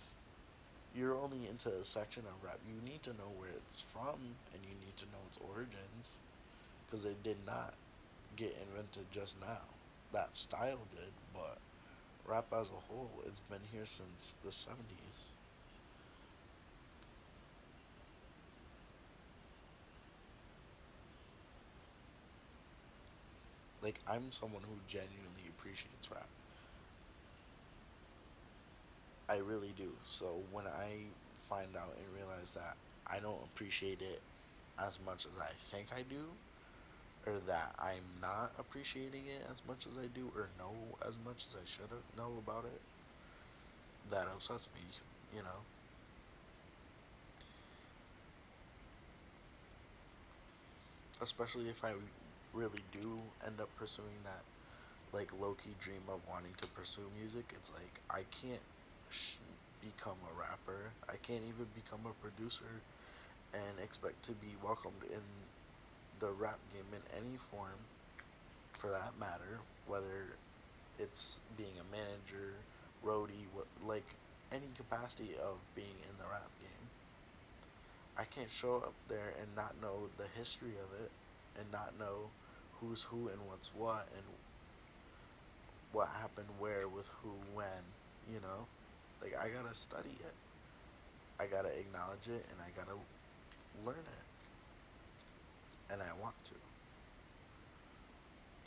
you're 0.95 1.17
only 1.17 1.49
into 1.49 1.71
a 1.71 1.85
section 1.85 2.23
of 2.27 2.45
rap, 2.45 2.59
you 2.69 2.89
need 2.89 3.03
to 3.03 3.11
know 3.11 3.33
where 3.39 3.51
it's 3.51 3.85
from 3.93 4.37
and 4.53 4.63
you 4.63 4.75
need 4.85 4.97
to 4.99 5.05
know 5.07 5.23
its 5.29 5.39
origins 5.53 6.15
because 6.87 7.05
it 7.05 7.23
did 7.23 7.39
not 7.47 7.75
get 8.37 8.57
invented 8.69 9.07
just 9.13 9.41
now. 9.41 9.67
That 10.13 10.37
style 10.37 10.87
did, 10.95 11.11
but 11.33 11.59
rap 12.27 12.47
as 12.53 12.69
a 12.69 12.93
whole, 12.93 13.11
it's 13.27 13.41
been 13.41 13.65
here 13.73 13.87
since 13.87 14.35
the 14.45 14.51
70s. 14.51 15.34
Like 23.85 24.01
I'm 24.09 24.33
someone 24.33 24.63
who 24.63 24.77
genuinely 24.89 25.45
appreciates 25.51 26.11
rap. 26.11 26.27
I 29.29 29.37
really 29.37 29.73
do. 29.77 29.91
So 30.09 30.39
when 30.53 30.67
I 30.67 30.97
find 31.49 31.77
out 31.77 31.95
and 31.97 32.17
realize 32.17 32.53
that 32.53 32.77
I 33.07 33.19
don't 33.19 33.43
appreciate 33.45 34.01
it 34.01 34.23
as 34.79 34.99
much 35.05 35.27
as 35.27 35.41
I 35.41 35.53
think 35.71 35.89
I 35.95 36.03
do, 36.03 36.25
or 37.27 37.39
that 37.47 37.75
I'm 37.79 38.05
not 38.21 38.53
appreciating 38.59 39.27
it 39.27 39.47
as 39.51 39.61
much 39.69 39.87
as 39.87 39.99
I 39.99 40.07
do, 40.15 40.31
or 40.35 40.49
know 40.59 40.75
as 41.07 41.17
much 41.25 41.47
as 41.49 41.57
I 41.57 41.67
should 41.67 41.91
know 42.17 42.33
about 42.39 42.65
it, 42.65 42.81
that 44.11 44.29
upsets 44.29 44.69
me, 44.75 44.81
you 45.37 45.43
know. 45.43 45.61
Especially 51.23 51.69
if 51.69 51.85
I 51.85 51.93
really 52.55 52.83
do 52.93 53.19
end 53.45 53.61
up 53.61 53.69
pursuing 53.77 54.19
that, 54.25 54.43
like, 55.13 55.31
low 55.41 55.55
key 55.55 55.75
dream 55.81 56.03
of 56.09 56.21
wanting 56.29 56.55
to 56.59 56.67
pursue 56.69 57.09
music, 57.19 57.45
it's 57.55 57.73
like, 57.73 58.01
I 58.11 58.23
can't 58.31 58.63
sh- 59.11 59.37
become 59.81 60.17
a 60.31 60.39
rapper. 60.39 60.91
I 61.09 61.17
can't 61.23 61.43
even 61.43 61.67
become 61.75 62.01
a 62.07 62.15
producer 62.23 62.81
and 63.53 63.79
expect 63.83 64.23
to 64.25 64.33
be 64.33 64.55
welcomed 64.63 65.03
in 65.13 65.21
the 66.19 66.31
rap 66.31 66.59
game 66.73 66.87
in 66.93 67.03
any 67.17 67.37
form, 67.37 67.79
for 68.79 68.91
that 68.91 69.13
matter, 69.19 69.61
whether 69.87 70.37
it's 70.99 71.41
being 71.57 71.75
a 71.81 71.97
manager, 71.97 72.55
roadie, 73.05 73.47
what, 73.53 73.67
like 73.87 74.07
any 74.53 74.69
capacity 74.77 75.31
of 75.43 75.57
being 75.75 75.99
in 76.09 76.17
the 76.19 76.25
rap 76.25 76.49
game. 76.61 76.89
I 78.17 78.25
can't 78.25 78.51
show 78.51 78.77
up 78.77 78.95
there 79.09 79.35
and 79.41 79.49
not 79.57 79.75
know 79.83 80.09
the 80.17 80.27
history 80.39 80.75
of 80.83 81.05
it 81.05 81.11
and 81.59 81.67
not 81.73 81.99
know 81.99 82.31
who's 82.89 83.03
who 83.03 83.29
and 83.29 83.39
what's 83.47 83.71
what 83.75 84.07
and 84.15 84.25
what 85.93 86.09
happened 86.21 86.49
where 86.59 86.89
with 86.89 87.11
who 87.23 87.31
when, 87.55 87.67
you 88.33 88.41
know? 88.41 88.67
Like 89.23 89.35
I 89.41 89.49
gotta 89.49 89.75
study 89.75 90.11
it. 90.21 90.35
I 91.41 91.47
gotta 91.47 91.69
acknowledge 91.79 92.29
it 92.29 92.45
and 92.51 92.59
I 92.61 92.71
gotta 92.77 92.99
learn 93.85 93.97
it. 93.97 95.93
And 95.93 96.03
I 96.03 96.21
want 96.21 96.35
to. 96.45 96.55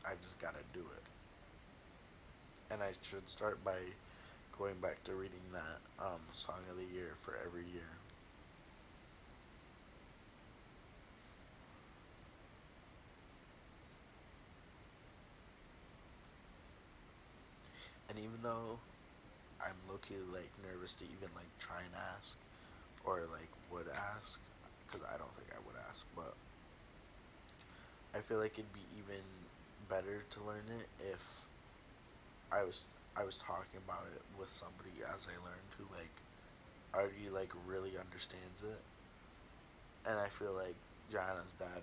I 0.06 0.14
just 0.22 0.40
gotta 0.40 0.64
do 0.74 0.80
it. 0.80 2.74
And 2.74 2.82
I 2.82 2.92
should 3.02 3.28
start 3.30 3.64
by 3.64 3.78
going 4.58 4.76
back 4.82 5.04
to 5.06 5.14
reading 5.14 5.40
that 5.54 6.06
um, 6.06 6.22
song 6.32 6.60
of 6.70 6.78
the 6.78 6.96
year 6.96 7.16
for 7.22 7.36
every 7.46 7.66
year. 7.74 7.90
And 18.10 18.18
even 18.20 18.40
though 18.42 18.80
I'm 19.62 19.76
low-key 19.90 20.16
like 20.32 20.50
nervous 20.64 20.96
to 20.96 21.06
even 21.06 21.34
like 21.36 21.50
try 21.60 21.80
and 21.80 21.94
ask, 22.16 22.38
or 23.06 23.22
like 23.32 23.50
would 23.72 23.88
ask, 24.16 24.40
because 24.86 25.06
I 25.06 25.18
don't 25.18 25.34
think 25.36 25.50
I 25.52 25.60
would 25.66 25.76
ask, 25.90 26.06
but 26.16 26.34
I 28.16 28.20
feel 28.20 28.40
like 28.40 28.54
it'd 28.54 28.74
be 28.74 28.86
even 28.98 29.24
better 29.90 30.24
to 30.30 30.44
learn 30.44 30.64
it 30.80 30.88
if 31.14 31.46
I 32.52 32.64
was 32.64 32.90
I 33.16 33.24
was 33.24 33.40
talking 33.40 33.80
about 33.86 34.06
it 34.16 34.22
with 34.40 34.50
somebody 34.50 34.92
as 35.14 35.28
I 35.28 35.36
learned 35.44 35.72
who 35.78 35.86
like 35.96 36.12
already 36.94 37.30
like 37.32 37.52
really 37.68 37.92
understands 38.00 38.64
it. 38.64 38.82
And 40.10 40.18
I 40.18 40.28
feel 40.28 40.54
like 40.54 40.76
Joanna's 41.12 41.54
dad 41.58 41.82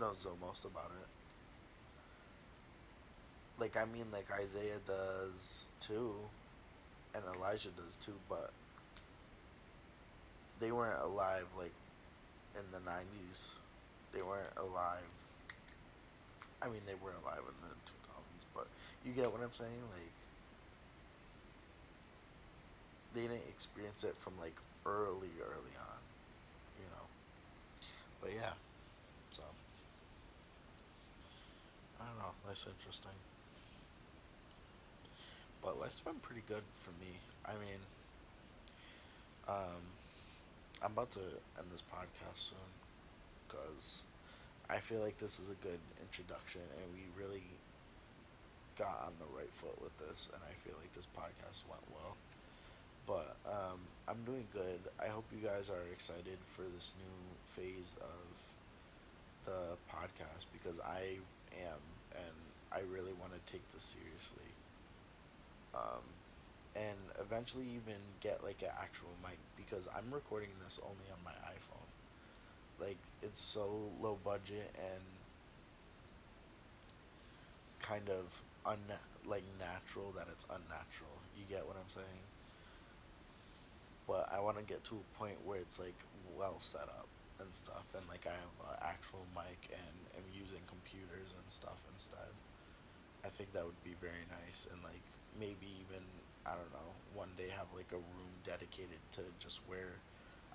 knows 0.00 0.24
the 0.24 0.46
most 0.46 0.64
about 0.64 0.90
it. 1.00 1.15
Like 3.58 3.76
I 3.76 3.84
mean 3.86 4.06
like 4.12 4.26
Isaiah 4.32 4.80
does 4.86 5.66
too 5.80 6.14
and 7.14 7.24
Elijah 7.36 7.70
does 7.76 7.96
too, 7.96 8.12
but 8.28 8.50
they 10.60 10.72
weren't 10.72 11.00
alive 11.02 11.46
like 11.56 11.72
in 12.56 12.64
the 12.72 12.78
90s. 12.78 13.54
They 14.12 14.22
weren't 14.22 14.52
alive. 14.56 15.04
I 16.62 16.66
mean, 16.66 16.80
they 16.86 16.94
were 17.02 17.12
alive 17.22 17.40
in 17.40 17.68
the 17.68 17.74
2000s, 17.74 18.46
but 18.54 18.66
you 19.04 19.12
get 19.12 19.30
what 19.30 19.42
I'm 19.42 19.52
saying? 19.52 19.70
Like, 19.92 20.12
they 23.14 23.22
didn't 23.22 23.48
experience 23.48 24.04
it 24.04 24.14
from 24.18 24.32
like 24.40 24.56
early, 24.86 25.28
early 25.40 25.74
on, 25.78 26.00
you 26.78 26.88
know. 26.90 27.06
But 28.22 28.32
yeah, 28.34 28.52
so 29.32 29.42
I 32.00 32.04
don't 32.06 32.18
know. 32.18 32.32
That's 32.46 32.64
interesting. 32.66 33.12
But 35.66 35.80
life's 35.80 35.98
been 35.98 36.14
pretty 36.22 36.42
good 36.46 36.62
for 36.76 36.90
me. 37.02 37.10
I 37.44 37.50
mean, 37.58 37.82
um, 39.48 39.82
I'm 40.80 40.92
about 40.92 41.10
to 41.18 41.26
end 41.58 41.66
this 41.72 41.82
podcast 41.82 42.54
soon 42.54 42.70
because 43.48 44.02
I 44.70 44.78
feel 44.78 45.00
like 45.00 45.18
this 45.18 45.40
is 45.40 45.50
a 45.50 45.54
good 45.54 45.80
introduction 46.00 46.60
and 46.78 46.86
we 46.94 47.02
really 47.20 47.42
got 48.78 49.10
on 49.10 49.12
the 49.18 49.26
right 49.36 49.50
foot 49.50 49.74
with 49.82 49.90
this 49.98 50.28
and 50.32 50.40
I 50.46 50.54
feel 50.62 50.78
like 50.78 50.92
this 50.92 51.08
podcast 51.18 51.66
went 51.68 51.82
well. 51.90 52.14
But 53.04 53.34
um, 53.44 53.80
I'm 54.06 54.22
doing 54.24 54.46
good. 54.52 54.78
I 55.02 55.08
hope 55.08 55.24
you 55.34 55.44
guys 55.44 55.68
are 55.68 55.82
excited 55.92 56.38
for 56.46 56.62
this 56.62 56.94
new 56.96 57.60
phase 57.60 57.96
of 58.00 58.38
the 59.46 59.76
podcast 59.90 60.46
because 60.52 60.78
I 60.78 61.18
am 61.58 61.82
and 62.14 62.36
I 62.70 62.86
really 62.94 63.14
want 63.18 63.32
to 63.34 63.52
take 63.52 63.68
this 63.72 63.82
seriously. 63.82 64.55
Um, 65.76 66.02
and 66.76 66.96
eventually 67.20 67.64
even 67.64 68.00
get 68.20 68.42
like 68.44 68.62
an 68.62 68.72
actual 68.80 69.08
mic 69.22 69.38
because 69.56 69.88
I'm 69.96 70.12
recording 70.12 70.50
this 70.62 70.78
only 70.82 71.08
on 71.12 71.18
my 71.24 71.36
iPhone. 71.52 71.88
Like 72.78 72.98
it's 73.22 73.40
so 73.40 73.90
low 74.00 74.18
budget 74.24 74.70
and 74.76 75.02
kind 77.80 78.08
of 78.10 78.42
un 78.66 78.78
like 79.26 79.44
natural 79.58 80.12
that 80.16 80.26
it's 80.30 80.44
unnatural. 80.44 81.16
You 81.38 81.44
get 81.48 81.66
what 81.66 81.76
I'm 81.76 81.88
saying? 81.88 82.24
But 84.06 84.28
I 84.32 84.40
want 84.40 84.58
to 84.58 84.64
get 84.64 84.84
to 84.84 84.94
a 84.94 85.18
point 85.18 85.36
where 85.44 85.58
it's 85.58 85.78
like 85.78 85.96
well 86.36 86.60
set 86.60 86.88
up 86.88 87.08
and 87.40 87.48
stuff 87.54 87.84
and 87.96 88.06
like 88.08 88.26
I 88.26 88.36
have 88.36 88.54
an 88.72 88.78
actual 88.82 89.24
mic 89.34 89.70
and 89.72 89.96
am 90.16 90.28
using 90.32 90.60
computers 90.68 91.34
and 91.36 91.46
stuff 91.48 91.80
instead. 91.92 92.32
I 93.24 93.28
think 93.28 93.52
that 93.54 93.64
would 93.64 93.82
be 93.82 93.96
very 94.00 94.24
nice 94.44 94.68
and 94.70 94.82
like 94.84 95.02
maybe 95.38 95.68
even 95.80 96.02
I 96.46 96.50
don't 96.50 96.72
know, 96.72 96.90
one 97.14 97.30
day 97.36 97.48
have 97.50 97.66
like 97.74 97.90
a 97.92 97.96
room 97.96 98.32
dedicated 98.46 99.02
to 99.12 99.20
just 99.40 99.60
where 99.66 99.98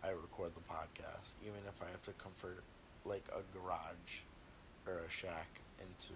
I 0.04 0.10
record 0.10 0.52
the 0.56 0.66
podcast, 0.72 1.34
even 1.44 1.60
if 1.68 1.82
I 1.82 1.92
have 1.92 2.02
to 2.04 2.14
convert 2.14 2.64
like 3.06 3.28
a 3.36 3.42
garage 3.58 4.24
or 4.88 5.04
a 5.06 5.10
shack 5.10 5.62
into 5.80 6.14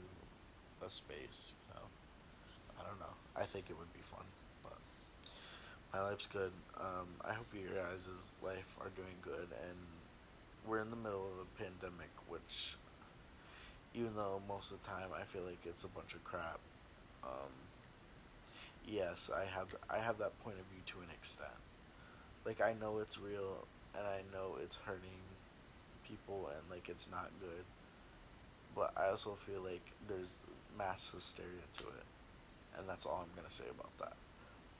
a 0.85 0.89
space, 0.89 1.53
you 1.67 1.75
know. 1.75 1.87
I 2.79 2.87
don't 2.87 2.99
know. 2.99 3.15
I 3.35 3.43
think 3.43 3.69
it 3.69 3.77
would 3.77 3.91
be 3.93 4.01
fun, 4.01 4.25
but 4.63 4.77
my 5.93 6.01
life's 6.01 6.25
good. 6.25 6.51
Um, 6.79 7.07
I 7.27 7.33
hope 7.33 7.47
your 7.53 7.73
guys' 7.81 8.33
life 8.43 8.77
are 8.81 8.89
doing 8.95 9.15
good, 9.21 9.47
and 9.67 9.77
we're 10.67 10.81
in 10.81 10.89
the 10.89 10.95
middle 10.95 11.27
of 11.27 11.45
a 11.45 11.63
pandemic, 11.63 12.09
which, 12.27 12.75
even 13.93 14.15
though 14.15 14.41
most 14.47 14.71
of 14.71 14.81
the 14.81 14.87
time 14.87 15.09
I 15.19 15.23
feel 15.23 15.43
like 15.43 15.65
it's 15.65 15.83
a 15.83 15.89
bunch 15.89 16.13
of 16.13 16.23
crap, 16.23 16.59
um, 17.23 17.51
yes, 18.87 19.29
I 19.35 19.45
have 19.45 19.75
I 19.89 19.97
have 19.97 20.17
that 20.19 20.37
point 20.43 20.57
of 20.59 20.65
view 20.65 20.81
to 20.87 20.97
an 20.99 21.09
extent. 21.13 21.49
Like 22.45 22.61
I 22.61 22.73
know 22.79 22.99
it's 22.99 23.19
real 23.19 23.67
and 23.97 24.05
I 24.05 24.21
know 24.33 24.57
it's 24.61 24.77
hurting 24.77 25.21
people 26.07 26.49
and 26.53 26.61
like 26.69 26.89
it's 26.89 27.09
not 27.09 27.29
good. 27.39 27.65
But 28.75 28.91
I 28.97 29.09
also 29.09 29.31
feel 29.31 29.61
like 29.61 29.91
there's 30.07 30.39
mass 30.77 31.11
hysteria 31.11 31.65
to 31.77 31.83
it. 31.83 32.03
And 32.77 32.87
that's 32.87 33.05
all 33.05 33.25
I'm 33.25 33.35
gonna 33.35 33.51
say 33.51 33.65
about 33.71 33.97
that. 33.99 34.17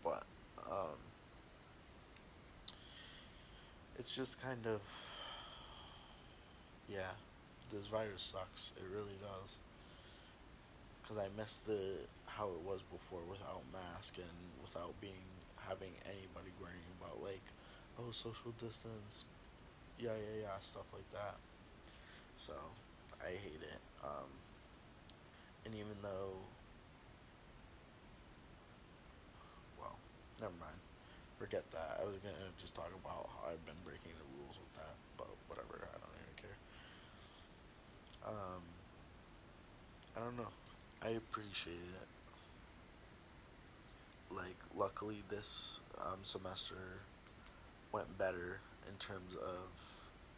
But 0.04 0.24
um 0.70 0.98
it's 3.98 4.16
just 4.16 4.42
kind 4.42 4.66
of 4.68 4.82
yeah, 6.88 7.12
this 7.72 7.88
virus 7.88 8.34
sucks. 8.34 8.74
It 8.78 8.84
really 8.94 9.16
does 9.22 9.56
because 11.06 11.20
I 11.22 11.30
miss 11.38 11.58
the 11.58 12.02
how 12.26 12.50
it 12.50 12.62
was 12.66 12.82
before 12.82 13.22
without 13.30 13.62
mask 13.72 14.18
and 14.18 14.38
without 14.62 15.00
being 15.02 15.22
having 15.70 15.94
anybody 16.06 16.50
worrying 16.62 16.90
about 17.00 17.22
like 17.22 17.46
oh 18.00 18.10
social 18.12 18.52
distance 18.58 19.26
yeah 20.00 20.12
yeah 20.18 20.42
yeah 20.44 20.60
stuff 20.62 20.86
like 20.94 21.10
that. 21.14 21.38
So 22.38 22.54
I 23.24 23.30
hate 23.32 23.62
it 23.64 23.82
um, 24.04 24.30
and 25.66 25.76
even 25.76 25.96
though 26.02 26.34
well 29.80 29.96
never 30.42 30.54
mind. 30.60 30.80
Forget 31.40 31.70
that. 31.72 32.00
I 32.02 32.06
was 32.06 32.18
gonna 32.24 32.50
just 32.58 32.76
talk 32.76 32.92
about 33.04 33.30
how 33.36 33.52
I've 33.52 33.66
been 33.66 33.80
breaking 33.84 34.16
the 34.18 34.28
rules 34.40 34.58
with 34.58 34.74
that 34.80 34.96
but 35.18 35.28
whatever 35.48 35.84
I 35.84 35.98
don't 36.00 36.16
even 36.24 36.38
care. 36.40 36.58
Um 38.28 38.64
I 40.16 40.20
don't 40.22 40.38
know 40.38 40.48
I 41.06 41.10
appreciate 41.10 41.76
it. 41.76 42.08
Like, 44.36 44.58
luckily, 44.76 45.22
this 45.30 45.80
um, 46.00 46.20
semester 46.24 47.02
went 47.92 48.18
better 48.18 48.60
in 48.90 48.96
terms 48.98 49.36
of 49.36 49.70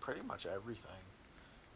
pretty 0.01 0.21
much 0.21 0.45
everything. 0.45 1.03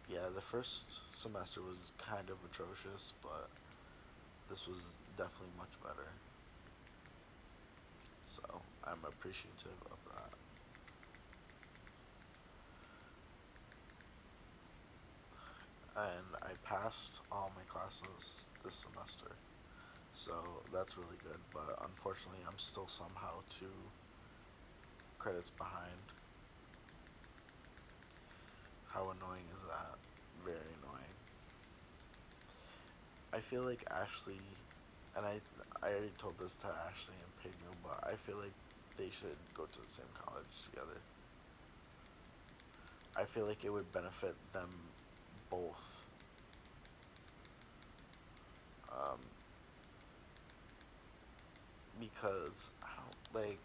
Yeah, 0.10 0.28
the 0.34 0.42
first 0.42 1.14
semester 1.16 1.62
was 1.62 1.94
kind 1.98 2.30
of 2.30 2.36
atrocious, 2.44 3.14
but 3.22 3.50
this 4.50 4.68
was 4.68 4.96
definitely 5.16 5.54
much 5.58 5.82
better. 5.82 6.10
So 8.22 8.44
I'm 8.84 9.00
appreciative 9.08 9.72
of 9.90 10.14
that. 10.14 10.21
And 15.96 16.26
I 16.42 16.52
passed 16.64 17.22
all 17.32 17.52
my 17.56 17.64
classes 17.64 18.50
this 18.64 18.76
semester. 18.76 19.36
So 20.14 20.34
that's 20.74 20.98
really 20.98 21.18
good, 21.24 21.40
but 21.54 21.80
unfortunately, 21.84 22.42
I'm 22.48 22.58
still 22.58 22.88
somehow 22.88 23.42
two 23.50 23.66
credits 25.20 25.50
behind. 25.50 26.02
How 28.88 29.04
annoying 29.04 29.46
is 29.54 29.64
that? 29.64 29.96
Very 30.44 30.58
annoying. 30.82 31.16
I 33.34 33.40
feel 33.40 33.62
like 33.62 33.86
Ashley, 33.90 34.42
and 35.16 35.26
I, 35.26 35.40
I 35.82 35.92
already 35.92 36.12
told 36.18 36.38
this 36.38 36.56
to 36.58 36.68
Ashley 36.90 37.16
and 37.24 37.36
Pedro, 37.42 37.72
but 37.84 38.12
I 38.12 38.16
feel 38.16 38.38
like 38.38 38.52
they 38.98 39.10
should 39.10 39.38
go 39.54 39.66
to 39.66 39.82
the 39.82 39.88
same 39.88 40.08
college 40.14 40.64
together. 40.70 41.00
I 43.16 43.24
feel 43.24 43.46
like 43.46 43.64
it 43.64 43.70
would 43.72 43.92
benefit 43.94 44.36
them 44.54 44.70
both. 45.52 46.08
Um, 48.92 49.20
because 52.00 52.72
I 52.82 52.88
don't 52.98 53.44
like 53.44 53.60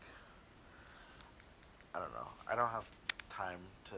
I 1.96 1.98
don't 1.98 2.12
know. 2.12 2.28
I 2.50 2.54
don't 2.54 2.68
have 2.68 2.84
time 3.30 3.58
to 3.84 3.96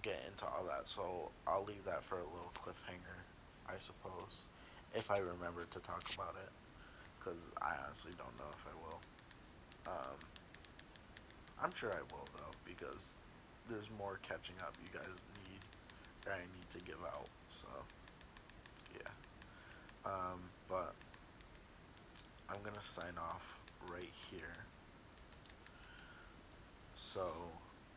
get 0.00 0.24
into 0.26 0.46
all 0.46 0.64
that, 0.64 0.88
so 0.88 1.30
I'll 1.46 1.64
leave 1.64 1.84
that 1.84 2.02
for 2.02 2.16
a 2.16 2.24
little 2.24 2.52
cliffhanger, 2.54 3.20
I 3.68 3.76
suppose, 3.76 4.46
if 4.94 5.10
I 5.10 5.18
remember 5.18 5.66
to 5.70 5.78
talk 5.80 6.02
about 6.14 6.34
it, 6.42 6.50
because 7.18 7.50
I 7.60 7.74
honestly 7.84 8.12
don't 8.16 8.32
know 8.38 8.48
if 8.56 8.64
I 8.64 8.74
will. 8.80 9.00
Um, 9.86 10.16
I'm 11.62 11.74
sure 11.74 11.92
I 11.92 12.00
will 12.10 12.26
though, 12.36 12.56
because 12.64 13.18
there's 13.68 13.90
more 13.98 14.18
catching 14.26 14.56
up 14.62 14.74
you 14.82 14.98
guys 14.98 15.26
need 15.48 15.53
I 16.26 16.38
need 16.38 16.70
to 16.70 16.78
give 16.80 17.02
out. 17.06 17.28
So, 17.48 17.68
yeah. 18.94 19.10
Um, 20.04 20.40
but 20.68 20.94
I'm 22.48 22.62
gonna 22.62 22.82
sign 22.82 23.14
off 23.18 23.60
right 23.90 24.12
here. 24.30 24.56
So, 26.94 27.32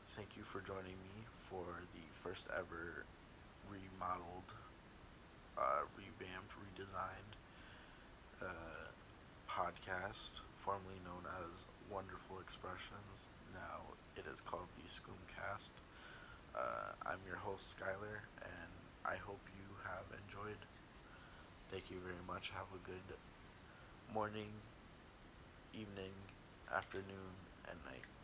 thank 0.05 0.37
you 0.37 0.43
for 0.43 0.61
joining 0.61 0.97
me 1.01 1.25
for 1.49 1.65
the 1.93 2.05
first 2.21 2.47
ever 2.57 3.05
remodeled, 3.69 4.49
uh, 5.57 5.81
revamped, 5.97 6.53
redesigned 6.59 7.33
uh, 8.41 8.87
podcast, 9.49 10.41
formerly 10.57 10.99
known 11.03 11.23
as 11.43 11.65
Wonderful 11.89 12.39
Expressions. 12.41 13.27
Now 13.53 13.81
it 14.15 14.25
is 14.31 14.41
called 14.41 14.67
the 14.77 14.87
Scoomcast. 14.87 15.71
Uh, 16.57 16.91
I'm 17.05 17.19
your 17.27 17.37
host, 17.37 17.77
Skylar, 17.77 18.25
and 18.41 18.71
I 19.05 19.15
hope 19.17 19.39
you 19.53 19.75
have 19.85 20.05
enjoyed. 20.25 20.57
Thank 21.69 21.91
you 21.91 21.97
very 22.03 22.23
much. 22.27 22.49
Have 22.49 22.65
a 22.73 22.81
good 22.87 23.17
morning, 24.13 24.49
evening, 25.73 26.11
afternoon, 26.73 27.31
and 27.69 27.77
night. 27.85 28.16